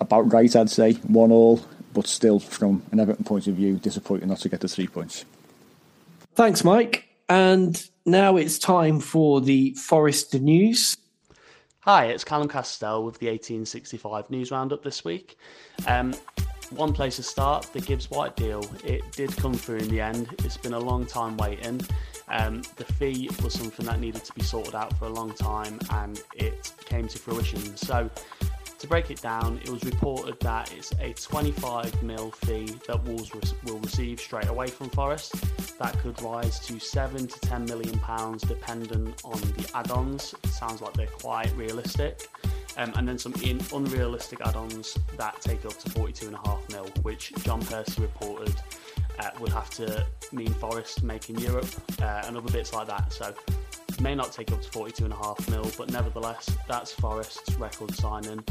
about 0.00 0.32
right, 0.32 0.54
I'd 0.54 0.70
say 0.70 0.94
one 0.94 1.32
all, 1.32 1.64
but 1.92 2.06
still 2.06 2.38
from 2.38 2.82
an 2.92 3.00
Everton 3.00 3.24
point 3.24 3.46
of 3.46 3.54
view, 3.54 3.76
disappointing 3.76 4.28
not 4.28 4.38
to 4.40 4.48
get 4.48 4.60
the 4.60 4.68
three 4.68 4.86
points. 4.86 5.24
Thanks, 6.34 6.64
Mike. 6.64 7.08
And 7.28 7.82
now 8.04 8.36
it's 8.36 8.58
time 8.58 9.00
for 9.00 9.40
the 9.40 9.74
Forest 9.74 10.34
news. 10.34 10.96
Hi, 11.80 12.06
it's 12.06 12.24
Callum 12.24 12.48
Castell 12.48 13.04
with 13.04 13.18
the 13.18 13.28
1865 13.28 14.28
news 14.28 14.50
roundup 14.50 14.82
this 14.82 15.04
week. 15.04 15.38
Um, 15.86 16.14
one 16.70 16.92
place 16.92 17.16
to 17.16 17.22
start, 17.22 17.70
the 17.72 17.80
Gibbs 17.80 18.10
White 18.10 18.36
deal. 18.36 18.64
It 18.84 19.10
did 19.12 19.36
come 19.36 19.54
through 19.54 19.78
in 19.78 19.88
the 19.88 20.00
end. 20.00 20.34
It's 20.44 20.56
been 20.56 20.72
a 20.72 20.78
long 20.78 21.06
time 21.06 21.36
waiting. 21.36 21.80
Um, 22.28 22.62
the 22.76 22.84
fee 22.84 23.30
was 23.42 23.54
something 23.54 23.86
that 23.86 24.00
needed 24.00 24.24
to 24.24 24.32
be 24.32 24.42
sorted 24.42 24.74
out 24.74 24.96
for 24.98 25.06
a 25.06 25.10
long 25.10 25.32
time 25.34 25.78
and 25.90 26.22
it 26.34 26.72
came 26.84 27.06
to 27.08 27.18
fruition. 27.18 27.76
So 27.76 28.10
To 28.80 28.86
break 28.86 29.10
it 29.10 29.22
down, 29.22 29.58
it 29.64 29.70
was 29.70 29.82
reported 29.84 30.38
that 30.40 30.70
it's 30.72 30.92
a 31.00 31.14
25 31.14 32.02
mil 32.02 32.30
fee 32.30 32.76
that 32.86 33.02
Wolves 33.04 33.32
will 33.64 33.78
receive 33.78 34.20
straight 34.20 34.48
away 34.48 34.66
from 34.66 34.90
Forest. 34.90 35.34
That 35.78 35.98
could 36.00 36.20
rise 36.20 36.60
to 36.66 36.78
7 36.78 37.26
to 37.26 37.40
10 37.40 37.64
million 37.64 37.98
pounds 38.00 38.42
dependent 38.42 39.22
on 39.24 39.40
the 39.40 39.70
add-ons. 39.74 40.34
It 40.44 40.50
sounds 40.50 40.82
like 40.82 40.92
they're 40.92 41.06
quite 41.06 41.50
realistic. 41.56 42.28
Um, 42.76 42.92
and 42.96 43.08
then 43.08 43.18
some 43.18 43.32
in 43.42 43.62
unrealistic 43.72 44.42
add-ons 44.44 44.98
that 45.16 45.40
take 45.40 45.64
up 45.64 45.78
to 45.78 45.88
42.5 45.90 46.70
mil, 46.70 46.84
which 47.02 47.32
John 47.44 47.62
Percy 47.62 48.02
reported 48.02 48.54
uh, 49.18 49.30
would 49.40 49.52
have 49.52 49.70
to 49.70 50.04
mean 50.32 50.52
Forest 50.54 51.02
making 51.02 51.38
Europe 51.38 51.68
uh, 52.02 52.22
and 52.26 52.36
other 52.36 52.50
bits 52.50 52.72
like 52.72 52.86
that. 52.88 53.12
So 53.12 53.34
may 54.00 54.14
not 54.14 54.32
take 54.32 54.52
up 54.52 54.60
to 54.62 54.70
42.5 54.70 55.50
mil, 55.50 55.70
but 55.78 55.90
nevertheless, 55.90 56.54
that's 56.68 56.92
Forest's 56.92 57.54
record 57.56 57.94
signing, 57.94 58.44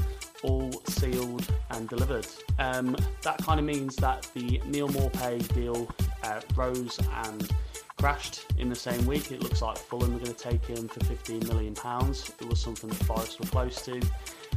all 0.43 0.71
sealed 0.87 1.47
and 1.71 1.87
delivered. 1.87 2.27
Um, 2.59 2.95
that 3.21 3.37
kind 3.39 3.59
of 3.59 3.65
means 3.65 3.95
that 3.97 4.29
the 4.33 4.61
Neal 4.65 4.89
Maupay 4.89 5.47
deal 5.53 5.87
uh, 6.23 6.41
rose 6.55 6.99
and 7.25 7.51
crashed 7.97 8.45
in 8.57 8.69
the 8.69 8.75
same 8.75 9.05
week. 9.05 9.31
It 9.31 9.41
looks 9.41 9.61
like 9.61 9.77
Fulham 9.77 10.15
are 10.15 10.19
going 10.19 10.33
to 10.33 10.33
take 10.33 10.65
him 10.65 10.87
for 10.87 11.03
15 11.05 11.47
million 11.47 11.73
pounds. 11.73 12.31
It 12.39 12.47
was 12.47 12.59
something 12.59 12.89
that 12.89 13.03
Forest 13.05 13.39
were 13.39 13.47
close 13.47 13.81
to, 13.83 14.01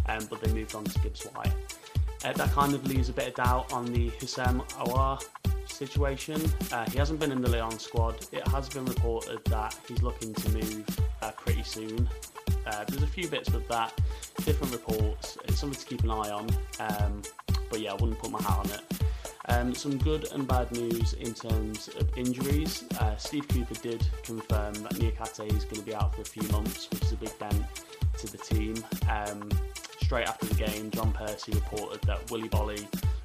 um, 0.06 0.26
but 0.30 0.40
they 0.40 0.52
moved 0.52 0.74
on 0.74 0.84
to 0.84 0.98
Gibbs 1.00 1.24
White. 1.24 1.52
Uh, 2.24 2.32
that 2.32 2.50
kind 2.50 2.74
of 2.74 2.84
leaves 2.86 3.08
a 3.08 3.12
bit 3.12 3.28
of 3.28 3.34
doubt 3.34 3.72
on 3.72 3.84
the 3.86 4.10
Houssem 4.10 4.68
Aouar 4.70 5.24
situation. 5.68 6.40
Uh, 6.72 6.88
he 6.90 6.98
hasn't 6.98 7.20
been 7.20 7.32
in 7.32 7.40
the 7.40 7.48
Lyon 7.48 7.78
squad. 7.78 8.26
It 8.32 8.46
has 8.48 8.68
been 8.68 8.84
reported 8.84 9.44
that 9.46 9.78
he's 9.86 10.02
looking 10.02 10.34
to 10.34 10.50
move 10.50 10.84
uh, 11.22 11.30
pretty 11.32 11.62
soon. 11.62 12.08
Uh, 12.66 12.84
there's 12.88 13.02
a 13.02 13.06
few 13.06 13.28
bits 13.28 13.50
with 13.50 13.66
that, 13.68 13.98
different 14.44 14.72
reports. 14.72 15.38
It's 15.44 15.58
something 15.58 15.78
to 15.78 15.86
keep 15.86 16.02
an 16.02 16.10
eye 16.10 16.30
on. 16.30 16.48
Um, 16.80 17.22
but 17.70 17.80
yeah, 17.80 17.92
I 17.92 17.94
wouldn't 17.94 18.18
put 18.18 18.30
my 18.30 18.42
hat 18.42 18.58
on 18.58 18.70
it. 18.70 18.80
Um, 19.50 19.74
some 19.74 19.96
good 19.96 20.30
and 20.32 20.46
bad 20.46 20.70
news 20.72 21.14
in 21.14 21.32
terms 21.32 21.88
of 21.88 22.16
injuries. 22.18 22.84
Uh, 23.00 23.16
Steve 23.16 23.48
Cooper 23.48 23.74
did 23.74 24.06
confirm 24.22 24.74
that 24.74 24.94
Niakhaté 24.94 25.46
is 25.56 25.64
going 25.64 25.76
to 25.76 25.82
be 25.82 25.94
out 25.94 26.14
for 26.14 26.20
a 26.20 26.24
few 26.24 26.46
months, 26.50 26.88
which 26.90 27.02
is 27.02 27.12
a 27.12 27.16
big 27.16 27.38
dent 27.38 27.64
to 28.18 28.26
the 28.26 28.36
team. 28.36 28.74
Um, 29.08 29.48
straight 30.08 30.26
after 30.26 30.46
the 30.46 30.54
game, 30.54 30.90
John 30.90 31.12
Percy 31.12 31.52
reported 31.52 32.00
that 32.06 32.30
Willy 32.30 32.48
Boly 32.48 32.82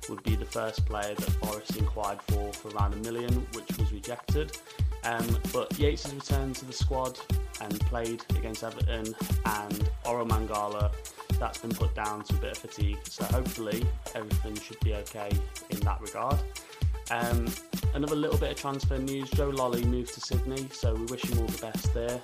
would 0.09 0.21
be 0.23 0.35
the 0.35 0.43
first 0.43 0.85
player 0.85 1.15
that 1.15 1.29
Forest 1.41 1.77
inquired 1.77 2.21
for 2.23 2.51
for 2.51 2.75
around 2.75 2.93
a 2.93 2.97
million, 2.97 3.33
which 3.53 3.77
was 3.77 3.93
rejected. 3.93 4.57
Um, 5.05 5.25
but 5.53 5.79
Yates 5.79 6.03
has 6.03 6.13
returned 6.13 6.57
to 6.57 6.65
the 6.65 6.73
squad 6.73 7.17
and 7.61 7.79
played 7.85 8.25
against 8.31 8.65
Everton, 8.65 9.15
and 9.45 9.89
Orel 10.03 10.27
Mangala 10.27 10.93
that's 11.39 11.59
been 11.59 11.71
put 11.71 11.95
down 11.95 12.21
to 12.25 12.33
a 12.33 12.37
bit 12.39 12.51
of 12.51 12.57
fatigue. 12.57 12.99
So 13.07 13.23
hopefully 13.23 13.87
everything 14.13 14.55
should 14.59 14.81
be 14.81 14.93
okay 14.95 15.31
in 15.69 15.79
that 15.79 16.01
regard. 16.01 16.37
Um, 17.11 17.47
another 17.93 18.17
little 18.17 18.37
bit 18.37 18.51
of 18.51 18.57
transfer 18.57 18.97
news: 18.97 19.29
Joe 19.29 19.51
Lolley 19.51 19.85
moved 19.85 20.15
to 20.15 20.19
Sydney, 20.19 20.67
so 20.73 20.95
we 20.95 21.05
wish 21.05 21.23
him 21.23 21.39
all 21.39 21.47
the 21.47 21.61
best 21.61 21.93
there. 21.93 22.19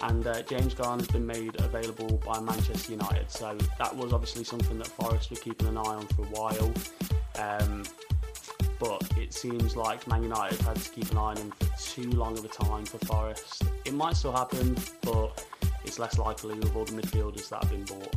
And 0.00 0.26
uh, 0.26 0.42
James 0.42 0.74
Garner 0.74 1.02
has 1.02 1.08
been 1.08 1.26
made 1.26 1.60
available 1.60 2.20
by 2.24 2.40
Manchester 2.40 2.92
United, 2.92 3.30
so 3.30 3.56
that 3.78 3.94
was 3.96 4.12
obviously 4.12 4.44
something 4.44 4.78
that 4.78 4.86
Forest 4.86 5.30
were 5.30 5.36
keeping 5.36 5.66
an 5.68 5.76
eye 5.76 5.80
on 5.80 6.06
for 6.08 6.22
a 6.22 6.26
while. 6.26 6.72
Um, 7.38 7.84
but 8.78 9.02
it 9.16 9.34
seems 9.34 9.76
like 9.76 10.06
Man 10.06 10.22
United 10.22 10.60
had 10.60 10.76
to 10.76 10.90
keep 10.90 11.10
an 11.10 11.18
eye 11.18 11.32
on 11.32 11.36
him 11.36 11.50
for 11.50 11.66
too 11.78 12.10
long 12.12 12.38
of 12.38 12.44
a 12.44 12.48
time 12.48 12.84
for 12.84 12.98
Forest. 13.06 13.64
It 13.84 13.94
might 13.94 14.16
still 14.16 14.32
happen, 14.32 14.76
but 15.02 15.44
it's 15.84 15.98
less 15.98 16.16
likely 16.18 16.54
with 16.54 16.74
all 16.76 16.84
the 16.84 16.92
midfielders 16.92 17.48
that 17.48 17.64
have 17.64 17.70
been 17.72 17.84
bought. 17.84 18.14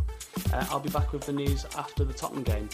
Uh, 0.53 0.65
I'll 0.69 0.79
be 0.79 0.89
back 0.89 1.13
with 1.13 1.25
the 1.25 1.33
news 1.33 1.65
after 1.77 2.03
the 2.03 2.13
Tottenham 2.13 2.43
game. 2.43 2.69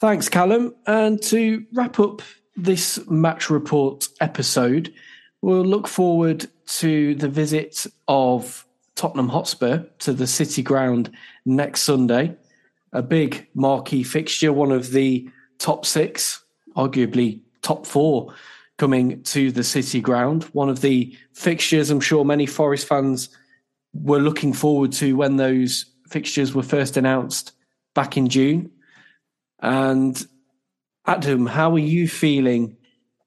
Thanks, 0.00 0.28
Callum. 0.28 0.74
And 0.86 1.20
to 1.24 1.64
wrap 1.72 1.98
up 1.98 2.22
this 2.58 2.98
match 3.08 3.50
report 3.50 4.08
episode, 4.20 4.92
we'll 5.42 5.64
look 5.64 5.86
forward 5.86 6.46
to 6.66 7.14
the 7.14 7.28
visit 7.28 7.86
of 8.08 8.66
Tottenham 8.96 9.28
Hotspur 9.28 9.84
to 10.00 10.12
the 10.12 10.26
City 10.26 10.62
Ground 10.62 11.10
next 11.46 11.82
Sunday. 11.82 12.36
A 12.92 13.00
big 13.00 13.46
marquee 13.54 14.02
fixture, 14.02 14.52
one 14.52 14.72
of 14.72 14.90
the 14.90 15.30
top 15.58 15.86
six, 15.86 16.42
arguably 16.76 17.40
top 17.62 17.86
four, 17.86 18.34
coming 18.76 19.22
to 19.22 19.52
the 19.52 19.64
City 19.64 20.00
Ground. 20.00 20.44
One 20.52 20.68
of 20.68 20.80
the 20.80 21.16
fixtures 21.34 21.90
I'm 21.90 22.00
sure 22.00 22.24
many 22.24 22.46
Forest 22.46 22.88
fans 22.88 23.28
were 23.92 24.18
looking 24.20 24.52
forward 24.52 24.92
to 24.94 25.16
when 25.16 25.36
those 25.36 25.86
fixtures 26.08 26.54
were 26.54 26.62
first 26.62 26.96
announced 26.96 27.52
back 27.94 28.16
in 28.16 28.28
June. 28.28 28.70
And 29.60 30.26
Adam, 31.08 31.46
how 31.46 31.72
are 31.72 31.78
you 31.78 32.06
feeling 32.06 32.76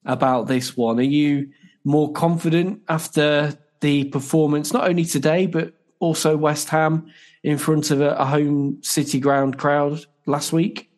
about 0.05 0.45
this 0.45 0.77
one? 0.77 0.99
Are 0.99 1.01
you 1.01 1.49
more 1.83 2.11
confident 2.13 2.79
after 2.87 3.57
the 3.79 4.03
performance, 4.03 4.71
not 4.71 4.87
only 4.87 5.03
today, 5.03 5.47
but 5.47 5.73
also 5.99 6.37
West 6.37 6.69
Ham 6.69 7.11
in 7.41 7.57
front 7.57 7.89
of 7.89 7.99
a, 7.99 8.11
a 8.11 8.25
home 8.25 8.77
City 8.83 9.19
ground 9.19 9.57
crowd 9.57 10.05
last 10.27 10.53
week? 10.53 10.91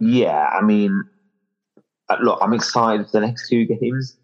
Yeah, 0.00 0.48
I 0.58 0.62
mean, 0.62 1.04
uh, 2.08 2.16
look, 2.22 2.38
I'm 2.40 2.54
excited 2.54 3.10
for 3.10 3.20
the 3.20 3.26
next 3.26 3.50
two 3.50 3.66
games. 3.66 4.16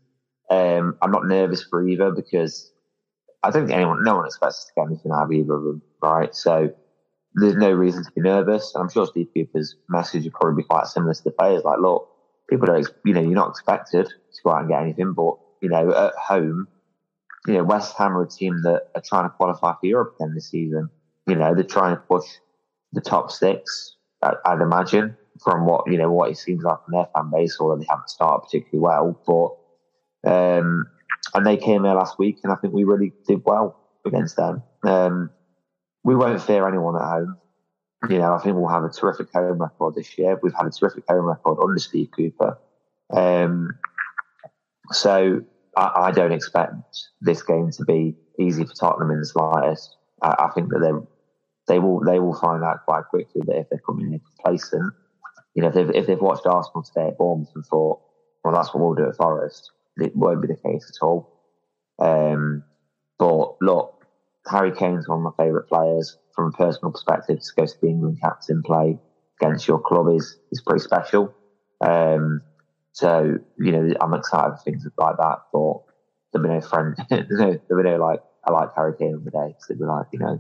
Um, 0.48 0.96
I'm 1.02 1.10
not 1.10 1.26
nervous 1.26 1.62
for 1.62 1.86
either 1.86 2.10
because 2.10 2.72
I 3.42 3.50
don't 3.50 3.66
think 3.66 3.76
anyone, 3.76 4.02
no 4.02 4.16
one 4.16 4.24
expects 4.24 4.64
to 4.64 4.72
get 4.74 4.86
anything 4.86 5.12
out 5.12 5.24
of 5.24 5.32
either 5.32 5.56
of 5.56 5.64
them, 5.64 5.82
right? 6.00 6.34
So 6.34 6.72
there's 7.34 7.56
no 7.56 7.70
reason 7.72 8.04
to 8.04 8.10
be 8.12 8.20
nervous. 8.20 8.74
And 8.74 8.82
I'm 8.82 8.90
sure 8.90 9.06
Steve 9.06 9.28
Cooper's 9.34 9.76
message 9.88 10.24
would 10.24 10.34
probably 10.34 10.62
be 10.62 10.66
quite 10.66 10.86
similar 10.86 11.14
to 11.14 11.24
the 11.24 11.30
players. 11.30 11.64
Like, 11.64 11.80
look, 11.80 12.08
people 12.48 12.66
don't, 12.66 12.86
you 13.04 13.14
know, 13.14 13.20
you're 13.20 13.32
not 13.32 13.50
expected 13.50 14.06
to 14.06 14.42
go 14.44 14.50
out 14.50 14.60
and 14.60 14.68
get 14.68 14.82
anything, 14.82 15.12
but 15.12 15.34
you 15.60 15.68
know, 15.68 15.92
at 15.94 16.14
home, 16.14 16.68
you 17.46 17.54
know, 17.54 17.64
West 17.64 17.96
Ham 17.98 18.16
are 18.16 18.22
a 18.22 18.28
team 18.28 18.62
that 18.62 18.88
are 18.94 19.02
trying 19.04 19.24
to 19.24 19.30
qualify 19.30 19.72
for 19.72 19.86
Europe 19.86 20.16
again 20.18 20.34
this 20.34 20.50
season. 20.50 20.90
You 21.26 21.36
know, 21.36 21.54
they're 21.54 21.64
trying 21.64 21.96
to 21.96 22.02
push 22.02 22.26
the 22.92 23.00
top 23.00 23.30
six, 23.30 23.96
I'd 24.22 24.60
imagine, 24.60 25.16
from 25.42 25.66
what, 25.66 25.90
you 25.90 25.98
know, 25.98 26.10
what 26.10 26.30
it 26.30 26.38
seems 26.38 26.62
like 26.62 26.84
from 26.84 26.92
their 26.92 27.08
fan 27.14 27.30
base, 27.30 27.56
although 27.58 27.76
they 27.76 27.86
haven't 27.88 28.08
started 28.08 28.44
particularly 28.44 28.80
well. 28.80 29.58
But, 30.22 30.30
um, 30.30 30.86
and 31.34 31.46
they 31.46 31.56
came 31.56 31.84
here 31.84 31.94
last 31.94 32.18
week, 32.18 32.38
and 32.44 32.52
I 32.52 32.56
think 32.56 32.74
we 32.74 32.84
really 32.84 33.12
did 33.26 33.42
well 33.44 33.76
against 34.06 34.36
them. 34.36 34.62
Um, 34.82 35.30
we 36.04 36.14
won't 36.14 36.40
fear 36.40 36.68
anyone 36.68 36.96
at 36.96 37.08
home. 37.08 37.36
You 38.08 38.18
know, 38.18 38.34
I 38.34 38.38
think 38.38 38.56
we'll 38.56 38.68
have 38.68 38.84
a 38.84 38.90
terrific 38.90 39.32
home 39.32 39.60
record 39.60 39.94
this 39.94 40.16
year. 40.18 40.38
We've 40.42 40.52
had 40.54 40.66
a 40.66 40.70
terrific 40.70 41.04
home 41.08 41.24
record 41.24 41.58
under 41.62 41.78
Steve 41.78 42.10
Cooper. 42.14 42.58
Um, 43.10 43.70
so 44.92 45.40
I, 45.76 45.92
I, 45.96 46.10
don't 46.10 46.32
expect 46.32 46.74
this 47.20 47.42
game 47.42 47.70
to 47.72 47.84
be 47.84 48.16
easy 48.38 48.64
for 48.64 48.74
Tottenham 48.74 49.10
in 49.10 49.20
the 49.20 49.26
slightest. 49.26 49.96
I, 50.22 50.34
I 50.38 50.50
think 50.54 50.68
that 50.70 50.80
they 50.80 51.74
they 51.74 51.78
will 51.78 52.00
they 52.00 52.18
will 52.18 52.34
find 52.34 52.62
out 52.62 52.84
quite 52.84 53.04
quickly 53.08 53.42
that 53.46 53.56
if 53.56 53.68
they're 53.70 53.80
coming 53.86 54.12
in 54.12 54.20
complacent, 54.20 54.92
you 55.54 55.62
know, 55.62 55.68
if 55.68 55.74
they've, 55.74 55.90
if 55.90 56.06
they've 56.06 56.20
watched 56.20 56.46
Arsenal 56.46 56.82
today 56.82 57.08
at 57.08 57.18
Bournemouth 57.18 57.50
and 57.54 57.64
thought, 57.64 58.00
well, 58.42 58.54
that's 58.54 58.74
what 58.74 58.82
we'll 58.82 58.94
do 58.94 59.08
at 59.08 59.16
Forest, 59.16 59.70
it 59.96 60.14
won't 60.14 60.42
be 60.42 60.48
the 60.48 60.56
case 60.56 60.92
at 60.94 61.04
all. 61.04 61.30
Um, 61.98 62.64
but 63.18 63.56
look, 63.62 63.93
Harry 64.46 64.72
Kane's 64.72 65.08
one 65.08 65.18
of 65.18 65.24
my 65.24 65.44
favourite 65.44 65.68
players. 65.68 66.18
From 66.34 66.48
a 66.48 66.50
personal 66.50 66.90
perspective, 66.90 67.38
to 67.38 67.46
go 67.56 67.64
to 67.64 67.74
the 67.80 67.86
England 67.86 68.18
captain 68.20 68.60
play 68.64 68.98
against 69.40 69.68
your 69.68 69.78
club 69.78 70.08
is 70.16 70.36
is 70.50 70.60
pretty 70.62 70.82
special. 70.82 71.32
Um, 71.80 72.42
so, 72.94 73.38
you 73.58 73.72
know, 73.72 73.92
I'm 74.00 74.14
excited 74.14 74.56
for 74.56 74.62
things 74.64 74.86
like 74.96 75.16
that, 75.16 75.38
but 75.52 75.82
there'll 76.32 76.48
be 76.48 76.54
no 76.54 76.60
friend, 76.60 76.96
there'll 77.10 77.58
be 77.82 77.82
no 77.82 77.96
like, 77.96 78.20
I 78.44 78.52
like 78.52 78.70
Harry 78.76 78.94
Kane 78.96 79.20
the 79.24 79.32
day. 79.32 79.56
So 79.58 79.74
they'll 79.74 79.78
be 79.78 79.84
like, 79.84 80.06
you 80.12 80.20
know, 80.20 80.38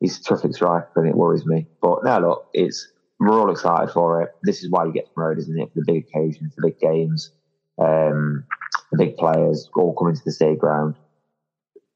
he's 0.00 0.18
a 0.18 0.22
terrific 0.22 0.54
striker 0.54 0.88
and 0.96 1.08
it 1.08 1.14
worries 1.14 1.44
me. 1.44 1.66
But 1.82 2.04
now 2.04 2.20
look, 2.20 2.48
it's, 2.54 2.88
we're 3.20 3.38
all 3.38 3.50
excited 3.50 3.92
for 3.92 4.22
it. 4.22 4.30
This 4.42 4.64
is 4.64 4.70
why 4.70 4.86
you 4.86 4.92
get 4.92 5.12
promoted, 5.14 5.40
isn't 5.40 5.60
it? 5.60 5.68
For 5.74 5.80
the 5.80 5.92
big 5.92 6.06
occasions, 6.08 6.54
the 6.56 6.68
big 6.68 6.80
games, 6.80 7.30
um, 7.78 8.44
the 8.90 8.98
big 8.98 9.16
players 9.16 9.68
all 9.76 9.94
coming 9.94 10.16
to 10.16 10.24
the 10.24 10.32
state 10.32 10.58
ground. 10.58 10.94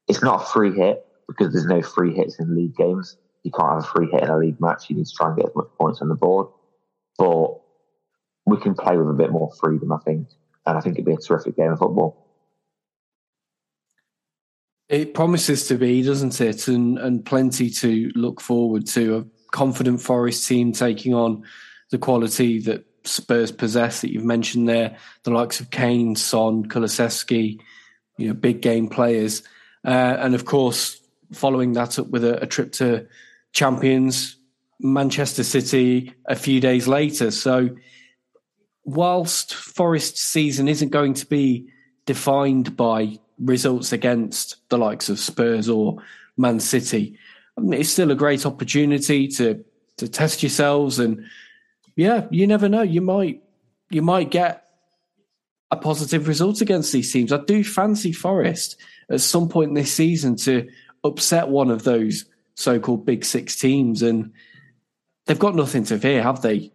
It's 0.07 0.21
not 0.21 0.41
a 0.41 0.45
free 0.45 0.73
hit 0.73 1.05
because 1.27 1.53
there's 1.53 1.65
no 1.65 1.81
free 1.81 2.13
hits 2.13 2.39
in 2.39 2.55
league 2.55 2.75
games. 2.75 3.17
You 3.43 3.51
can't 3.51 3.73
have 3.73 3.83
a 3.83 3.87
free 3.87 4.07
hit 4.11 4.23
in 4.23 4.29
a 4.29 4.37
league 4.37 4.59
match. 4.59 4.89
You 4.89 4.95
need 4.95 5.05
to 5.05 5.13
try 5.13 5.27
and 5.27 5.37
get 5.37 5.47
as 5.47 5.55
much 5.55 5.67
points 5.79 6.01
on 6.01 6.09
the 6.09 6.15
board. 6.15 6.47
But 7.17 7.59
we 8.45 8.57
can 8.57 8.75
play 8.75 8.97
with 8.97 9.09
a 9.09 9.13
bit 9.13 9.31
more 9.31 9.51
freedom, 9.59 9.91
I 9.91 9.97
think. 9.97 10.27
And 10.65 10.77
I 10.77 10.81
think 10.81 10.95
it'd 10.95 11.05
be 11.05 11.13
a 11.13 11.17
terrific 11.17 11.55
game 11.55 11.71
of 11.71 11.79
football. 11.79 12.25
It 14.89 15.13
promises 15.13 15.67
to 15.67 15.75
be, 15.77 16.01
doesn't 16.01 16.39
it? 16.39 16.67
And 16.69 16.97
and 16.97 17.25
plenty 17.25 17.69
to 17.69 18.11
look 18.15 18.39
forward 18.39 18.87
to. 18.87 19.17
A 19.17 19.25
confident 19.51 20.01
Forest 20.01 20.47
team 20.47 20.71
taking 20.71 21.13
on 21.13 21.43
the 21.91 21.97
quality 21.97 22.59
that 22.61 22.85
Spurs 23.03 23.51
possess 23.51 24.01
that 24.01 24.11
you've 24.11 24.23
mentioned 24.23 24.67
there, 24.67 24.97
the 25.23 25.31
likes 25.31 25.59
of 25.59 25.69
Kane, 25.71 26.15
Son, 26.15 26.67
Kulusevski, 26.67 27.59
you 28.17 28.27
know 28.27 28.33
big 28.33 28.61
game 28.61 28.87
players, 28.87 29.43
uh, 29.87 30.17
and 30.19 30.35
of 30.35 30.45
course 30.45 31.01
following 31.33 31.73
that 31.73 31.97
up 31.97 32.09
with 32.09 32.23
a, 32.23 32.43
a 32.43 32.45
trip 32.45 32.71
to 32.73 33.07
champions 33.53 34.37
Manchester 34.79 35.43
City 35.43 36.13
a 36.25 36.35
few 36.35 36.59
days 36.61 36.87
later. 36.87 37.31
So 37.31 37.69
whilst 38.83 39.55
Forest's 39.55 40.21
season 40.21 40.67
isn't 40.67 40.89
going 40.89 41.15
to 41.15 41.25
be 41.25 41.67
defined 42.05 42.77
by 42.77 43.17
results 43.39 43.91
against 43.91 44.57
the 44.69 44.77
likes 44.77 45.09
of 45.09 45.19
Spurs 45.19 45.67
or 45.67 45.97
Man 46.37 46.59
City, 46.59 47.17
I 47.57 47.61
mean, 47.61 47.73
it's 47.73 47.89
still 47.89 48.11
a 48.11 48.15
great 48.15 48.45
opportunity 48.45 49.27
to 49.29 49.63
to 49.97 50.07
test 50.07 50.43
yourselves 50.43 50.99
and 50.99 51.25
yeah, 51.95 52.27
you 52.29 52.45
never 52.45 52.69
know. 52.69 52.83
You 52.83 53.01
might 53.01 53.41
you 53.89 54.03
might 54.03 54.29
get 54.29 54.63
a 55.71 55.75
positive 55.75 56.27
result 56.27 56.61
against 56.61 56.93
these 56.93 57.11
teams. 57.11 57.33
I 57.33 57.43
do 57.43 57.63
fancy 57.63 58.11
Forest 58.11 58.77
at 59.09 59.21
some 59.21 59.49
point 59.49 59.75
this 59.75 59.93
season 59.93 60.35
to 60.35 60.67
upset 61.03 61.47
one 61.47 61.71
of 61.71 61.83
those 61.83 62.25
so-called 62.55 63.05
big 63.05 63.23
six 63.23 63.55
teams, 63.55 64.01
and 64.01 64.33
they've 65.25 65.39
got 65.39 65.55
nothing 65.55 65.83
to 65.85 65.99
fear, 65.99 66.23
have 66.23 66.41
they? 66.41 66.71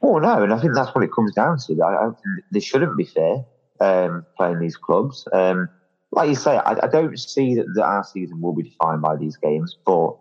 Oh 0.00 0.18
no, 0.18 0.42
and 0.42 0.52
I 0.52 0.60
think 0.60 0.74
that's 0.74 0.94
what 0.94 1.04
it 1.04 1.12
comes 1.12 1.34
down 1.34 1.58
to. 1.66 1.82
I, 1.82 2.06
I 2.06 2.10
they 2.50 2.60
shouldn't 2.60 2.96
be 2.96 3.04
fair 3.04 3.44
um, 3.80 4.26
playing 4.36 4.58
these 4.58 4.76
clubs. 4.76 5.26
Um, 5.32 5.68
like 6.10 6.28
you 6.28 6.34
say, 6.34 6.56
I, 6.56 6.72
I 6.72 6.88
don't 6.88 7.18
see 7.18 7.54
that, 7.56 7.66
that, 7.74 7.82
our 7.82 8.04
season 8.04 8.40
will 8.40 8.54
be 8.54 8.64
defined 8.64 9.02
by 9.02 9.16
these 9.16 9.36
games, 9.36 9.76
but 9.84 10.16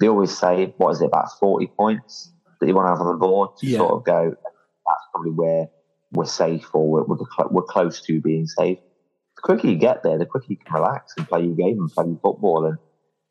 they 0.00 0.08
always 0.08 0.36
say, 0.36 0.74
what 0.76 0.90
is 0.90 1.02
it, 1.02 1.06
about 1.06 1.28
40 1.38 1.66
points 1.68 2.32
that 2.60 2.66
you 2.66 2.74
want 2.74 2.86
to 2.86 2.90
have 2.90 3.00
on 3.00 3.12
the 3.12 3.18
board 3.18 3.50
to 3.58 3.66
yeah. 3.66 3.78
sort 3.78 3.92
of 3.92 4.04
go, 4.04 4.30
that's 4.30 5.04
probably 5.12 5.32
where 5.32 5.68
we're 6.12 6.26
safe 6.26 6.68
or 6.72 6.88
we're, 6.88 7.04
we're, 7.04 7.48
we're, 7.50 7.62
close 7.62 8.00
to 8.02 8.20
being 8.20 8.46
safe. 8.46 8.78
Quicker 9.46 9.68
you 9.68 9.76
get 9.76 10.02
there, 10.02 10.18
the 10.18 10.26
quicker 10.26 10.46
you 10.48 10.56
can 10.56 10.74
relax 10.74 11.14
and 11.16 11.28
play 11.28 11.42
your 11.42 11.54
game 11.54 11.78
and 11.78 11.92
play 11.92 12.06
your 12.06 12.18
football. 12.18 12.66
And, 12.66 12.78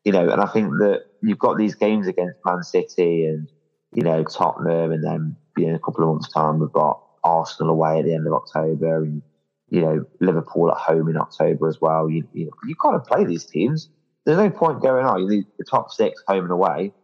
you 0.02 0.12
know, 0.12 0.30
and 0.30 0.40
I 0.40 0.46
think 0.46 0.70
that 0.78 1.02
you've 1.22 1.38
got 1.38 1.58
these 1.58 1.74
games 1.74 2.06
against 2.06 2.38
Man 2.42 2.62
City 2.62 3.26
and, 3.26 3.52
you 3.92 4.02
know, 4.02 4.24
Tottenham 4.24 4.92
and 4.92 5.04
then 5.04 5.36
you 5.58 5.68
in 5.68 5.74
a 5.74 5.78
couple 5.78 6.04
of 6.04 6.08
months' 6.08 6.32
time, 6.32 6.58
we've 6.58 6.72
got 6.72 7.02
Arsenal 7.22 7.70
away 7.70 7.98
at 7.98 8.06
the 8.06 8.14
end 8.14 8.26
of 8.26 8.32
October 8.32 9.04
and, 9.04 9.20
you 9.68 9.82
know, 9.82 10.06
Liverpool 10.22 10.70
at 10.70 10.78
home 10.78 11.10
in 11.10 11.18
October 11.18 11.68
as 11.68 11.82
well. 11.82 12.08
You, 12.08 12.26
you, 12.32 12.50
you've 12.66 12.78
got 12.78 12.92
to 12.92 13.00
play 13.00 13.26
these 13.26 13.44
teams. 13.44 13.90
There's 14.24 14.38
no 14.38 14.48
point 14.48 14.80
going, 14.80 15.04
on. 15.04 15.30
you 15.30 15.44
the 15.58 15.64
top 15.64 15.92
six 15.92 16.22
home 16.26 16.44
and 16.44 16.50
away. 16.50 16.94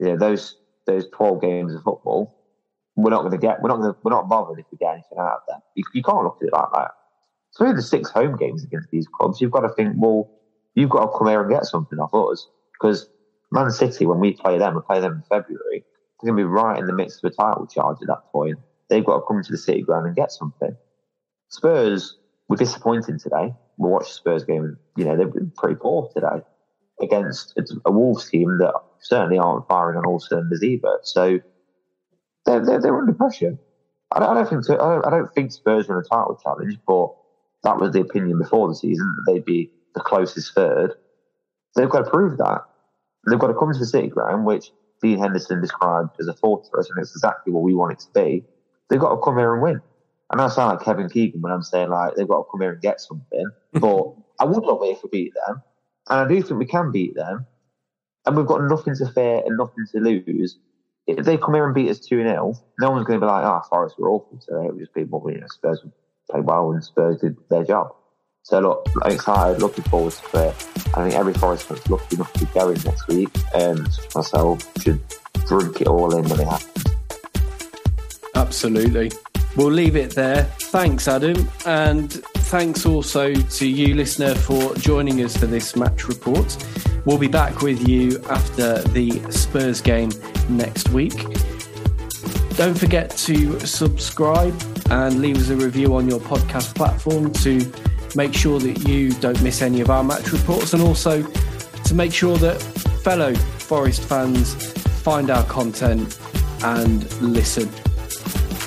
You 0.00 0.08
know, 0.08 0.18
those 0.18 0.58
those 0.86 1.08
12 1.14 1.40
games 1.40 1.74
of 1.74 1.82
football, 1.82 2.44
we're 2.94 3.10
not 3.10 3.20
going 3.20 3.32
to 3.32 3.38
get, 3.38 3.62
we're 3.62 3.70
not 3.70 3.78
to, 3.78 3.96
we're 4.02 4.10
not 4.10 4.28
bothered 4.28 4.58
if 4.58 4.66
we 4.70 4.76
get 4.76 4.92
anything 4.92 5.18
out 5.18 5.36
of 5.36 5.42
them. 5.48 5.60
You, 5.74 5.84
you 5.94 6.02
can't 6.02 6.22
look 6.24 6.38
at 6.42 6.48
it 6.48 6.52
like 6.52 6.68
that. 6.74 6.90
So 7.54 7.72
the 7.72 7.82
six 7.82 8.10
home 8.10 8.36
games 8.36 8.64
against 8.64 8.90
these 8.90 9.06
clubs, 9.06 9.40
you've 9.40 9.52
got 9.52 9.60
to 9.60 9.72
think, 9.74 9.94
well, 9.96 10.28
you've 10.74 10.90
got 10.90 11.06
to 11.06 11.18
come 11.18 11.28
here 11.28 11.40
and 11.40 11.50
get 11.50 11.64
something 11.64 11.98
off 11.98 12.12
us 12.12 12.48
because 12.72 13.08
Man 13.52 13.70
City, 13.70 14.06
when 14.06 14.18
we 14.18 14.32
play 14.32 14.58
them, 14.58 14.74
we 14.74 14.80
play 14.86 15.00
them 15.00 15.12
in 15.12 15.22
February 15.28 15.84
they're 16.24 16.32
going 16.32 16.42
to 16.42 16.48
be 16.48 16.52
right 16.52 16.78
in 16.78 16.86
the 16.86 16.92
midst 16.92 17.22
of 17.22 17.30
a 17.30 17.34
title 17.34 17.66
charge 17.66 17.98
at 18.00 18.08
that 18.08 18.22
point. 18.32 18.58
They've 18.88 19.04
got 19.04 19.16
to 19.16 19.22
come 19.26 19.42
to 19.42 19.52
the 19.52 19.58
City 19.58 19.82
ground 19.82 20.06
and 20.06 20.16
get 20.16 20.32
something. 20.32 20.76
Spurs 21.48 22.16
were 22.48 22.56
disappointing 22.56 23.18
today. 23.18 23.52
We 23.76 23.88
watched 23.90 24.08
the 24.08 24.14
Spurs 24.14 24.44
game, 24.44 24.76
you 24.96 25.04
know, 25.04 25.16
they've 25.16 25.32
been 25.32 25.52
pretty 25.56 25.76
poor 25.76 26.08
today 26.14 26.42
against 27.00 27.58
a 27.84 27.90
Wolves 27.90 28.30
team 28.30 28.58
that 28.58 28.74
certainly 29.00 29.38
aren't 29.38 29.66
firing 29.66 29.98
on 29.98 30.06
all 30.06 30.20
cylinders 30.20 30.62
either. 30.62 30.98
So 31.02 31.40
they're, 32.46 32.64
they're, 32.64 32.80
they're 32.80 32.98
under 32.98 33.12
pressure. 33.12 33.58
I 34.12 34.20
don't, 34.20 34.30
I 34.30 34.34
don't 34.34 34.64
think 34.64 34.80
I 34.80 35.10
don't 35.10 35.34
think 35.34 35.50
Spurs 35.50 35.88
are 35.88 35.98
in 35.98 36.04
a 36.04 36.08
title 36.08 36.38
challenge, 36.42 36.78
but 36.86 37.08
that 37.64 37.78
was 37.78 37.92
the 37.92 38.00
opinion 38.00 38.38
before 38.38 38.68
the 38.68 38.74
season 38.74 39.06
that 39.16 39.32
they'd 39.32 39.44
be 39.44 39.70
the 39.94 40.00
closest 40.00 40.54
third. 40.54 40.92
They've 41.74 41.88
got 41.88 42.04
to 42.04 42.10
prove 42.10 42.38
that. 42.38 42.60
They've 43.28 43.38
got 43.38 43.48
to 43.48 43.54
come 43.54 43.72
to 43.72 43.78
the 43.78 43.86
City 43.86 44.08
ground, 44.08 44.44
which 44.44 44.70
Dean 45.02 45.18
Henderson 45.18 45.60
described 45.60 46.10
as 46.20 46.28
a 46.28 46.34
fortress, 46.34 46.88
and 46.90 46.98
it's 47.00 47.14
exactly 47.14 47.52
what 47.52 47.62
we 47.62 47.74
want 47.74 47.92
it 47.92 48.00
to 48.00 48.08
be. 48.14 48.44
They've 48.88 49.00
got 49.00 49.14
to 49.14 49.20
come 49.22 49.38
here 49.38 49.54
and 49.54 49.62
win. 49.62 49.80
And 50.30 50.40
I 50.40 50.48
sound 50.48 50.76
like 50.76 50.84
Kevin 50.84 51.08
Keegan 51.08 51.40
when 51.42 51.52
I'm 51.52 51.62
saying 51.62 51.90
like 51.90 52.14
they've 52.14 52.28
got 52.28 52.38
to 52.38 52.44
come 52.50 52.60
here 52.60 52.72
and 52.72 52.82
get 52.82 53.00
something. 53.00 53.46
But 53.72 54.14
I 54.38 54.44
would 54.44 54.62
love 54.62 54.82
it 54.82 54.92
if 54.92 55.02
we 55.02 55.08
beat 55.10 55.32
them, 55.46 55.62
and 56.08 56.20
I 56.20 56.28
do 56.28 56.40
think 56.42 56.58
we 56.60 56.66
can 56.66 56.92
beat 56.92 57.14
them. 57.14 57.46
And 58.26 58.36
we've 58.36 58.46
got 58.46 58.62
nothing 58.62 58.94
to 58.96 59.06
fear 59.12 59.42
and 59.44 59.58
nothing 59.58 59.84
to 59.92 60.00
lose. 60.00 60.56
If 61.06 61.26
they 61.26 61.36
come 61.36 61.54
here 61.54 61.66
and 61.66 61.74
beat 61.74 61.90
us 61.90 61.98
2 61.98 62.22
0, 62.22 62.54
no 62.80 62.90
one's 62.90 63.06
going 63.06 63.20
to 63.20 63.26
be 63.26 63.30
like, 63.30 63.44
ah, 63.44 63.60
oh, 63.62 63.66
Forest 63.68 63.96
were 63.98 64.08
awful 64.08 64.38
today. 64.38 64.66
It 64.66 64.72
would 64.72 64.80
just 64.80 64.94
be, 64.94 65.04
well, 65.04 65.22
you 65.30 65.40
know, 65.40 65.46
Spurs 65.48 65.84
played 66.30 66.44
well 66.44 66.72
and 66.72 66.82
Spurs 66.82 67.20
did 67.20 67.36
their 67.48 67.64
job. 67.64 67.94
So 68.42 68.60
look, 68.60 68.88
I'm 69.02 69.12
excited, 69.12 69.62
looking 69.62 69.84
forward 69.84 70.12
to 70.12 70.48
it. 70.48 70.54
I 70.94 71.02
think 71.02 71.14
every 71.14 71.32
Forest 71.32 71.64
fan's 71.64 71.88
lucky 71.88 72.16
enough 72.16 72.32
to 72.34 72.44
be 72.44 72.52
going 72.52 72.78
next 72.84 73.08
week. 73.08 73.30
Um, 73.54 73.86
myself 74.14 74.70
should 74.82 75.00
drink 75.46 75.80
it 75.80 75.86
all 75.86 76.14
in 76.14 76.28
when 76.28 76.40
it 76.40 76.46
happens. 76.46 76.84
Absolutely. 78.34 79.10
We'll 79.56 79.70
leave 79.70 79.96
it 79.96 80.14
there. 80.14 80.44
Thanks, 80.44 81.08
Adam. 81.08 81.48
And 81.64 82.12
thanks 82.12 82.84
also 82.84 83.32
to 83.32 83.66
you, 83.66 83.94
listener, 83.94 84.34
for 84.34 84.74
joining 84.74 85.22
us 85.22 85.36
for 85.36 85.46
this 85.46 85.74
match 85.74 86.06
report. 86.06 86.56
We'll 87.06 87.18
be 87.18 87.28
back 87.28 87.62
with 87.62 87.88
you 87.88 88.20
after 88.28 88.82
the 88.88 89.10
Spurs 89.30 89.80
game 89.80 90.10
next 90.50 90.90
week. 90.90 91.14
Don't 92.56 92.78
forget 92.78 93.10
to 93.10 93.58
subscribe 93.60 94.54
and 94.90 95.20
leave 95.20 95.36
us 95.38 95.48
a 95.50 95.56
review 95.56 95.96
on 95.96 96.08
your 96.08 96.20
podcast 96.20 96.74
platform 96.74 97.32
to 97.32 97.72
make 98.16 98.34
sure 98.34 98.60
that 98.60 98.86
you 98.88 99.12
don't 99.14 99.40
miss 99.42 99.62
any 99.62 99.80
of 99.80 99.90
our 99.90 100.04
match 100.04 100.32
reports 100.32 100.72
and 100.72 100.82
also 100.82 101.22
to 101.22 101.94
make 101.94 102.12
sure 102.12 102.36
that 102.38 102.60
fellow 103.02 103.34
Forest 103.34 104.02
fans 104.04 104.54
find 105.02 105.30
our 105.30 105.44
content 105.44 106.18
and 106.62 107.10
listen. 107.20 107.66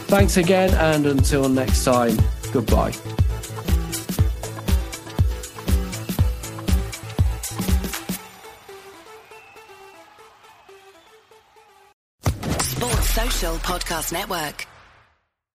Thanks 0.09 0.37
again, 0.37 0.73
and 0.75 1.05
until 1.05 1.49
next 1.49 1.83
time, 1.83 2.17
goodbye. 2.51 2.91
Sports 12.59 13.09
Social 13.13 13.55
Podcast 13.57 14.11
Network. 14.11 14.67